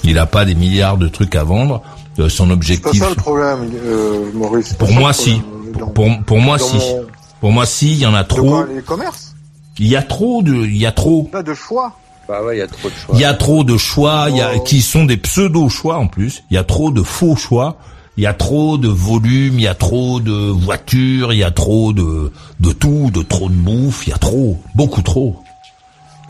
[0.03, 1.81] Il a pas des milliards de trucs à vendre.
[2.19, 4.73] Euh, son C'est pas objectif, ça le problème, euh, Maurice.
[4.73, 5.41] pour moi si,
[5.73, 7.05] pour, Dans- pour, pour moi dans si, mon-
[7.41, 8.47] pour moi si, il y en a de trop.
[8.49, 9.35] quoi, les commerces
[9.77, 11.23] Il y a trop de, il y a trop.
[11.23, 11.97] Pas de choix.
[12.27, 13.15] Bah ouais, il y a trop de choix.
[13.15, 14.59] Il y a trop de choix, il y a Oh.
[14.61, 16.43] qui sont des pseudo choix en plus.
[16.51, 17.77] Il y a trop de faux choix.
[18.17, 21.51] Il y a trop de volume, il y a trop de voitures, il y a
[21.51, 25.41] trop de de tout, de trop de bouffe, il y a trop, beaucoup trop.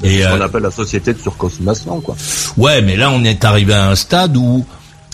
[0.03, 2.15] Et ce qu'on euh, appelle la société de surconsommation, quoi.
[2.57, 4.65] ouais, mais là on est arrivé à un stade où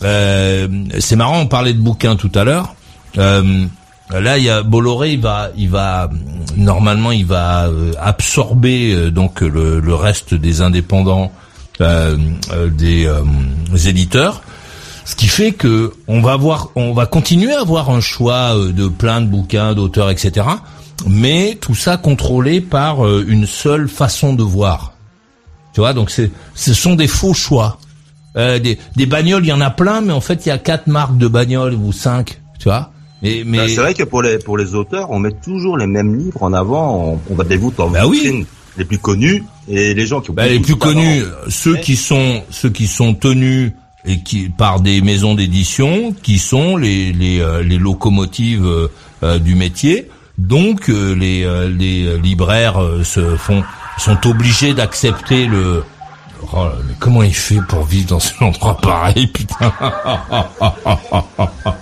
[0.04, 0.68] euh,
[1.00, 1.40] c'est marrant.
[1.40, 2.76] On parlait de bouquins tout à l'heure.
[3.18, 3.66] Euh,
[4.12, 6.10] là, il y a Bolloré, il va, il va
[6.56, 11.32] normalement, il va euh, absorber euh, donc le, le reste des indépendants,
[11.82, 12.18] euh,
[12.52, 13.24] euh, des, euh,
[13.86, 14.42] éditeurs.
[15.06, 18.88] Ce qui fait que on va avoir, on va continuer à avoir un choix de
[18.88, 20.48] plein de bouquins, d'auteurs, etc.
[21.08, 24.94] Mais tout ça contrôlé par une seule façon de voir.
[25.74, 27.78] Tu vois, donc c'est, ce sont des faux choix.
[28.38, 30.58] Euh, des, des bagnoles, il y en a plein, mais en fait, il y a
[30.58, 32.42] quatre marques de bagnoles ou cinq.
[32.60, 32.92] Tu vois.
[33.26, 35.88] Mais, mais Bah, c'est vrai que pour les pour les auteurs, on met toujours les
[35.88, 37.14] mêmes livres en avant.
[37.14, 38.46] On, on va des en Bah oui.
[38.78, 42.44] les plus connus et les gens qui ont Bah, les plus connus, ceux qui sont
[42.50, 43.72] ceux qui sont tenus
[44.06, 48.88] et qui par des maisons d'édition, qui sont les les, euh, les locomotives euh,
[49.24, 50.10] euh, du métier.
[50.38, 53.64] Donc euh, les euh, les libraires euh, se font
[53.98, 55.84] sont obligés d'accepter le
[56.54, 59.74] Oh, mais comment il fait pour vivre dans un endroit pareil, putain?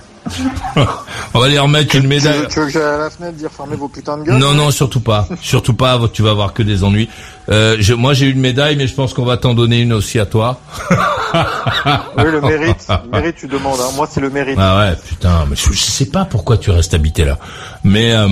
[1.34, 2.48] On va les remettre une médaille.
[2.50, 4.72] Tu veux que j'aille à la fenêtre dire fermez vos putains de gueules Non, non,
[4.72, 5.28] surtout pas.
[5.42, 7.10] Surtout pas, tu vas avoir que des ennuis.
[7.50, 10.20] Euh, je, moi, j'ai une médaille, mais je pense qu'on va t'en donner une aussi
[10.20, 10.60] à toi.
[11.36, 12.88] Oui, le mérite.
[13.06, 13.80] Le mérite, tu demandes.
[13.80, 13.90] Hein.
[13.96, 14.56] Moi, c'est le mérite.
[14.60, 17.40] Ah ouais, putain, mais je, je sais pas pourquoi tu restes habité là.
[17.84, 18.28] Mais euh,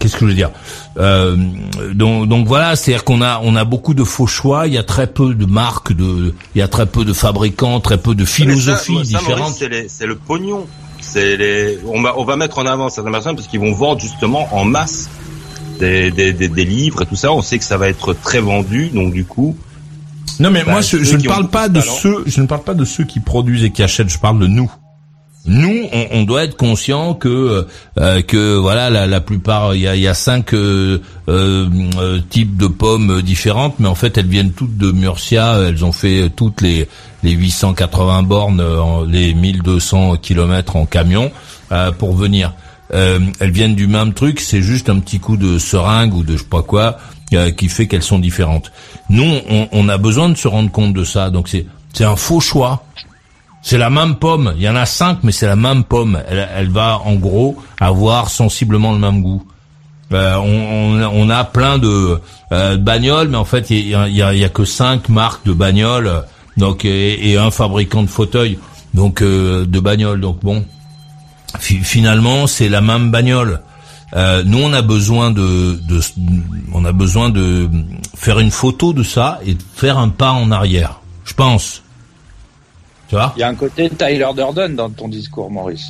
[0.00, 0.50] qu'est-ce que je veux dire?
[0.98, 1.36] Euh,
[1.92, 4.66] donc, donc voilà, c'est-à-dire qu'on a on a beaucoup de faux choix.
[4.66, 7.80] Il y a très peu de marques, de il y a très peu de fabricants,
[7.80, 9.52] très peu de philosophies différentes.
[9.54, 10.66] C'est les- c'est le pognon.
[11.02, 14.00] C'est les, on va, on va mettre en avant certaines personnes parce qu'ils vont vendre
[14.00, 15.10] justement en masse
[15.78, 17.32] des, des, des, des livres et tout ça.
[17.32, 19.56] On sait que ça va être très vendu, donc du coup.
[20.40, 21.92] Non mais Bah, moi je, je ne parle pas de talent.
[21.94, 24.10] ceux, je ne parle pas de ceux qui produisent et qui achètent.
[24.10, 24.70] Je parle de nous.
[25.48, 27.66] Nous, on, on doit être conscient que
[28.00, 30.98] euh, que voilà la, la plupart il y a, y a cinq euh,
[31.28, 31.68] euh,
[32.00, 35.56] euh, types de pommes différentes, mais en fait elles viennent toutes de Murcia.
[35.68, 36.88] Elles ont fait toutes les
[37.22, 41.30] les 880 bornes, euh, les 1200 kilomètres en camion
[41.70, 42.52] euh, pour venir.
[42.94, 46.34] Euh, elles viennent du même truc, c'est juste un petit coup de seringue ou de
[46.34, 46.98] je sais pas quoi
[47.32, 48.70] euh, qui fait qu'elles sont différentes.
[49.10, 51.30] Nous, on, on a besoin de se rendre compte de ça.
[51.30, 52.84] Donc c'est c'est un faux choix.
[53.62, 54.54] C'est la même pomme.
[54.56, 56.20] Il y en a cinq, mais c'est la même pomme.
[56.28, 59.42] Elle, elle va en gros avoir sensiblement le même goût.
[60.12, 62.20] Euh, on, on, a plein de,
[62.52, 65.44] euh, de bagnoles, mais en fait il y a, y y a que cinq marques
[65.44, 66.22] de bagnoles,
[66.56, 68.56] donc et, et un fabricant de fauteuils,
[68.94, 70.20] donc euh, de bagnoles.
[70.20, 70.64] Donc bon,
[71.58, 73.60] finalement c'est la même bagnole.
[74.14, 76.00] Euh, nous on a besoin de, de,
[76.72, 77.68] on a besoin de
[78.14, 81.00] faire une photo de ça et de faire un pas en arrière.
[81.24, 81.82] Je pense.
[83.08, 85.88] Tu vois Il y a un côté Tyler Durden dans ton discours, Maurice.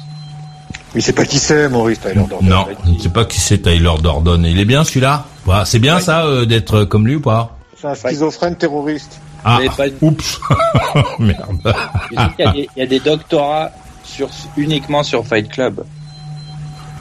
[0.95, 2.49] Il sait pas qui c'est, Maurice Tyler Durden.
[2.49, 4.43] Non, je ne sais pas qui c'est Tyler Dordon.
[4.45, 7.87] Il est bien celui-là Voilà, C'est bien ça euh, d'être comme lui ou pas C'est
[7.89, 9.21] un schizophrène terroriste.
[9.45, 10.41] Ah, Mais pas- oups
[11.19, 11.75] Merde.
[12.11, 13.71] Il y, a des, il y a des doctorats
[14.07, 15.84] sur, uniquement sur Fight Club,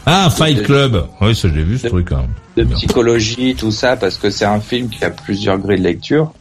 [0.06, 2.12] Ah, Fight Club Oui, ça j'ai vu ce truc.
[2.12, 2.26] Hein.
[2.58, 6.32] de psychologie, tout ça, parce que c'est un film qui a plusieurs grilles de lecture.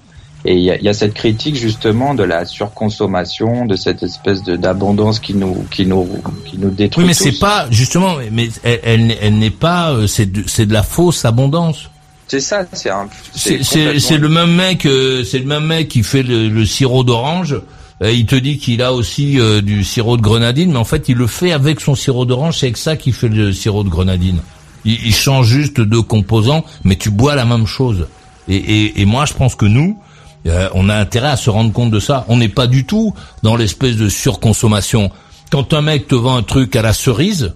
[0.46, 4.02] Et il y a, il y a cette critique justement de la surconsommation, de cette
[4.02, 6.06] espèce de d'abondance qui nous qui nous
[6.44, 7.02] qui nous détruit.
[7.04, 10.66] Oui, mais c'est pas justement, mais elle, elle, elle n'est pas, euh, c'est de, c'est
[10.66, 11.88] de la fausse abondance.
[12.28, 13.08] C'est ça, c'est un.
[13.34, 16.50] C'est c'est complètement- c'est le même mec, euh, c'est le même mec qui fait le,
[16.50, 17.56] le sirop d'orange.
[18.02, 21.08] Euh, il te dit qu'il a aussi euh, du sirop de grenadine, mais en fait,
[21.08, 22.58] il le fait avec son sirop d'orange.
[22.58, 24.40] C'est avec ça qu'il fait le sirop de grenadine.
[24.84, 28.06] Il, il change juste deux composants, mais tu bois la même chose.
[28.48, 29.98] Et, et, et moi, je pense que nous,
[30.46, 32.24] euh, on a intérêt à se rendre compte de ça.
[32.28, 35.10] On n'est pas du tout dans l'espèce de surconsommation.
[35.50, 37.54] Quand un mec te vend un truc à la cerise,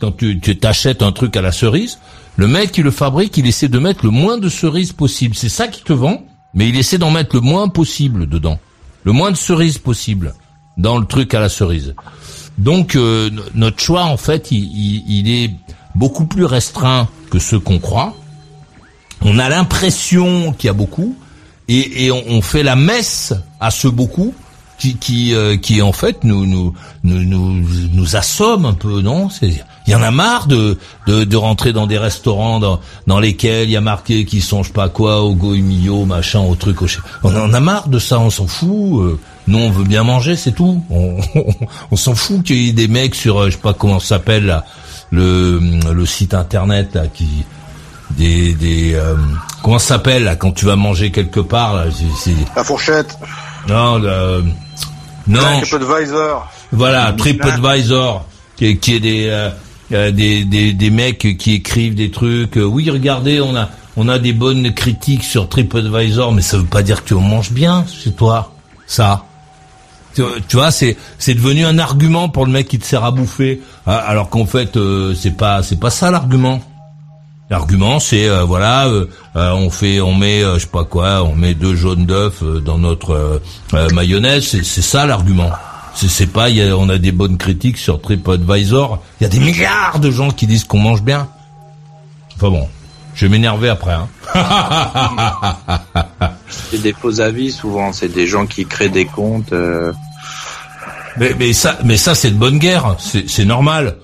[0.00, 1.98] quand tu t'achètes un truc à la cerise,
[2.36, 5.34] le mec qui le fabrique, il essaie de mettre le moins de cerises possible.
[5.34, 6.22] C'est ça qu'il te vend,
[6.54, 8.58] mais il essaie d'en mettre le moins possible dedans.
[9.04, 10.34] Le moins de cerises possible
[10.76, 11.94] dans le truc à la cerise.
[12.58, 15.50] Donc euh, no- notre choix, en fait, il, il- il est
[15.94, 18.14] beaucoup plus restreint que ce qu'on croit.
[19.22, 21.16] On a l'impression qu'il y a beaucoup,
[21.68, 24.32] et, et on, on fait la messe à ce beaucoup
[24.78, 26.72] qui qui euh, qui en fait nous nous
[27.02, 29.28] nous nous, nous assomme un peu non?
[29.28, 30.76] C'est il y en a marre de,
[31.06, 34.62] de de rentrer dans des restaurants dans dans lesquels il y a marqué qu'ils sont
[34.62, 36.86] je sais pas quoi au goemio machin au truc au
[37.24, 40.36] on en a marre de ça on s'en fout euh, nous on veut bien manger
[40.36, 41.16] c'est tout on,
[41.90, 44.08] on, s'en fout qu'il y ait des mecs sur euh, je sais pas comment ça
[44.16, 44.62] s'appelle
[45.10, 45.58] le
[45.90, 47.26] le site internet là qui
[48.10, 49.16] des des euh,
[49.62, 51.84] comment ça s'appelle là quand tu vas manger quelque part là
[52.16, 53.18] c'est- La fourchette.
[53.68, 54.44] non, le-
[55.26, 56.46] non, TripAdvisor.
[56.72, 58.24] voilà, TripAdvisor,
[58.56, 59.50] qui est, qui est des, euh,
[59.92, 62.56] euh, des, des, des mecs qui écrivent des trucs.
[62.56, 66.64] euh, oui, regardez, on a, on a des bonnes critiques sur TripAdvisor, mais ça veut
[66.64, 68.52] pas dire que tu en manges bien chez toi,
[68.86, 69.24] ça.
[70.14, 73.60] Tu, vois, c'est, c'est devenu un argument pour le mec qui te sert à bouffer,
[73.86, 76.60] Ah, alors qu'en fait, euh, c'est pas, c'est pas ça l'argument.
[77.50, 79.06] L'argument, c'est euh, voilà, euh,
[79.36, 82.42] euh, on fait, on met, euh, je sais pas quoi, on met deux jaunes d'œufs
[82.42, 83.38] euh, dans notre euh,
[83.74, 84.44] euh, mayonnaise.
[84.44, 85.50] C'est ça l'argument.
[85.94, 89.02] C'est, pas, y a- on a des bonnes critiques sur TripAdvisor.
[89.20, 91.28] Il y a des milliards de gens qui disent qu'on mange bien.
[92.36, 92.68] Enfin bon,
[93.14, 93.94] je vais m'énerver après.
[93.94, 94.08] Hein.
[96.48, 97.92] C'est des faux avis souvent.
[97.92, 99.52] C'est des gens qui créent des comptes.
[99.52, 99.92] euh,
[101.18, 102.96] Mais, mais ça, mais ça, c'est de bonne guerre.
[102.98, 103.96] C'est, c'est normal.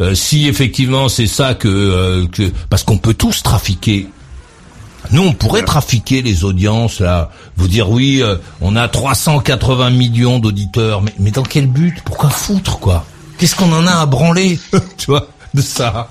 [0.00, 4.08] Euh, si effectivement c'est ça que, euh, que parce qu'on peut tous trafiquer.
[5.12, 10.38] Nous, on pourrait trafiquer les audiences là, vous dire oui, euh, on a 380 millions
[10.38, 12.00] d'auditeurs, mais, mais dans quel but?
[12.04, 13.04] Pourquoi foutre quoi?
[13.38, 14.60] Qu'est-ce qu'on en a à branler,
[14.98, 16.10] tu vois, de ça?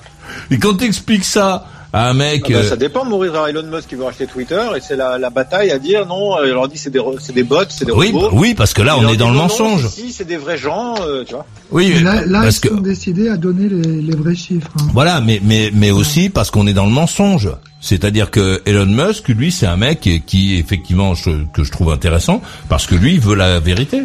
[0.52, 2.44] Et quand t'expliques ça à un mec.
[2.46, 4.96] Ah bah, euh, ça dépend, mourir à Elon Musk qui veut racheter Twitter et c'est
[4.96, 7.58] la, la bataille à dire non, euh, il leur dit c'est des, c'est des bots,
[7.70, 8.30] c'est des oui, robots.
[8.30, 9.88] bah oui, parce que là, on est dans le non, mensonge.
[9.90, 11.46] Si, c'est des vrais gens, euh, tu vois.
[11.72, 14.70] Oui, Et là, là parce ils que sont décidés à donner les, les vrais chiffres.
[14.80, 14.88] hein.
[14.94, 17.50] Voilà, mais mais mais aussi parce qu'on est dans le mensonge.
[17.82, 21.92] C'est-à-dire que Elon Musk, lui, c'est un mec qui, qui, effectivement je- que je trouve
[21.92, 24.02] intéressant parce que lui il veut la vérité.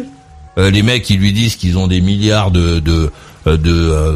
[0.57, 3.11] Euh, les mecs, ils lui disent qu'ils ont des milliards de de
[3.47, 4.15] euh, de euh,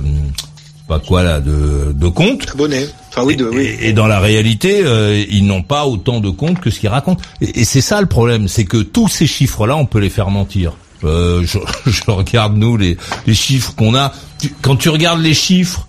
[0.87, 2.47] pas quoi là de de comptes.
[2.53, 2.87] Abonnés.
[3.19, 3.61] Enfin oui, de, oui.
[3.79, 6.89] Et, et dans la réalité, euh, ils n'ont pas autant de comptes que ce qu'ils
[6.89, 7.21] racontent.
[7.41, 10.29] Et, et c'est ça le problème, c'est que tous ces chiffres-là, on peut les faire
[10.29, 10.73] mentir.
[11.03, 11.57] Euh, je,
[11.91, 12.97] je regarde nous les,
[13.27, 14.11] les chiffres qu'on a.
[14.39, 15.87] Tu- quand tu regardes les chiffres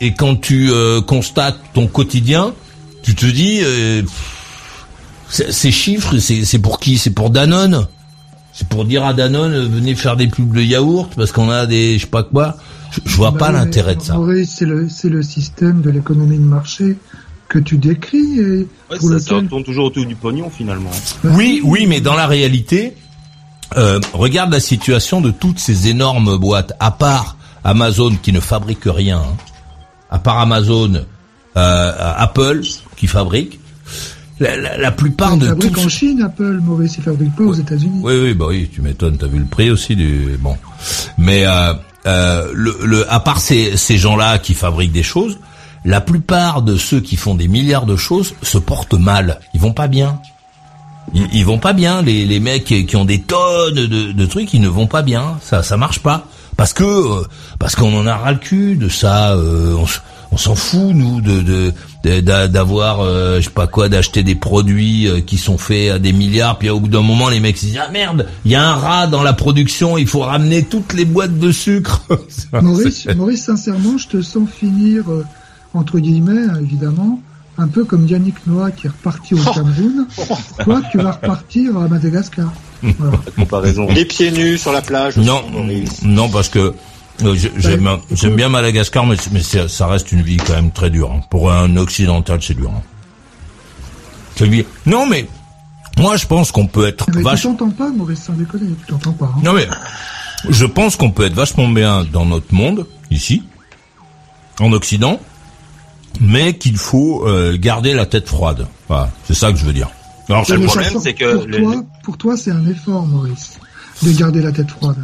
[0.00, 2.52] et quand tu euh, constates ton quotidien,
[3.02, 6.96] tu te dis, pff, ces chiffres, c'est pour qui?
[6.98, 7.86] C'est pour Danone?
[8.52, 11.94] C'est pour dire à Danone, venez faire des pubs de yaourt parce qu'on a des,
[11.98, 12.56] je sais pas quoi.
[12.94, 14.14] Je, je vois Bah pas oui, l'intérêt de ça.
[14.14, 16.96] Maurice, c'est le, c'est le système de l'économie de marché
[17.48, 20.90] que tu décris et Ouais, pour ça, ça lequel tourne toujours autour du pognon finalement.
[21.24, 22.94] Oui, oui, mais dans la réalité,
[23.76, 28.84] euh, regarde la situation de toutes ces énormes boîtes, à part Amazon qui ne fabrique
[28.86, 29.36] rien, hein.
[30.10, 31.04] à part Amazon,
[31.56, 32.62] euh, Apple
[32.96, 33.60] qui fabrique,
[34.40, 35.84] la, la- la plupart de fabrique toutes...
[35.84, 38.00] en Chine, Apple, Maurice, il fabrique pas aux États-Unis.
[38.02, 40.56] Oui, oui, bah oui, tu m'étonnes, t'as vu le prix aussi du bon.
[41.18, 41.72] Mais euh,
[42.06, 45.38] euh, à part ces, ces gens-là qui fabriquent des choses,
[45.84, 49.40] la plupart de ceux qui font des milliards de choses se portent mal.
[49.54, 50.20] Ils vont pas bien.
[51.12, 52.00] Ils, vont pas bien.
[52.02, 55.38] Les, les mecs qui ont des tonnes de, de trucs, ils ne vont pas bien.
[55.42, 56.26] Ça, ça marche pas.
[56.56, 57.24] Parce que euh,
[57.58, 59.32] parce qu'on en a ras le cul de ça.
[59.32, 59.84] euh, on,
[60.32, 61.74] on s'en fout nous de de-
[62.04, 66.12] d'avoir euh, je sais pas quoi d'acheter des produits euh, qui sont faits à des
[66.12, 66.58] milliards.
[66.58, 68.74] Puis au bout d'un moment, les mecs se disent ah merde, il y a un
[68.74, 69.96] rat dans la production.
[69.98, 72.02] Il faut ramener toutes les boîtes de sucre.
[72.52, 75.24] Maurice, Maurice, sincèrement, je te sens finir, euh,
[75.72, 77.20] entre guillemets, hein, évidemment,
[77.56, 80.06] un peu comme Yannick Noah qui est reparti au Cameroun.
[80.64, 82.52] Toi, tu vas repartir à Madagascar.
[82.98, 83.18] Voilà.
[83.34, 83.86] Comparaison.
[83.94, 85.16] Les pieds nus sur la plage.
[85.16, 86.02] Non, Maurice.
[86.02, 86.72] non, parce que euh,
[87.56, 89.16] j'aime j'aime bien Madagascar, mais,
[89.68, 91.12] ça reste une vie quand même très dure.
[91.12, 91.20] hein.
[91.30, 92.70] Pour un occidental, c'est dur.
[92.74, 92.82] hein.
[94.44, 95.26] Vie- Non, mais
[95.98, 99.12] moi, je pense qu'on peut être Mais tu t'entends pas, Maurice, sans déconner, tu t'entends
[99.12, 99.26] pas.
[99.36, 99.40] hein.
[99.44, 99.66] Non, mais
[100.48, 103.44] je pense qu'on peut être vachement bien dans notre monde ici,
[104.60, 105.20] en Occident,
[106.20, 108.66] mais qu'il faut euh, garder la tête froide.
[108.88, 109.88] Voilà, c'est ça que je veux dire.
[110.28, 113.58] Alors, Le Mais problème, c'est que pour les- toi, pour toi, c'est un effort, Maurice,
[114.02, 114.96] de garder la tête froide.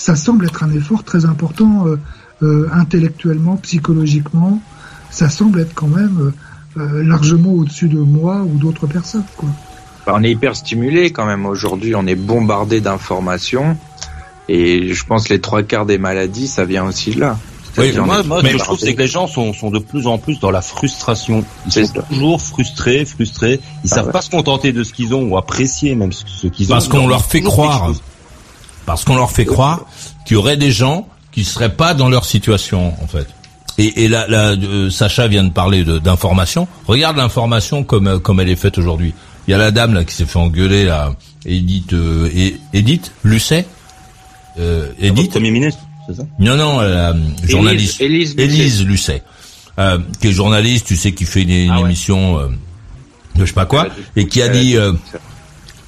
[0.00, 1.98] Ça semble être un effort très important euh,
[2.42, 4.58] euh, intellectuellement, psychologiquement.
[5.10, 6.32] Ça semble être quand même
[6.78, 9.26] euh, largement au-dessus de moi ou d'autres personnes.
[9.36, 9.50] Quoi.
[10.06, 11.94] Bah, on est hyper stimulé quand même aujourd'hui.
[11.94, 13.76] On est bombardé d'informations.
[14.48, 17.36] Et je pense que les trois quarts des maladies, ça vient aussi de là.
[17.76, 20.06] Oui, Moi, moi, ce que je trouve, c'est que les gens sont, sont de plus
[20.06, 21.44] en plus dans la frustration.
[21.66, 22.02] Ils sont ça.
[22.08, 23.60] toujours frustrés, frustrés.
[23.84, 24.12] Ils Ah savent ouais.
[24.12, 26.74] pas se contenter de ce qu'ils ont ou apprécier même ce qu'ils ont.
[26.74, 27.92] Parce qu'on leur fait croire.
[28.86, 29.84] parce qu'on leur fait croire
[30.30, 33.26] qu'il y aurait des gens qui seraient pas dans leur situation en fait.
[33.78, 36.68] Et, et là, là euh, Sacha vient de parler de- d'information.
[36.86, 39.12] Regarde l'information comme euh, comme elle est faite aujourd'hui.
[39.48, 41.12] Il y a la dame là qui s'est fait engueuler là,
[41.44, 43.66] Edith euh, et- Edith Lucet.
[44.60, 45.30] Euh, Votre Edith.
[45.32, 46.22] Premier ministre, c'est ça?
[46.38, 47.12] Non non, la
[47.42, 48.00] journaliste.
[48.00, 48.44] Élise Lucet.
[48.44, 49.22] Élise Lucet,
[49.80, 51.86] euh, qui est journaliste, tu sais, qui fait une, une Ah ouais.
[51.86, 52.46] émission euh,
[53.34, 54.92] de je sais pas quoi, et qui a dit, euh,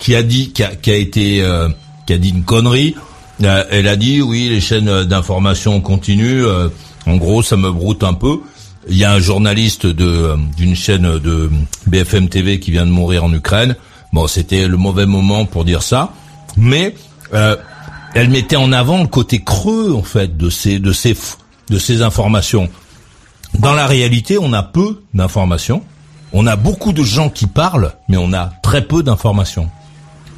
[0.00, 1.68] qui a dit, qui a, qui a été, euh,
[2.08, 2.96] qui a dit une connerie.
[3.44, 6.44] Euh, elle a dit oui, les chaînes euh, d'information continuent.
[6.44, 6.68] euh,
[7.06, 8.40] en gros, ça me broute un peu.
[8.88, 11.50] Il y a un journaliste de d'une chaîne de
[11.86, 13.76] BFM TV qui vient de mourir en Ukraine.
[14.12, 16.12] Bon, c'était le mauvais moment pour dire ça,
[16.56, 16.94] mais
[17.32, 17.56] euh,
[18.14, 21.16] elle mettait en avant le côté creux en fait de ces de ces
[21.70, 22.68] de ces informations.
[23.58, 25.82] Dans la réalité, on a peu d'informations.
[26.32, 29.68] On a beaucoup de gens qui parlent, mais on a très peu d'informations.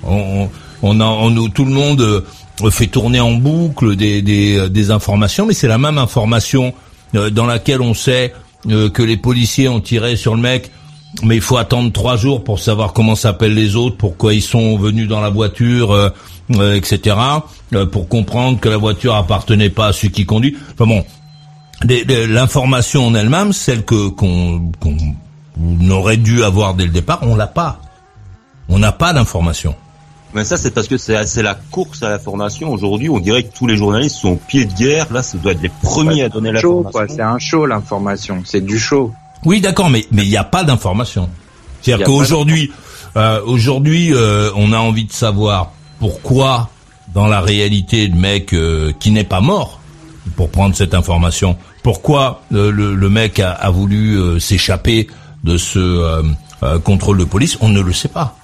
[0.03, 0.49] On,
[0.83, 2.25] on a, on- tout le monde
[2.71, 6.73] fait tourner en boucle des, des, euh, des informations, mais c'est la même information
[7.15, 8.33] euh, dans laquelle on sait
[8.71, 10.71] euh, que les policiers ont tiré sur le mec,
[11.23, 14.77] mais il faut attendre trois jours pour savoir comment s'appellent les autres, pourquoi ils sont
[14.77, 16.11] venus dans la voiture, euh,
[16.57, 17.17] euh, etc.,
[17.75, 20.57] euh, pour comprendre que la voiture appartenait pas à celui qui conduit.
[20.73, 21.05] Enfin bon,
[22.29, 27.47] l'information en elle-même, celle que qu'on qu'on aurait dû avoir dès le départ, on l'a
[27.47, 27.81] pas.
[28.69, 29.75] On n'a pas d'information.
[30.35, 32.73] Mais ça, c'est parce que c'est c'est la course à l'information.
[32.73, 35.13] Aujourd'hui, on dirait que tous les journalistes sont au pied de guerre.
[35.13, 37.17] Là, ça doit être les premiers à donner show, l'information.
[37.17, 38.43] C'est un show, l'information.
[38.45, 39.13] C'est du show.
[39.45, 41.29] Oui, d'accord, mais mais il n'y a pas d'information.
[41.83, 42.73] C'est-à-dire qu'aujourd'hui,
[43.17, 45.71] euh, aujourd'hui, euh, on a envie de savoir
[46.01, 46.71] pourquoi,
[47.15, 49.81] dans la réalité, le mec euh, qui n'est pas mort,
[50.37, 55.07] pour prendre cette information, pourquoi euh, le, le mec a, a voulu euh, s'échapper
[55.45, 56.23] de ce euh,
[56.63, 58.37] euh, contrôle de police On ne le sait pas.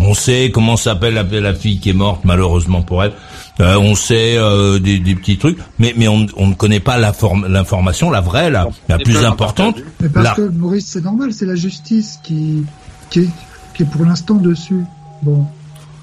[0.00, 3.12] On sait comment s'appelle la, la, fille qui est morte, malheureusement pour elle.
[3.60, 6.98] Euh, on sait euh, des, des, petits trucs, mais, mais on, on ne connaît pas
[6.98, 9.76] l'information, la vraie, la, la plus importante.
[10.00, 12.64] Mais parce que Maurice, c'est normal, c'est la justice qui,
[13.10, 13.28] qui, est,
[13.74, 14.84] qui est pour l'instant dessus.
[15.22, 15.46] Bon.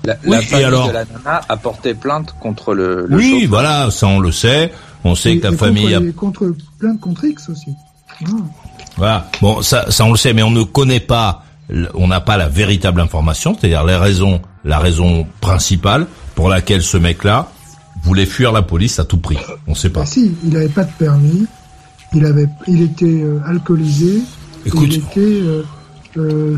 [0.06, 3.06] La, oui, la famille alors de la nana a porté plainte contre le.
[3.08, 3.50] le oui, chauffeur.
[3.50, 4.72] voilà, ça on le sait.
[5.04, 6.08] On sait et, que la famille contre, a.
[6.08, 7.74] et contre plainte contre X aussi.
[8.26, 8.30] Ah.
[8.98, 9.28] Voilà.
[9.42, 11.44] Bon, ça, ça on le sait, mais on ne connaît pas,
[11.94, 16.98] on n'a pas la véritable information, c'est-à-dire les raisons, la raison principale pour laquelle ce
[16.98, 17.50] mec-là
[18.04, 19.38] voulait fuir la police à tout prix.
[19.68, 20.02] On ne sait pas.
[20.04, 21.46] Ah si, il avait pas de permis,
[22.14, 24.22] il avait, il était euh, alcoolisé,
[24.66, 24.84] Écoute.
[24.88, 25.64] il était euh,
[26.18, 26.58] euh,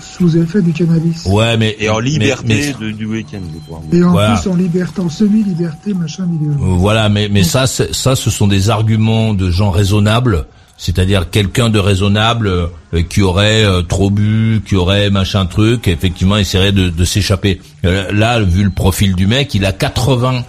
[0.00, 1.24] sous effet du cannabis.
[1.26, 2.44] Ouais, mais Et en liberté
[2.80, 3.82] mais- de- du week-end, je crois.
[3.92, 4.36] Et en Voilà.
[4.36, 6.52] plus en liberté, en semi-liberté, machin, vidéo.
[6.58, 11.78] Voilà, mais mais ça, ça, ce sont des arguments de gens raisonnables, c'est-à-dire quelqu'un de
[11.78, 16.88] raisonnable euh, qui aurait euh, trop bu, qui aurait machin truc, et effectivement essaierait de,
[16.88, 17.60] de s'échapper.
[17.84, 20.44] Euh, là, vu le profil du mec, il a 80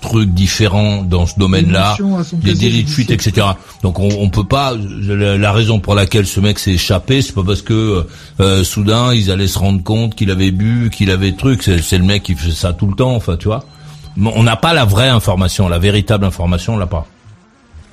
[0.00, 3.46] trucs différents dans ce domaine-là, son des délits de fuite, etc.
[3.82, 4.74] Donc on, on peut pas.
[4.74, 8.06] La, la raison pour laquelle ce mec s'est échappé, c'est pas parce que
[8.40, 11.62] euh, soudain ils allaient se rendre compte qu'il avait bu, qu'il avait truc.
[11.62, 13.14] C'est c'est le mec qui fait ça tout le temps.
[13.16, 13.64] Enfin, tu vois.
[14.16, 17.06] Mais On n'a pas la vraie information, la véritable information, on l'a pas.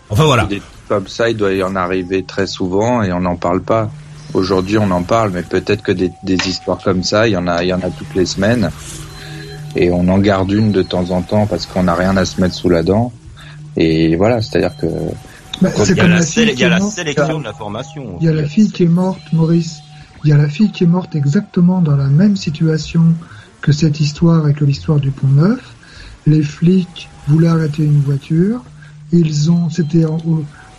[0.10, 0.48] Enfin voilà.
[0.90, 3.90] Comme ça, il doit y en arriver très souvent et on n'en parle pas.
[4.34, 7.48] Aujourd'hui, on en parle, mais peut-être que des, des histoires comme ça, il y en
[7.48, 8.70] a, il y en a toutes les semaines.
[9.76, 12.40] Et on en garde une de temps en temps parce qu'on n'a rien à se
[12.42, 13.12] mettre sous la dent.
[13.76, 14.88] Et voilà, c'est-à-dire que
[15.62, 18.18] Bah, Il c'est y a comme la, la sé- y a la sélection de l'information.
[18.20, 19.80] Il y a la fille qui est morte, Maurice.
[20.24, 23.02] Il y a la fille qui est morte exactement dans la même situation
[23.62, 25.60] que cette histoire et que l'histoire du Pont Neuf.
[26.28, 28.64] Les flics voulaient arrêter une voiture.
[29.12, 30.20] Ils ont, c'était en-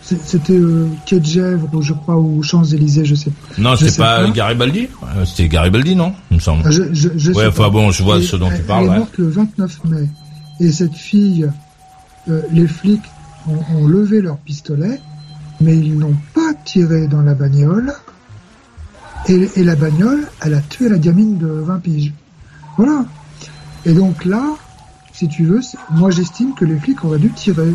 [0.04, 3.54] c'était euh, Quai de Gèvres, ou je crois, ou Champs-Élysées, je sais pas.
[3.62, 4.30] Non, c'était pas pas.
[4.30, 6.62] Garibaldi Euh, C'était Garibaldi, non Il me semble.
[6.66, 8.82] Ah, je, je, je Ouais, enfin bon, je vois Et ce dont tu parles.
[8.84, 8.98] Elle est ouais.
[8.98, 10.08] morte le 29 mai.
[10.60, 11.48] Et cette fille,
[12.28, 13.02] euh, les flics
[13.48, 15.00] ont, ont levé leur pistolet,
[15.60, 17.92] mais ils n'ont pas tiré dans la bagnole.
[19.26, 22.12] Et, et la bagnole, elle a tué la gamine de 20 piges.
[22.76, 23.06] Voilà.
[23.86, 24.42] Et donc là,
[25.14, 25.60] si tu veux,
[25.92, 27.74] moi j'estime que les flics auraient dû tirer.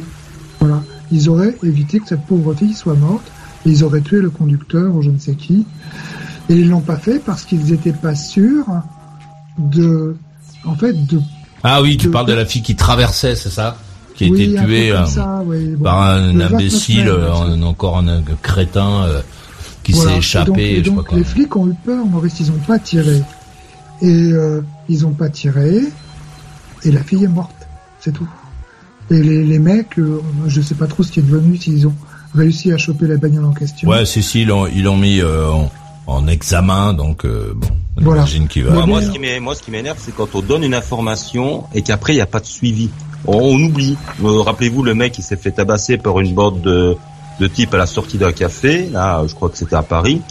[0.60, 0.84] Voilà.
[1.12, 3.26] Ils auraient évité que cette pauvre fille soit morte.
[3.66, 5.66] Et ils auraient tué le conducteur ou je ne sais qui.
[6.50, 8.66] Et ils l'ont pas fait parce qu'ils n'étaient pas sûrs
[9.58, 10.16] de,
[10.66, 11.20] en fait, de
[11.64, 13.78] Ah oui, tu de- parles de la fille qui traversait, c'est ça?
[14.16, 15.84] Qui a oui, été tuée euh, ça, oui, bon.
[15.84, 19.22] par un Le 29 imbécile, euh, encore un, un crétin euh,
[19.84, 20.10] qui Voilà.
[20.12, 22.80] s'est Et échappé, donc, et je les flics ont eu peur, Maurice, ils ont pas
[22.80, 23.22] tiré.
[24.02, 25.82] Et euh, ils ont pas tiré,
[26.86, 27.68] et la fille est morte,
[28.00, 28.28] c'est tout.
[29.12, 31.96] Et les, les mecs, euh, je sais pas trop ce qui est devenu, s'ils ont
[32.36, 33.90] réussi à choper la bagnole en question.
[33.90, 35.72] Ouais, si, si, ils l'ont ils l'ont mis euh, en,
[36.06, 37.68] en examen, donc euh, bon,
[37.98, 38.22] on Voilà.
[38.22, 38.86] imagine qu'il va...
[38.86, 41.82] Moi, ce qui m'é- moi, ce qui m'énerve, c'est quand on donne une information et
[41.82, 42.90] qu'après il n'y a pas de suivi.
[43.26, 43.98] On, on oublie.
[44.24, 46.96] Euh, Rappelez-vous le mec qui s'est fait tabasser par une bande de,
[47.40, 48.90] de type à la sortie d'un café.
[48.92, 50.22] Là, je crois que c'était à Paris.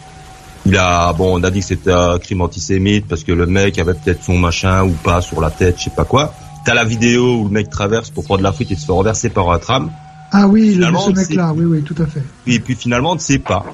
[0.67, 3.79] Il a, bon, on a dit que c'était un crime antisémite parce que le mec
[3.79, 6.33] avait peut-être son machin ou pas sur la tête, je sais pas quoi.
[6.69, 9.31] T'as la vidéo où le mec traverse pour prendre la fuite et se fait renverser
[9.31, 9.91] par un tram.
[10.33, 12.23] Ah oui, le- Finalement, ce mec-là, oui, oui, tout à fait.
[12.47, 13.65] Et puis finalement, on ne sait pas.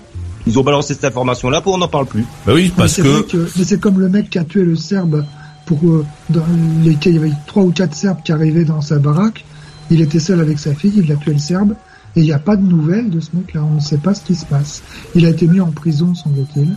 [0.46, 2.24] Ils ont balancé cette information-là pour on n'en parle plus.
[2.46, 3.48] Bah oui, Mais parce c'est que...
[3.58, 5.24] mais c'est comme le mec qui a tué le Serbe
[5.66, 6.44] pour euh, dans
[6.84, 9.44] les il y avait trois ou quatre Serbes qui arrivaient dans sa baraque.
[9.90, 11.74] Il était seul avec sa fille, il a tué le Serbe
[12.14, 13.64] et il n'y a pas de nouvelles de ce mec-là.
[13.68, 14.84] On ne sait pas ce qui se passe.
[15.16, 16.76] Il a été mis en prison, semble-t-il,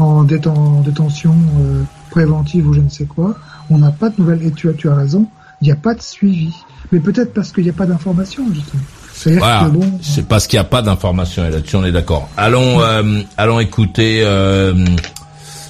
[0.00, 3.36] en, déten- en détention euh, préventive ou je ne sais quoi.
[3.70, 4.44] On n'a pas de nouvelles.
[4.46, 5.26] Et tu as, tu as raison,
[5.60, 6.52] il n'y a pas de suivi.
[6.92, 8.82] Mais peut-être parce qu'il n'y a pas d'information, justement.
[9.12, 12.30] C'est-à-dire Voilà, bon, c'est parce qu'il n'y a pas d'information et là-dessus on est d'accord.
[12.38, 14.72] Allons, euh, allons écouter, euh,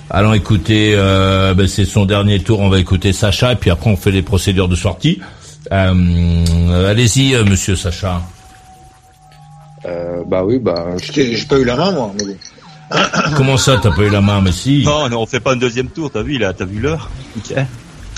[0.09, 0.93] allons écouter.
[0.95, 2.61] Euh, ben, c'est son dernier tour.
[2.61, 5.21] On va écouter Sacha et puis après on fait les procédures de sortie.
[5.73, 8.23] Euh, allez-y, euh, Monsieur Sacha.
[9.85, 12.13] euh, bah oui, bah J'ai pas eu la main, moi.
[12.19, 12.37] mais bon.
[13.37, 14.83] Comment ça, t'as pas eu la main, mais si.
[14.85, 16.11] Non, non, on fait pas un deuxième tour.
[16.13, 17.11] T'as vu, là, t'as vu l'heure.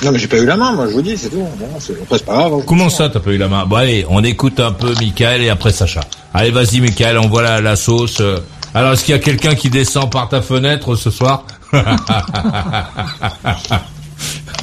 [0.05, 1.37] Non, mais j'ai pas eu la main, moi, je vous dis, c'est tout.
[1.59, 2.55] Bon, c'est après, c'est pas grave.
[2.55, 2.63] hein.
[2.67, 3.65] Comment ça, t'as pas eu la main?
[3.67, 6.01] Bon allez, on écoute un peu Michael et après Sacha.
[6.35, 8.19] Allez, vas-y, Michael, envoie la, la sauce.
[8.21, 8.39] Euh,
[8.75, 11.45] Alors, est-ce qu'il y a quelqu'un qui descend par ta fenêtre ce soir?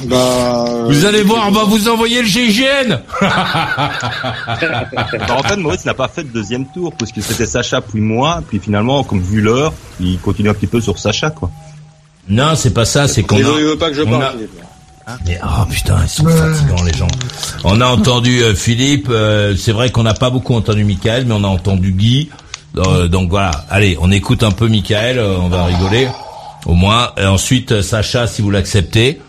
[0.06, 3.28] Bah, euh, Vous allez voir, on va vous envoyer le GIGN en
[5.42, 8.58] fait, Maurice n'a pas fait de deuxième tour, parce que c'était Sacha puis moi, puis
[8.60, 11.50] finalement, comme vu l'heure, il continue un petit peu sur Sacha, quoi.
[12.30, 13.70] Non, c'est pas ça, c'est qu'on veut, il a...
[13.70, 14.22] veut pas que je on parle.
[14.22, 14.32] a-.
[15.26, 16.32] Mais, oh putain, ils sont Ouais.
[16.36, 17.08] fatigants les gens.
[17.64, 21.34] On a entendu euh, Philippe, euh, c'est vrai qu'on n'a pas beaucoup entendu Michael, mais
[21.34, 22.30] on a entendu Guy.
[22.76, 26.06] Euh, donc voilà, allez, on écoute un peu Michael, euh, on va rigoler,
[26.66, 27.10] au moins.
[27.16, 29.20] Et ensuite, Sacha, si vous l'acceptez,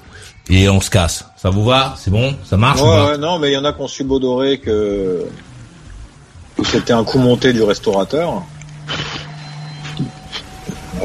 [0.50, 1.26] et on se casse.
[1.42, 1.96] Ça vous va?
[1.98, 2.36] C'est bon?
[2.48, 3.06] Ça marche ou Ouais, pas?
[3.14, 5.26] ouais, non, mais il y en a qui ont subodoré que,
[6.58, 8.44] que c'était un coup monté du restaurateur.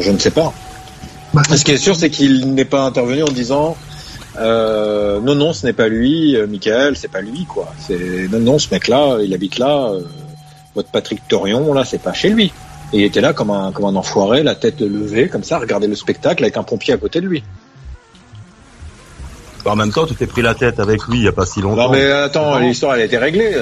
[0.01, 0.53] Je ne sais pas.
[1.33, 3.77] Bah, Ce qui est sûr, c'est qu'il n'est pas intervenu en disant
[4.39, 7.73] euh, non, non, ce n'est pas lui, euh, Michael, c'est pas lui, quoi.
[7.79, 9.91] C'est non, non, ce mec-là, il habite là.
[9.91, 10.01] euh,
[10.75, 12.53] votre Patrick Torion, là, c'est pas chez lui.
[12.93, 15.87] Et il était là comme un comme un enfoiré, la tête levée, comme ça, regarder
[15.87, 17.43] le spectacle avec un pompier à côté de lui.
[19.65, 21.61] En même temps, tu t'es pris la tête avec lui il y a pas si
[21.61, 21.87] longtemps.
[21.87, 23.57] Non, mais attends, l'histoire, elle a été réglée.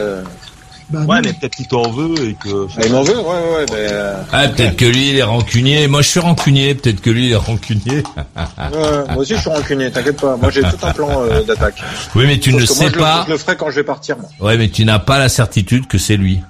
[0.90, 1.22] Bah, Ouais, non.
[1.24, 2.66] mais peut-être qu'il t'en veut et que.
[2.76, 3.66] Ah, il m'en veut, ouais, ouais, ouais.
[3.70, 5.86] mais, euh, Ah, peut-être que lui, il est rancunier.
[5.88, 6.74] Moi, je suis rancunier.
[6.74, 8.02] Peut-être que lui, il est rancunier.
[8.36, 10.36] ouais, moi aussi, je suis rancunier, t'inquiète pas.
[10.36, 11.82] Moi, j'ai tout un plan euh, d'attaque.
[12.14, 13.24] Oui, mais tu Sauf ne moi, sais je le- pas.
[13.26, 14.28] je le ferai quand je vais partir, moi.
[14.40, 16.40] Ouais, mais tu n'as pas la certitude que c'est lui.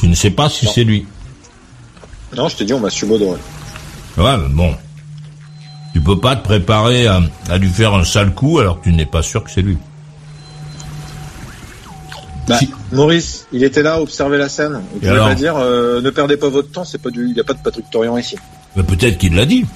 [0.00, 1.06] Tu ne sais pas si c'est lui.
[2.36, 3.38] Non, je te dis, on m'a subodoré.
[4.16, 4.74] Ouais, mais bon.
[5.94, 8.92] Tu peux pas te préparer à, à lui faire un sale coup alors que tu
[8.92, 9.78] n'es pas sûr que c'est lui.
[12.48, 12.58] Bah,
[12.92, 14.80] Maurice, il était là, observer la scène.
[14.94, 17.40] Il pouvait pas dire, euh, ne perdez pas votre temps, c'est pas du, il y
[17.40, 18.36] a pas de Patrick Torian ici.
[18.76, 19.66] Mais peut-être qu'il l'a dit.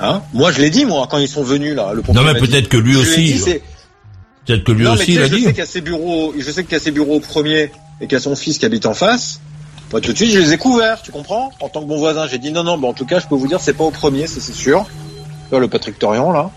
[0.00, 0.22] Hein?
[0.34, 1.92] Moi, je l'ai dit, moi, quand ils sont venus, là.
[1.94, 3.24] Le Non, mais peut-être que lui Je aussi.
[3.24, 3.62] dit, c'est-
[4.46, 5.42] Peut-être que lui non, aussi sais, l'a je dit.
[5.42, 7.72] sais qu'il y a ses bureaux, je sais qu'il y a ses bureaux au premier
[8.00, 9.40] et qu'il y a son fils qui habite en face.
[9.90, 11.50] Moi, tout de suite, je les ai couverts, tu comprends?
[11.60, 13.34] En tant que bon voisin, j'ai dit non, non, mais en tout cas, je peux
[13.34, 14.86] vous dire, c'est pas au premier, c'est sûr.
[15.50, 16.50] Là, le Patrick Torian, là.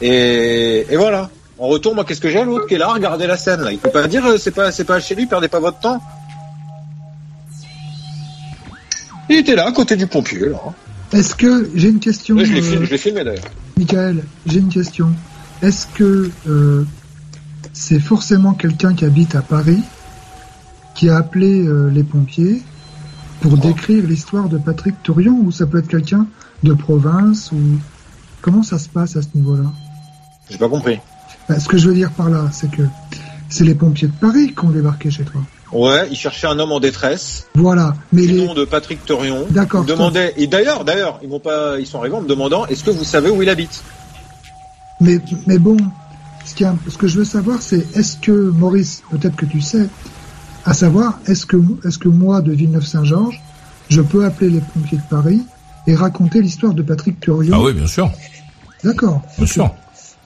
[0.00, 1.30] Et, et voilà.
[1.60, 3.70] En retour, moi, qu'est-ce que j'ai l'autre qui est là, regardez la scène, là.
[3.70, 6.00] Il peut pas dire, euh, c'est pas, c'est pas chez lui, perdez pas votre temps.
[9.28, 10.58] Il était là, à côté du pompier, là.
[11.12, 13.44] Est-ce que j'ai une question, je l'ai euh, filmé, je l'ai filmé, d'ailleurs.
[13.76, 15.12] Michael J'ai une question.
[15.60, 16.86] Est-ce que euh,
[17.74, 19.82] c'est forcément quelqu'un qui habite à Paris
[20.94, 22.62] qui a appelé euh, les pompiers
[23.42, 26.26] pour décrire l'histoire de Patrick Tourion ou ça peut être quelqu'un
[26.62, 27.58] de province ou
[28.40, 29.70] comment ça se passe à ce niveau-là?
[30.48, 30.98] J'ai pas compris.
[31.50, 32.82] Ben, Ce que je veux dire par là, c'est que
[33.48, 35.40] c'est les pompiers de Paris qui ont débarqué chez toi.
[35.72, 37.48] Ouais, il cherchait un homme en détresse.
[37.56, 37.96] Voilà.
[38.12, 38.46] Mais du les...
[38.46, 39.46] nom de Patrick Torion.
[39.50, 39.84] D'accord.
[39.84, 42.84] Ils demandaient, et d'ailleurs, d'ailleurs, ils m'ont pas, ils sont arrivés en me demandant, est-ce
[42.84, 43.82] que vous savez où il habite?
[45.00, 45.18] Mais,
[45.48, 45.76] mais bon,
[46.44, 46.64] ce, qui
[46.98, 49.88] que je veux savoir, c'est est-ce que, Maurice, peut-être que tu sais,
[50.64, 53.42] à savoir, est-ce que, est-ce que moi, de Villeneuve-Saint-Georges,
[53.88, 55.42] je peux appeler les pompiers de Paris
[55.88, 58.08] et raconter l'histoire de Patrick Turion Ah oui, bien sûr.
[58.84, 59.20] D'accord.
[59.36, 59.74] Bien sûr.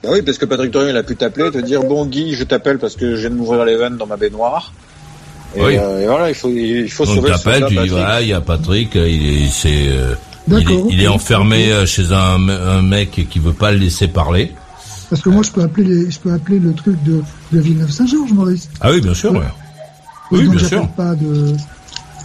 [0.05, 2.43] Bah oui, parce que Patrick Torion, il a pu t'appeler, te dire, bon Guy, je
[2.43, 4.71] t'appelle parce que je viens de m'ouvrir les veines dans ma baignoire.
[5.55, 5.77] Et, Oui.
[5.77, 8.27] euh, et voilà, il faut, il faut Donc sauver le t'appelles, tu dis voilà, il
[8.27, 10.13] y a Patrick, euh, il est, c'est, euh,
[10.47, 11.15] il est, D'accord, il est ok.
[11.15, 14.51] enfermé chez un, un mec qui veut pas le laisser parler.
[15.09, 17.21] Parce que moi, je peux appeler, les, je peux appeler le truc de,
[17.51, 18.69] de Villeneuve-Saint-Georges, Maurice.
[18.81, 19.31] Ah oui, bien sûr.
[19.31, 19.39] Ouais.
[20.31, 20.87] Oui, donc, bien sûr.
[20.89, 21.53] pas de,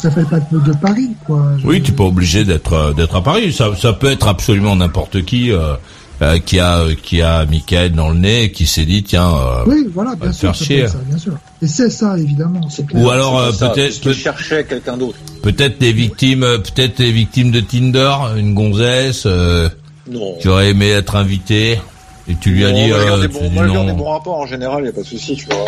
[0.02, 1.46] j'appelle pas de, de Paris, quoi.
[1.58, 3.52] Je- Oui, tu n'es pas obligé d'être d'être à Paris.
[3.52, 5.74] Ça, ça peut être absolument n'importe qui euh,
[6.22, 9.30] euh, qui a qui a Michael dans le nez et qui s'est dit tiens.
[9.34, 10.88] euh, Oui, voilà, bien sûr, faire ça peut chier.
[10.88, 11.32] ça, bien sûr.
[11.62, 12.68] Et c'est ça, évidemment.
[12.70, 13.02] c'est clair.
[13.02, 15.18] Ou alors euh, peut-être qu'il cherchait quelqu'un d'autre.
[15.42, 19.68] peut-être des victimes euh, peut-être des victimes de Tinder, une gonzesse euh,
[20.10, 20.36] Non.
[20.40, 21.78] qui aurait aimé être invitée
[22.28, 23.66] et tu lui as Non, dit, moi, je euh, garde des tu bons- dis moi,
[23.66, 25.64] je garde des bons rapports en général, il a pas de souci, tu vois.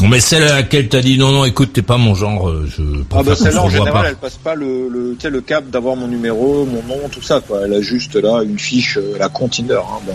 [0.00, 2.82] Mais celle à laquelle t'as dit non non écoute t'es pas mon genre euh, je
[3.14, 4.08] Ah bah celle-là en général pas.
[4.08, 7.60] elle passe pas le, le, le cap d'avoir mon numéro, mon nom, tout ça quoi.
[7.64, 9.74] Elle a juste là une fiche, euh, la compte Tinder.
[9.74, 10.14] Hein, bon.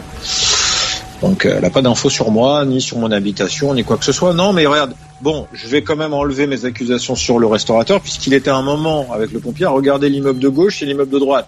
[1.22, 4.06] Donc euh, elle a pas d'infos sur moi, ni sur mon habitation, ni quoi que
[4.06, 4.34] ce soit.
[4.34, 8.34] Non mais regarde, bon, je vais quand même enlever mes accusations sur le restaurateur puisqu'il
[8.34, 11.48] était un moment avec le pompier à regarder l'immeuble de gauche et l'immeuble de droite.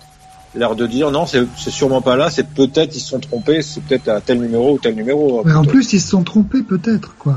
[0.56, 3.62] L'air de dire non, c'est c'est sûrement pas là, c'est peut-être ils se sont trompés,
[3.62, 5.44] c'est peut-être à tel numéro ou tel numéro.
[5.46, 7.36] Mais en plus, ils se sont trompés, peut-être, quoi.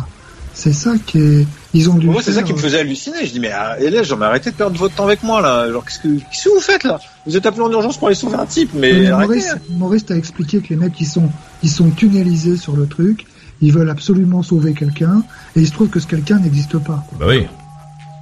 [0.55, 3.25] C'est ça qui est, ils ont dû Moi, c'est ça qui me faisait halluciner.
[3.25, 5.71] Je dis, mais ah, Hélène, j'en ai arrêté de perdre votre temps avec moi, là.
[5.71, 7.01] Genre, qu'est-ce que, qu'est-ce que vous faites, là?
[7.27, 9.29] Vous êtes appelé en urgence pour aller sauver un type, mais, Mais arrêtez.
[9.29, 11.31] Maurice, Maurice t'a expliqué que les mecs ils sont
[11.63, 13.25] ils sont tunnelisés sur le truc,
[13.63, 15.23] ils veulent absolument sauver quelqu'un
[15.57, 17.03] et il se trouve que ce quelqu'un n'existe pas.
[17.19, 17.47] Bah oui.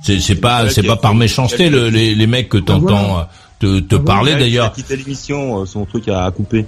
[0.02, 3.28] C'est c'est pas c'est pas par méchanceté le- les les mecs que t'entends voilà.
[3.64, 4.72] euh, te te Ah, parler Il a d'ailleurs.
[4.72, 6.64] quitté l'émission, euh, son truc a coupé.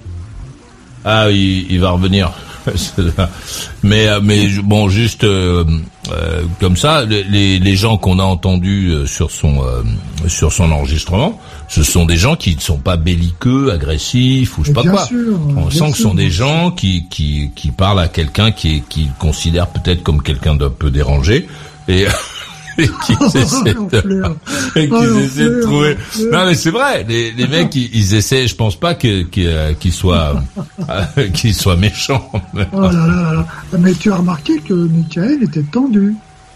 [1.04, 2.32] Ah, il, il va revenir.
[3.82, 5.64] mais euh, mais bon, juste euh,
[6.12, 9.82] euh, comme ça, les- les, gens qu'on a entendus euh, sur son euh,
[10.28, 14.68] sur son enregistrement, ce sont des gens qui ne sont pas belliqueux, agressifs ou je
[14.68, 15.06] sais pas bien quoi.
[15.06, 18.82] sûr, On sent que ce sont des gens qui qui qui parlent à quelqu'un qui
[18.88, 21.48] qui considère peut-être comme quelqu'un d'un peu dérangé
[21.88, 22.06] et,
[22.78, 24.36] et qui essaie de, L'enfleur.
[24.76, 25.96] et qu'ils Oh, essaient de trouver.
[26.32, 28.46] Non mais c'est vrai, les, les mecs ils, ils essaient.
[28.48, 30.42] Je pense pas que qu'ils euh, qu'ils soient
[30.88, 32.30] euh, qu'ils soient méchants.
[32.34, 33.46] Oh là là là là.
[33.78, 36.14] Mais tu as remarqué que Michael était tendu.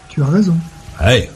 [0.09, 0.56] Tu as raison.
[1.05, 1.30] Ouais.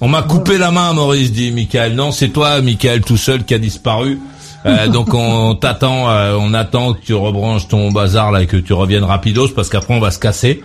[0.00, 1.94] On m'a coupé la main, Maurice, dit Michael.
[1.94, 4.18] Non, c'est toi, Michael, tout seul, qui a disparu.
[4.66, 8.56] Euh, donc on t'attend, euh, on attend que tu rebranches ton bazar là et que
[8.56, 10.62] tu reviennes rapidos parce qu'après on va se casser.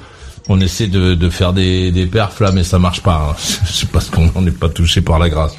[0.47, 3.29] On essaie de, de faire des, des perfs là, mais ça marche pas.
[3.31, 3.35] Hein.
[3.65, 5.53] C'est parce qu'on n'est pas touché par la grâce.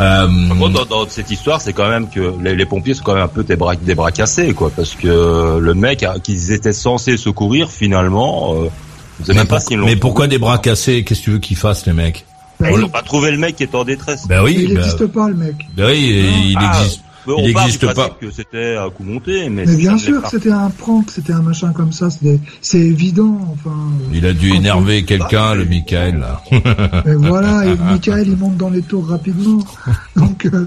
[0.00, 3.14] Euh, Bon, dans, dans cette histoire, c'est quand même que les, les pompiers sont quand
[3.14, 6.50] même un peu des bras, des bras cassés, quoi, parce que le mec a- qu'ils
[6.52, 8.68] étaient censés secourir, finalement, euh,
[9.28, 9.86] mais, même pas pour- s'ils l'ont.
[9.86, 11.04] mais pourquoi des bras cassés?
[11.04, 12.24] Qu'est-ce que tu veux qu'ils fassent, les mecs?
[12.58, 14.26] Bah On oui, n'a pas trouvé le mec qui est en détresse.
[14.26, 15.54] Ben oui, il ben- n'existe pas, le mec.
[15.76, 17.00] ben oui, il Ah, existe.
[17.26, 18.18] Mais il on part du existe principe pas.
[18.20, 21.42] que c'était un coup monté, mais, Mais bien sûr que c'était un prank, c'était un
[21.42, 22.08] machin comme ça,
[22.60, 23.76] c'est évident, enfin.
[24.02, 26.18] euh, Il a dû énerver quelqu'un, le Michael.
[26.20, 26.42] Là.
[27.06, 29.58] Et voilà, et Michael il monte dans les tours rapidement.
[30.16, 30.66] Donc euh,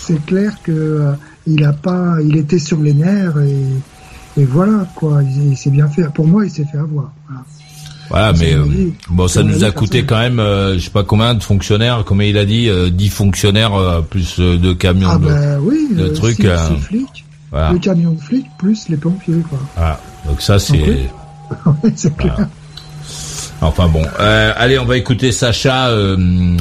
[0.00, 1.12] c'est clair que euh,
[1.46, 5.22] il a pas, il était sur les nerfs et, et voilà quoi.
[5.22, 6.08] Il, il s'est bien fait.
[6.12, 7.12] Pour moi, il s'est fait avoir.
[7.28, 7.42] Voilà.
[8.10, 8.64] Voilà, mais euh,
[9.10, 12.22] bon, ça nous a coûté quand même, euh, je sais pas combien de fonctionnaires, comme
[12.22, 15.08] il a dit, euh, 10 fonctionnaires euh, plus euh, deux camions.
[15.10, 18.20] Ah de- ben oui, le euh, truc, six, euh, six flics, Voilà, le camion de
[18.20, 19.58] flics plus les pompiers quoi.
[19.76, 20.00] voilà.
[20.26, 21.08] Donc ça c'est.
[21.96, 22.48] C'est clair.
[23.60, 26.56] Enfin bon, euh, allez, on va écouter Sacha euh,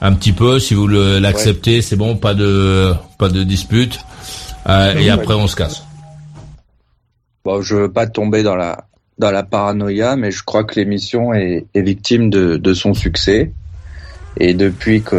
[0.00, 3.98] un petit peu, si vous l'acceptez, c'est bon, pas de pas de dispute.
[4.68, 5.82] Euh, et après on se casse.
[7.44, 8.84] Bon, je veux pas tomber dans la
[9.18, 13.52] dans la paranoïa, mais je crois que l'émission est, est victime de, de son succès.
[14.36, 15.16] Et depuis que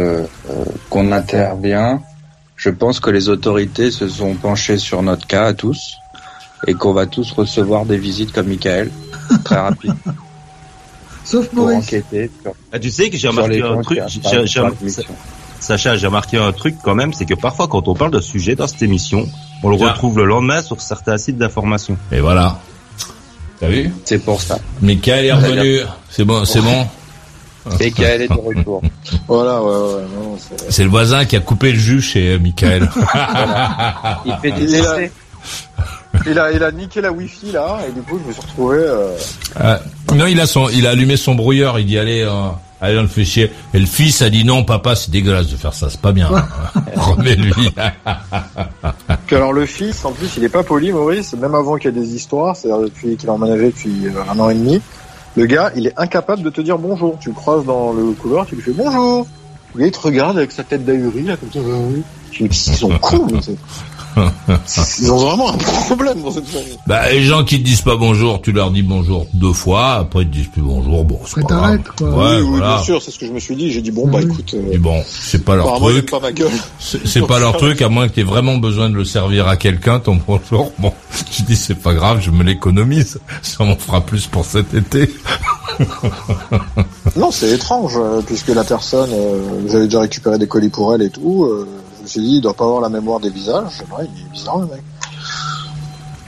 [0.48, 2.00] euh, qu'on intervient,
[2.56, 5.96] je pense que les autorités se sont penchées sur notre cas à tous
[6.66, 8.90] et qu'on va tous recevoir des visites comme Michael
[9.44, 9.94] très rapide
[11.24, 11.84] Sauf pour Maurice.
[11.84, 14.00] enquêter sur, Ah, tu sais que j'ai remarqué un truc.
[15.60, 18.56] Sacha, j'ai remarqué un truc quand même, c'est que parfois quand on parle de sujet
[18.56, 19.28] dans cette émission,
[19.62, 21.96] on le retrouve le lendemain sur certains sites d'information.
[22.10, 22.58] Et voilà.
[23.60, 24.58] T'as vu C'est pour ça.
[24.80, 25.80] Michael est revenu.
[26.08, 26.86] C'est bon, c'est bon.
[27.78, 28.82] Michael est de retour.
[29.28, 32.38] Voilà, ouais, ouais, non, c'est- C'est le voisin qui a coupé le jus chez euh,
[32.38, 32.88] Michael.
[34.24, 35.12] Il fait des essais.
[36.26, 38.78] il a, il a niqué la wifi là, et du coup je me suis retrouvé.
[38.78, 39.16] Euh...
[39.60, 39.76] Euh,
[40.14, 41.78] non, il a son, il a allumé son brouilleur.
[41.78, 42.48] Il dit allez, euh,
[42.80, 43.50] allez, on le fait chier.
[43.74, 46.28] Et le fils a dit non, papa, c'est dégueulasse de faire ça, c'est pas bien.
[46.96, 47.70] Remets-lui.
[49.26, 51.96] Puis alors le fils, en plus, il est pas poli, Maurice, même avant qu'il y
[51.96, 54.80] ait des histoires, c'est-à-dire depuis qu'il a emménagé depuis euh, un an et demi.
[55.36, 57.16] Le gars, il est incapable de te dire bonjour.
[57.20, 59.26] Tu le croises dans le couloir, tu lui fais bonjour.
[59.74, 61.58] Le gars, il te regarde avec sa tête d'ahuri, là, comme ça.
[61.60, 62.02] euh, oui.
[62.32, 63.26] Tu dis, ils sont cons,
[65.00, 66.76] Ils ont vraiment un problème dans cette famille.
[66.86, 69.92] bah, les gens qui te disent pas bonjour, tu leur dis bonjour deux fois.
[69.94, 71.04] Après, ils te disent plus bonjour.
[71.04, 71.60] Bon, c'est pas grave.
[71.60, 72.08] t'arrêtes, quoi.
[72.08, 72.74] Ouais, oui, oui, voilà.
[72.76, 73.70] bien sûr, c'est ce que je me suis dit.
[73.72, 76.10] J'ai dit, bon, bah écoute, euh, Et bon, c'est pas leur truc.
[76.10, 76.50] pas ma gueule.
[76.78, 80.00] C'est pas leur truc, à moins que t'aies vraiment besoin de le servir à quelqu'un,
[80.00, 80.72] ton bonjour.
[80.78, 80.92] Bon,
[81.32, 83.18] je dis c'est pas grave, je me l'économise.
[83.42, 85.10] Ça m'en fera plus pour cet été.
[87.16, 91.02] Non, c'est étrange, euh, puisque la personne, euh, j'avais déjà récupéré des colis pour elle
[91.02, 91.44] et tout.
[91.44, 91.66] euh,
[92.00, 93.82] je me suis dit, il doit pas avoir la mémoire des visages.
[93.96, 94.82] Ouais, il est bizarre, le mec.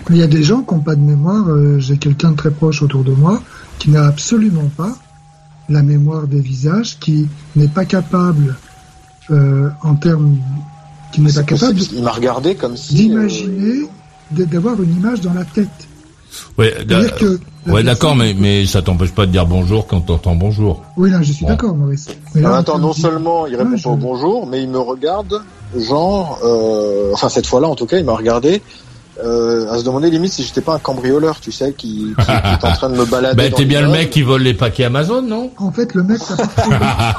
[0.09, 1.49] Mais il y a des gens qui n'ont pas de mémoire.
[1.49, 3.41] euh, J'ai quelqu'un de très proche autour de moi
[3.79, 4.93] qui n'a absolument pas
[5.69, 8.57] la mémoire des visages, qui n'est pas capable,
[9.31, 10.37] euh, en termes,
[11.13, 12.95] qui n'est pas capable Il m'a regardé comme si.
[12.95, 13.87] d'imaginer,
[14.33, 15.69] d- d'avoir une image dans la tête.
[16.59, 16.75] Ouais,
[17.67, 20.83] ouais, d'accord, mais mais ça t'empêche pas de dire bonjour quand t'entends bonjour.
[20.97, 21.51] Oui, là, je suis Bon.
[21.51, 22.09] d'accord, Maurice.
[22.35, 24.69] Mais Ah, là, attends, on non seulement il répond pas je- au bonjour, mais il
[24.71, 25.43] me regarde,
[25.77, 28.63] genre, euh, enfin cette fois-là en tout cas, il m'a regardé
[29.23, 32.31] euh, à se demander limite si j'étais pas un cambrioleur, tu sais, qui, qui, qui
[32.31, 33.37] est en train de me balader.
[33.37, 35.51] Ben t'es bien le mec qui vole les paquets Amazon, non?
[35.59, 37.15] En fait, le mec, t'a pas,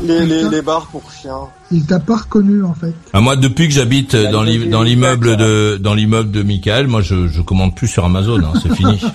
[0.02, 1.48] les, les, les bars pour chiens.
[1.70, 2.94] il t'a pas reconnu, en fait.
[3.12, 7.28] ah, Moi, depuis que j'habite a dans l'immeuble de dans l'immeuble de Michael, moi je
[7.28, 9.00] je commande plus sur Amazon, hein, c'est fini.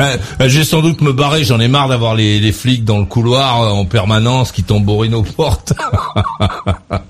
[0.00, 0.16] Euh,
[0.46, 3.62] J'ai sans doute me barrer, j'en ai marre d'avoir les, les flics dans le couloir
[3.62, 5.72] euh, en permanence qui tambourine aux portes.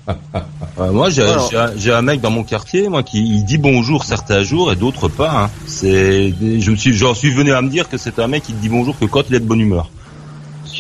[0.81, 1.49] Euh, moi, j'ai Alors.
[1.51, 4.73] j'ai un, j'ai un mec dans mon quartier, moi, qui il dit bonjour certains jours
[4.73, 5.45] et d'autres pas.
[5.45, 5.51] Hein.
[5.67, 8.53] C'est, je me suis, j'en suis venu à me dire que c'est un mec qui
[8.53, 9.91] te dit bonjour que quand il est de bonne humeur.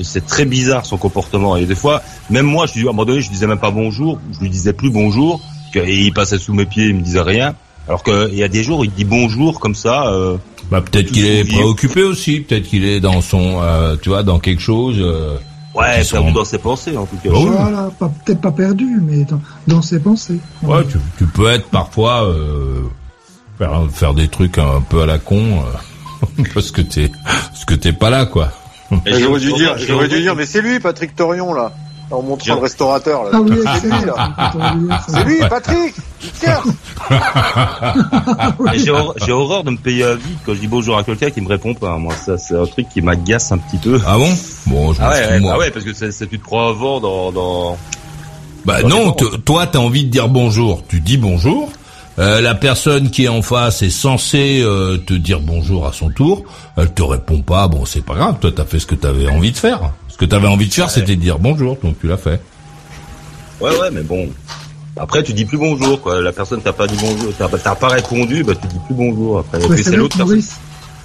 [0.03, 1.57] C'est très bizarre son comportement.
[1.57, 2.01] Et des fois,
[2.31, 4.73] même moi, je, à un moment donné, je disais même pas bonjour, je lui disais
[4.73, 5.43] plus bonjour,
[5.75, 7.55] que, et il passait sous mes pieds, il me disait rien.
[7.87, 10.07] Alors qu'il y a des jours, il dit bonjour comme ça.
[10.07, 10.37] Euh,
[10.71, 14.39] Bah peut-être qu'il est préoccupé aussi, peut-être qu'il est dans son, euh, tu vois, dans
[14.39, 14.97] quelque chose.
[15.01, 15.37] euh,
[15.75, 17.31] ouais, sont- dans ses pensées en tout cas.
[17.31, 17.49] Bah oui.
[17.51, 20.41] Voilà, pas- peut-être pas perdu, mais dans, dans ses pensées.
[20.63, 22.83] Ouais, tu, tu peux être parfois euh,
[23.59, 27.75] faire, faire des trucs un peu à la con euh, parce que t'es parce que
[27.75, 28.53] t'es pas là quoi.
[29.07, 31.73] J'aurais dû dire, j'aurais dû dire, mais c'est lui, Patrick Torion là.
[32.11, 33.31] En montrant le restaurateur, là.
[33.35, 35.01] Ah oui, C'est lui, là.
[35.09, 35.95] C'est lui, Patrick
[36.41, 36.61] Tiens
[38.75, 41.31] J'ai horreur, j'ai horreur de me payer à vide quand je dis bonjour à quelqu'un
[41.31, 41.97] qui me répond pas.
[41.99, 44.01] Moi, ça, c'est un truc qui m'agace un petit peu.
[44.07, 44.29] Ah bon?
[44.67, 45.59] Bon, je m'en Ah ouais, fous, ouais, moi.
[45.59, 47.79] ouais, parce que c'est, c'est- tu te crois avant dans, dans...
[48.65, 51.71] Bah non, toi t'as envie de dire bonjour, tu dis bonjour.
[52.19, 56.11] Euh, la personne qui est en face est censée euh, te dire bonjour à son
[56.11, 56.43] tour.
[56.77, 58.37] Elle te répond pas, bon c'est pas grave.
[58.39, 59.81] Toi t'as fait ce que t'avais envie de faire.
[60.21, 62.43] Ce que t'avais envie de faire, c'était de dire bonjour, donc tu l'as fait.
[63.59, 64.29] Ouais, ouais, mais bon.
[64.99, 66.21] Après, tu dis plus bonjour, quoi.
[66.21, 69.39] La personne t'a pas dit bonjour, t'as, t'as pas répondu, bah tu dis plus bonjour.
[69.39, 70.43] Après, Ouais, c'est l'autre personne.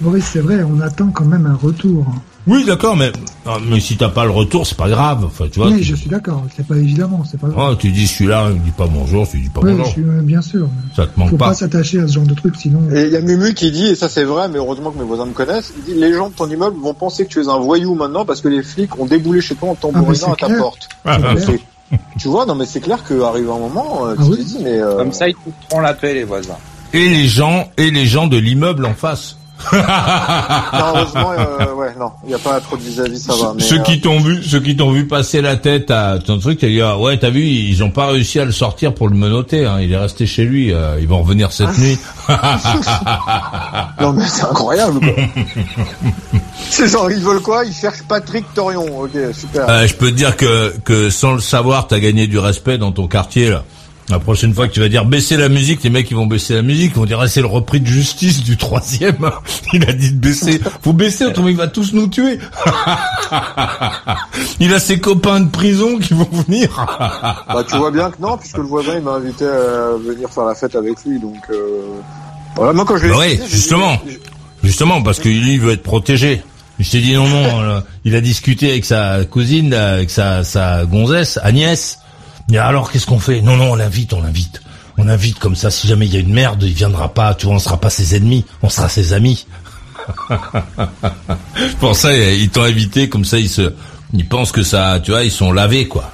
[0.00, 2.06] Maurice, c'est vrai, on attend quand même un retour.
[2.48, 3.10] Oui, d'accord, mais
[3.44, 5.24] ah, mais si t'as pas le retour, c'est pas grave.
[5.24, 5.68] Enfin, tu vois.
[5.68, 6.44] oui, tu, je suis d'accord.
[6.56, 7.70] C'est pas évidemment, c'est pas grave.
[7.72, 9.72] Ah, tu dis je suis là, il me dit pas bonjour, tu dis pas oui,
[9.72, 9.88] bonjour.
[9.88, 10.68] suis euh, bien sûr.
[10.94, 11.54] Ça te manque Faut pas, pas.
[11.54, 12.82] s'attacher à ce genre de truc, sinon.
[12.94, 15.04] Et il y a Mumu qui dit, et ça c'est vrai, mais heureusement que mes
[15.04, 17.48] voisins me connaissent, il dit les gens de ton immeuble vont penser que tu es
[17.48, 20.24] un voyou maintenant parce que les flics ont déboulé chez toi en Ah, tambourinant c'est
[20.30, 20.58] à ta clair.
[20.58, 20.88] porte.
[21.04, 21.18] Ah,
[22.18, 24.36] tu vois, non mais c'est clair qu'arrive un moment, euh, Ah tu oui.
[24.38, 24.78] te dis, mais...
[24.80, 26.56] euh, Comme ça, ils te foutront la paix, les voisins.
[26.92, 29.36] Et les gens, et les gens de l'immeuble en face.
[29.72, 29.78] non,
[30.94, 33.54] heureusement, euh, ouais, non, il n'y a pas trop de vis-à-vis, ça va.
[33.54, 36.38] Mais, ceux euh, qui t'ont vu, ceux qui t'ont vu passer la tête à ton
[36.38, 39.08] truc, t'as dit ah, ouais, t'as vu, ils ont pas réussi à le sortir pour
[39.08, 39.64] le menotter.
[39.64, 39.78] Hein.
[39.80, 40.72] Il est resté chez lui.
[40.72, 41.98] euh, ils vont revenir cette nuit.
[44.00, 45.24] Non mais c'est incroyable quoi.
[46.70, 47.64] c'est genre, ils veulent quoi?
[47.64, 49.68] Ils cherchent Patrick Torion, ok, super.
[49.68, 52.92] Euh, je peux te dire que que sans le savoir, t'as gagné du respect dans
[52.92, 53.64] ton quartier là.
[54.08, 56.54] La prochaine fois que tu vas dire baisser la musique, les mecs ils vont baisser
[56.54, 59.30] la musique, ils vont dire ah, c'est le repris de justice du troisième.
[59.72, 60.60] Il a dit de baisser.
[60.80, 62.38] Faut baisser, autrement il va tous nous tuer.
[64.60, 66.68] il a ses copains de prison qui vont venir.
[67.48, 70.44] Bah tu vois bien que non, puisque le voisin il m'a invité à venir faire
[70.44, 71.36] la fête avec lui, donc...
[71.50, 72.00] Euh...
[72.54, 73.98] Voilà, moi quand je l'ai Bah oui, dit- justement.
[74.62, 76.42] Justement, parce que lui il veut être protégé.
[76.78, 80.84] Je t'ai dit non, non, euh, il a discuté avec sa cousine, avec sa, sa
[80.84, 81.98] gonzesse, Agnès.
[82.48, 83.40] Dit, alors qu'est-ce qu'on fait?
[83.40, 84.62] Non, non, on l'invite, on l'invite.
[84.98, 87.46] On l'invite comme ça, si jamais il y a une merde, il viendra pas, tu
[87.46, 89.46] vois, on sera pas ses ennemis, on sera ses amis.
[91.80, 93.74] Pour ça, ils t'ont invité, comme ça, ils se,
[94.14, 96.10] ils pensent que ça, tu vois, ils sont lavés, quoi.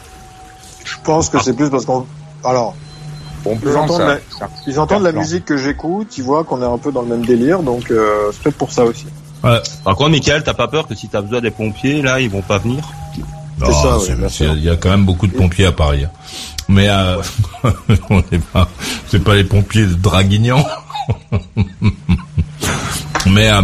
[0.84, 2.06] Je pense que c'est plus parce qu'on...
[2.44, 2.74] Alors,
[3.44, 4.06] Bon ils plan, entendent, ça.
[4.06, 4.16] la...
[4.38, 4.48] ça.
[4.66, 5.20] ils entendent la plan.
[5.20, 8.30] musique que j'écoute, ils voient qu'on est un peu dans le même délire, donc euh,
[8.32, 9.06] c'est peut-être pour ça aussi.
[9.42, 12.42] Par contre, Michael, t'as pas peur que si t'as besoin des pompiers, là, ils vont
[12.42, 12.84] pas venir?
[13.60, 14.50] C'est ça, oui.
[14.56, 16.04] Il y a quand même beaucoup de pompiers à Paris.
[16.04, 16.10] hein.
[16.68, 17.16] Mais euh,
[18.10, 18.68] on n'est pas,
[19.08, 20.64] c'est pas les pompiers de Draguignan.
[23.26, 23.62] Mais euh,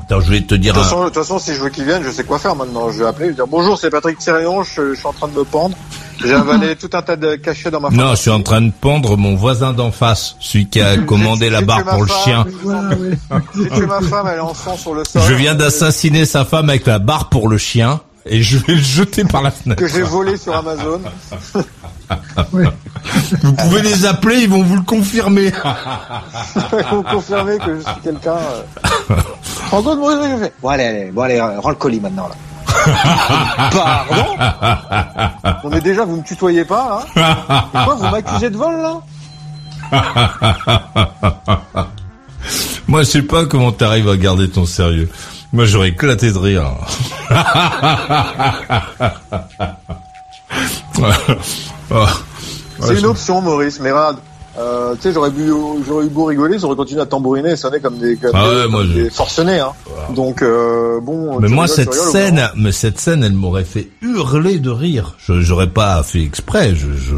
[0.00, 0.74] attends, je vais te dire.
[0.74, 2.90] De toute façon, si je veux qu'ils viennent, je sais quoi faire maintenant.
[2.90, 5.28] Je vais appeler, je vais dire bonjour, c'est Patrick Thirion, je, je suis en train
[5.28, 5.76] de me pendre.
[6.22, 8.70] J'ai avalé tout un tas de cachets dans ma Non, je suis en train de
[8.70, 12.44] pendre mon voisin d'en face, celui qui a commandé la barre pour le chien.
[13.74, 15.22] Tué ma femme, elle est en sang sur le sol.
[15.26, 18.80] Je viens d'assassiner sa femme avec la barre pour le chien et je vais le
[18.80, 19.80] jeter par la fenêtre.
[19.80, 21.00] Que j'ai volé sur Amazon.
[22.52, 22.64] Ouais.
[23.42, 25.46] Vous pouvez les appeler, ils vont vous le confirmer.
[26.78, 28.36] Il faut confirmer que je suis quelqu'un.
[28.36, 29.14] Euh...
[29.72, 30.52] En gros, je fais.
[30.60, 32.34] Bon, allez, allez, bon, allez, euh, rends le colis maintenant, là.
[33.72, 34.36] Pardon
[35.64, 39.00] Non, mais déjà, vous me tutoyez pas, hein Et quoi, vous m'accusez de vol, là
[42.86, 45.08] Moi, je sais pas comment t'arrives à garder ton sérieux.
[45.54, 46.66] Moi, j'aurais éclaté de rire.
[51.90, 52.04] Oh.
[52.80, 54.18] C'est une option, Maurice, mais regarde.
[54.58, 55.50] Euh, tu sais, j'aurais bu,
[55.86, 58.56] j'aurais eu beau rigoler, j'aurais continué à tambouriner et sonner comme des, comme Ah des,
[58.56, 59.72] ouais, moi, comme je- des forcenés, hein.
[60.14, 61.40] Donc, euh, bon.
[61.40, 65.14] Mais moi, rigoles, cette rigoles, scène, mais cette scène, elle m'aurait fait hurler de rire.
[65.18, 66.72] Je, j'aurais pas fait exprès.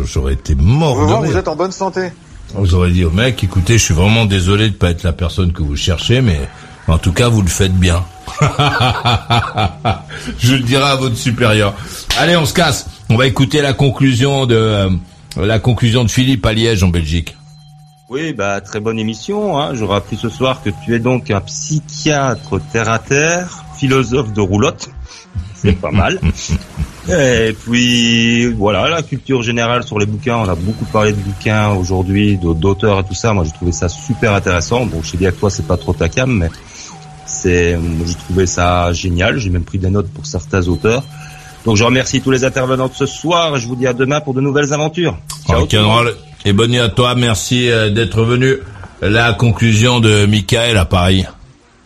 [0.04, 1.38] J'aurais été mort de voir, vous rire.
[1.38, 2.10] êtes en bonne santé.
[2.54, 5.52] Vous aurez dit au mec, écoutez, je suis vraiment désolé de pas être la personne
[5.52, 6.40] que vous cherchez, mais
[6.88, 8.04] en tout cas, vous le faites bien.
[10.38, 11.74] je le dirai à votre supérieur.
[12.18, 12.86] Allez, on se casse.
[13.08, 14.90] On va écouter la conclusion de euh,
[15.36, 17.36] la conclusion de Philippe à Liège en Belgique.
[18.08, 19.58] Oui, bah très bonne émission.
[19.58, 19.74] Hein.
[19.74, 24.40] J'aurais appris ce soir que tu es donc un psychiatre terre à terre, philosophe de
[24.40, 24.88] roulotte.
[25.54, 26.20] C'est pas mal.
[27.08, 30.36] Et puis voilà, la culture générale sur les bouquins.
[30.36, 33.32] On a beaucoup parlé de bouquins aujourd'hui, d'auteurs et tout ça.
[33.32, 34.86] Moi, j'ai trouvé ça super intéressant.
[34.86, 36.50] Bon, je sais bien que toi, c'est pas trop ta cam, mais
[37.26, 39.38] c'est, j'ai trouvé ça génial.
[39.38, 41.02] J'ai même pris des notes pour certains auteurs.
[41.64, 43.56] Donc, je remercie tous les intervenants de ce soir.
[43.56, 45.18] et Je vous dis à demain pour de nouvelles aventures.
[45.46, 45.66] Ciao.
[46.44, 47.14] Et bonne nuit à toi.
[47.14, 48.56] Merci euh, d'être venu.
[49.02, 51.24] La conclusion de Michael à Paris.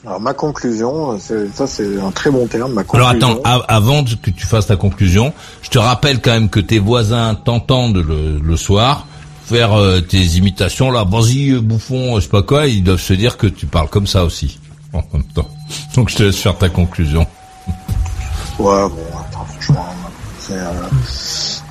[0.06, 4.30] Alors, ma conclusion, c'est, ça, c'est un très bon terme, ma Alors attends, avant que
[4.30, 8.56] tu fasses ta conclusion, je te rappelle quand même que tes voisins t'entendent le, le
[8.56, 9.06] soir
[9.50, 13.00] faire euh, tes imitations là, vas-y euh, bouffon, euh, je sais pas quoi, ils doivent
[13.00, 14.59] se dire que tu parles comme ça aussi
[14.92, 15.48] en même temps.
[15.94, 17.26] Donc je te laisse faire ta conclusion.
[18.58, 19.86] Ouais, bon, attends, franchement,
[20.50, 20.72] euh,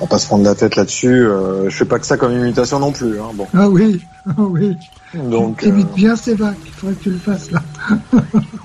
[0.00, 1.24] on va pas se prendre la tête là-dessus.
[1.26, 3.20] Euh, je fais pas que ça comme imitation non plus.
[3.20, 3.46] Hein, bon.
[3.56, 4.76] Ah oui, ah oui.
[5.14, 7.62] Donc, imites euh, bien ces vagues, il faudrait que tu le fasses là.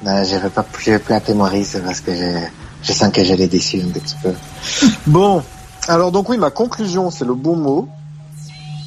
[0.06, 2.40] Non, je vais pas plus appeler Maurice parce que je,
[2.84, 4.32] je sens que je l'ai déçu un petit peu.
[5.08, 5.42] Bon,
[5.88, 7.90] alors donc oui, ma conclusion, c'est le bon mot.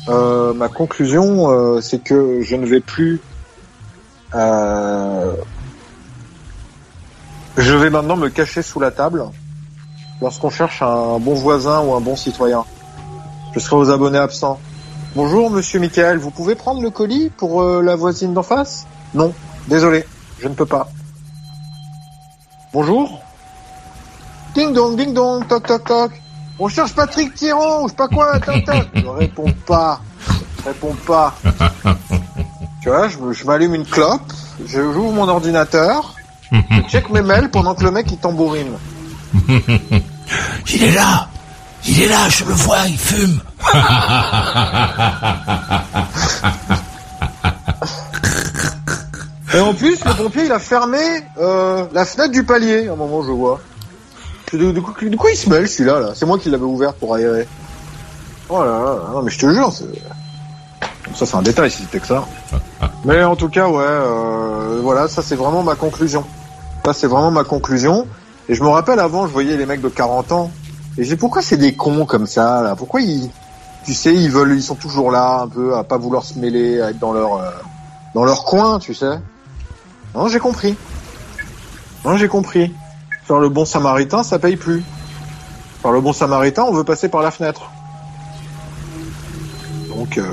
[0.08, 3.20] Euh, ma conclusion, euh, c'est que je ne vais plus.
[4.34, 5.34] euh,
[7.58, 9.24] je vais maintenant me cacher sous la table
[10.20, 12.64] lorsqu'on cherche un bon voisin ou un bon citoyen.
[13.52, 14.60] Je serai aux abonnés absents.
[15.16, 18.86] Bonjour, Monsieur Michael, vous pouvez prendre le colis pour euh, la voisine d'en face?
[19.14, 19.34] Non,
[19.66, 20.04] désolé,
[20.38, 20.88] je ne peux pas.
[22.72, 23.20] Bonjour.
[24.54, 26.12] Ding dong, ding dong, toc toc toc.
[26.60, 28.86] On cherche Patrick Thiron, ou je sais pas quoi, toc toc.
[28.94, 30.00] Je réponds pas.
[30.58, 31.34] Je réponds pas.
[32.82, 34.32] tu vois, je m'allume une clope,
[34.64, 36.14] je j'ouvre mon ordinateur,
[36.52, 38.72] je check mes mails pendant que le mec il tambourine.
[40.72, 41.28] Il est là
[41.86, 43.40] Il est là, je le vois, il fume
[49.54, 50.98] Et en plus, le pompier il a fermé
[51.38, 53.60] euh, la fenêtre du palier à un moment je vois.
[54.52, 56.10] Dis, Du coup, du coup il se mêle celui-là là.
[56.14, 57.48] C'est moi qui l'avais ouvert pour aérer.
[58.50, 59.84] Oh là là, non mais je te jure, c'est...
[61.14, 62.26] ça c'est un détail si c'était que ça.
[63.04, 66.24] Mais en tout cas ouais, euh, voilà, ça c'est vraiment ma conclusion.
[66.84, 68.06] Ça c'est vraiment ma conclusion.
[68.48, 70.50] Et je me rappelle avant, je voyais les mecs de 40 ans.
[70.96, 72.76] Et dis pourquoi c'est des cons comme ça là?
[72.76, 73.30] Pourquoi ils,
[73.84, 76.80] tu sais, ils veulent, ils sont toujours là un peu à pas vouloir se mêler,
[76.80, 77.50] à être dans leur euh,
[78.14, 79.18] dans leur coin, tu sais?
[80.14, 80.76] Non, j'ai compris.
[82.04, 82.74] Non, j'ai compris.
[83.24, 84.82] Faire le bon samaritain, ça paye plus.
[85.82, 87.70] Faire le bon samaritain, on veut passer par la fenêtre.
[89.88, 90.24] Donc, euh,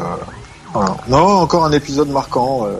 [0.75, 0.97] voilà.
[1.07, 2.73] Non, encore un épisode marquant euh,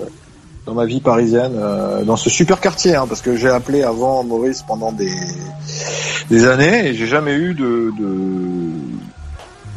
[0.66, 4.24] dans ma vie parisienne, euh, dans ce super quartier, hein, parce que j'ai appelé avant
[4.24, 5.14] Maurice pendant des,
[6.30, 8.72] des années et j'ai jamais eu de, de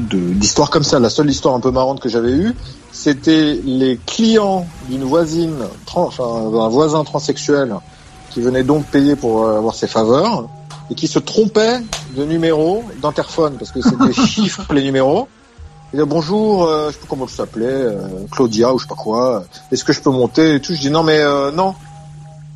[0.01, 1.01] de- d'histoire comme ça.
[1.01, 2.55] La seule histoire un peu marrante que j'avais eue,
[2.93, 7.75] c'était les clients d'une voisine, trans, enfin d'un voisin transsexuel
[8.31, 10.49] qui venait donc payer pour euh, avoir ses faveurs
[10.91, 11.81] et qui se trompait
[12.17, 15.29] de numéro d'interphone parce que c'est des chiffres les numéros.
[15.95, 17.97] Il dit bonjour, euh, je sais pas comment elle s'appelait, euh,
[18.31, 19.45] Claudia ou je sais pas quoi.
[19.73, 20.75] Est-ce que je peux monter et tout?
[20.75, 21.75] Je dis non mais euh, non.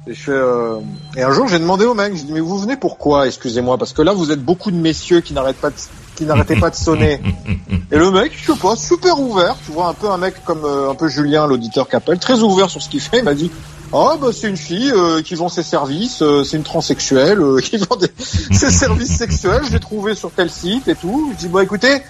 [0.07, 0.79] Et, je fais, euh,
[1.17, 3.93] et un jour j'ai demandé au mec, je dis mais vous venez pourquoi Excusez-moi parce
[3.93, 5.77] que là vous êtes beaucoup de messieurs qui n'arrêtent pas de,
[6.17, 7.21] qui n'arrêtaient pas de sonner.
[7.93, 10.65] Et le mec, je sais pas, super ouvert, tu vois, un peu un mec comme
[10.65, 13.19] euh, un peu Julien, l'auditeur qui appelle, très ouvert sur ce qu'il fait.
[13.19, 13.51] Il m'a dit,
[13.93, 17.59] ah bah c'est une fille euh, qui vend ses services, euh, c'est une transsexuelle euh,
[17.63, 19.63] qui vend des- ses services sexuels.
[19.67, 21.31] Je l'ai trouvé sur tel site et tout.
[21.35, 22.03] Je dis bon écoutez,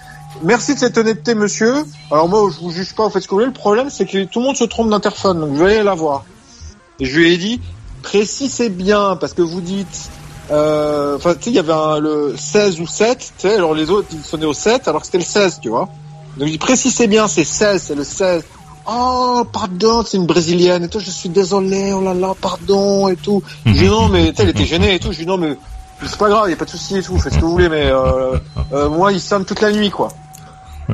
[0.43, 1.85] merci de cette honnêteté, monsieur.
[2.11, 3.47] Alors moi, je vous juge pas, vous faites ce que vous voulez.
[3.47, 5.95] Le problème, c'est que tout le monde se trompe d'interphone, donc je vais aller la
[5.95, 6.25] voir.
[7.01, 7.61] Et je lui ai dit,
[8.03, 10.11] précisez bien, parce que vous dites,
[10.51, 13.75] euh, enfin, tu sais, il y avait un, le 16 ou 7, tu sais, alors
[13.75, 15.89] les autres, ils sonnaient au 7, alors que c'était le 16, tu vois.
[16.37, 18.45] Donc je dis, précisez bien, c'est 16, c'est le 16.
[18.87, 23.17] Oh, pardon, c'est une brésilienne et tout, je suis désolé, oh là là, pardon et
[23.17, 23.43] tout.
[23.65, 25.57] Je dis non, mais tu sais, elle était gênée et tout, je dis non, mais
[26.05, 27.69] c'est pas grave, y a pas de souci et tout, faites ce que vous voulez,
[27.69, 28.37] mais euh,
[28.73, 30.09] euh, moi, il sonne toute la nuit, quoi.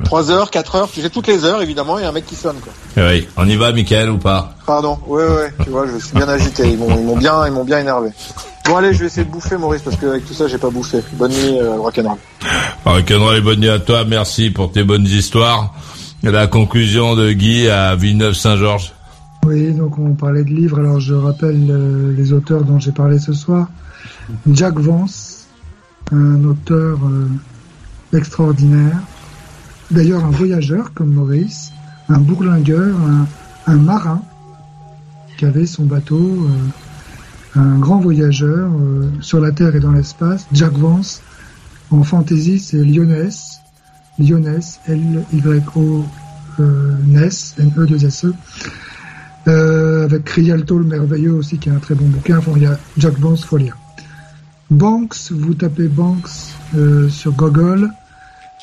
[0.05, 2.27] 3 heures, 4 heures, tu sais, toutes les heures, évidemment, il y a un mec
[2.27, 2.73] qui sonne, quoi.
[2.97, 4.55] Oui, on y va, Michael, ou pas?
[4.67, 7.53] Pardon, ouais, ouais, tu vois, je suis bien agité, ils m'ont, ils m'ont bien, ils
[7.53, 8.11] m'ont bien énervé.
[8.67, 10.99] Bon, allez, je vais essayer de bouffer, Maurice, parce qu'avec tout ça, j'ai pas bouffé.
[11.15, 12.19] Bonne nuit, euh, rock'n'roll.
[12.85, 15.75] Rock'n'roll et bonne nuit à toi, merci pour tes bonnes histoires.
[16.23, 18.93] La conclusion de Guy à Villeneuve-Saint-Georges.
[19.47, 23.19] Oui, donc on parlait de livres, alors je rappelle euh, les auteurs dont j'ai parlé
[23.19, 23.69] ce soir.
[24.53, 25.47] Jack Vance,
[26.13, 27.29] un auteur euh,
[28.13, 28.99] extraordinaire,
[29.91, 31.73] d'ailleurs un voyageur comme Maurice,
[32.09, 32.97] un bourlingueur,
[33.67, 34.23] un, marin
[35.37, 36.49] qui avait son bateau, euh,
[37.59, 40.47] un grand voyageur euh, sur la Terre et dans l'espace.
[40.53, 41.23] Jack Vance,
[41.91, 43.61] en fantasy, c'est Lyonès,
[44.19, 46.05] Lyonès, L-Y-O,
[46.61, 48.33] euh, Ness, N-E-2-S-E.
[49.47, 52.39] Euh, avec Rialto le merveilleux aussi qui est un très bon bouquin.
[52.39, 53.77] Enfin, il y a Jack Vance, faut lire.
[54.71, 56.29] Banks, vous tapez Banks
[57.09, 57.91] sur Google,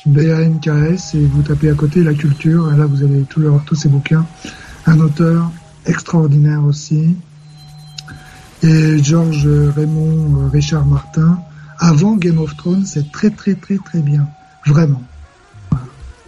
[0.06, 3.74] B-A-N-K-S, et vous tapez à côté la culture, et là vous avez tous leurs- tous
[3.74, 4.24] ces bouquins.
[4.86, 5.50] Un auteur
[5.84, 7.16] extraordinaire aussi.
[8.62, 11.38] Et Georges Raymond euh, Richard Martin,
[11.78, 14.26] avant Game of Thrones, c'est très très très très bien.
[14.64, 15.02] Vraiment.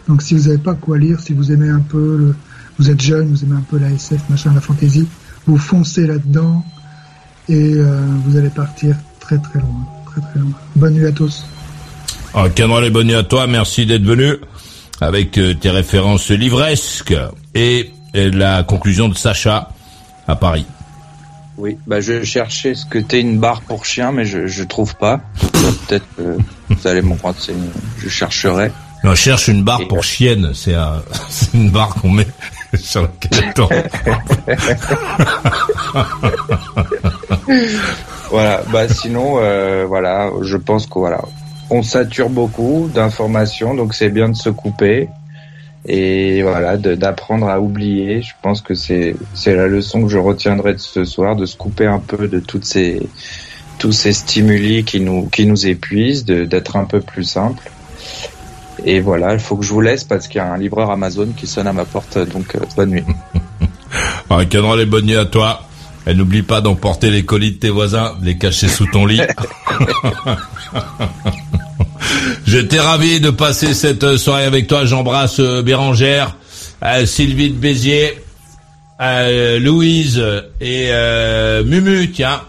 [0.08, 2.34] Donc si vous n'avez pas quoi lire, si vous aimez un peu
[2.78, 5.06] vous êtes jeune, vous aimez un peu la SF, machin, la fantasy,
[5.46, 6.64] vous foncez là-dedans
[7.48, 10.52] et euh, vous allez partir très très loin, très très loin.
[10.76, 11.44] Bonne nuit à tous.
[12.34, 14.36] Rock'n'roll et bonne nuit à toi, merci d'être venu
[15.00, 17.14] avec euh, tes références livresques
[17.54, 19.68] et, la conclusion de Sacha
[20.26, 20.64] à Paris.
[21.56, 24.94] Oui, bah je cherchais ce que t'es une barre pour chien, mais je je trouve
[24.96, 25.20] pas.
[25.86, 26.36] Peut-être que
[26.68, 27.68] vous allez me renseigner.
[27.98, 28.72] Je chercherai.
[29.04, 30.52] On cherche une barre pour chienne.
[30.54, 32.26] C'est un- c'est une barre qu'on met
[32.80, 33.68] sur laquelle on-
[38.30, 38.62] Voilà.
[38.72, 41.20] Bah sinon, euh, voilà, je pense que voilà,
[41.70, 45.08] on sature beaucoup d'informations, donc c'est bien de se couper
[45.86, 48.22] et voilà, d'apprendre à oublier.
[48.22, 49.14] Je pense que c'est
[49.46, 52.64] la leçon que je retiendrai de ce soir, de se couper un peu de toutes
[52.64, 53.08] ces
[53.78, 57.70] tous ces stimuli qui nous qui nous épuisent, d'être un peu plus simple.
[58.84, 61.28] Et voilà, il faut que je vous laisse parce qu'il y a un livreur Amazon
[61.36, 63.04] qui sonne à ma porte, donc euh, bonne nuit.
[64.30, 65.67] Ah, Cadran, les à toi.
[66.06, 69.20] Et n'oublie pas d'emporter les colis de tes voisins, de les cacher sous ton lit.
[72.46, 74.86] J'étais ravi de passer cette soirée avec toi.
[74.86, 76.36] J'embrasse euh, Bérangère,
[76.82, 78.22] euh, Sylvie de Béziers,
[79.00, 80.22] euh, Louise
[80.60, 80.90] et
[81.64, 82.40] Mumu, tiens,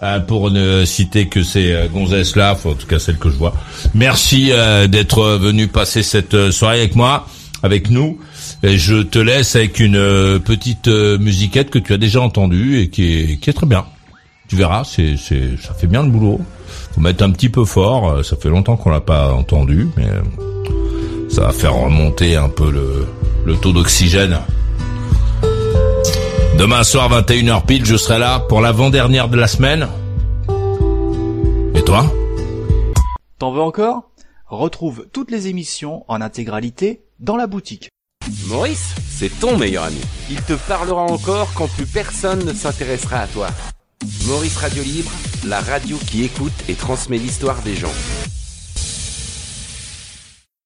[0.00, 3.34] euh, pour ne citer que ces euh, gonzesses-là, enfin, en tout cas celles que je
[3.34, 3.52] vois.
[3.96, 7.26] Merci euh, d'être venu passer cette soirée avec moi,
[7.62, 8.18] avec nous.
[8.62, 12.80] Et je te laisse avec une euh, petite euh, musiquette que tu as déjà entendue
[12.80, 13.84] et qui est, qui est très bien.
[14.48, 16.40] Tu verras, c'est, c'est, ça fait bien le boulot.
[16.94, 18.10] Faut mettre un petit peu fort.
[18.10, 20.06] euh, Ça fait longtemps qu'on l'a pas entendu, mais
[21.28, 23.06] ça va faire remonter un peu le,
[23.44, 24.38] le taux d'oxygène.
[26.58, 29.86] Demain soir, 21h pile, je serai là pour l'avant-dernière de la semaine.
[31.74, 32.10] Et toi?
[33.38, 34.10] T'en veux encore?
[34.46, 37.88] Retrouve toutes les émissions en intégralité dans la boutique.
[38.46, 40.00] Maurice, c'est ton meilleur ami.
[40.30, 43.48] Il te parlera encore quand plus personne ne s'intéressera à toi.
[44.26, 45.10] Maurice Radio Libre,
[45.46, 47.92] la radio qui écoute et transmet l'histoire des gens.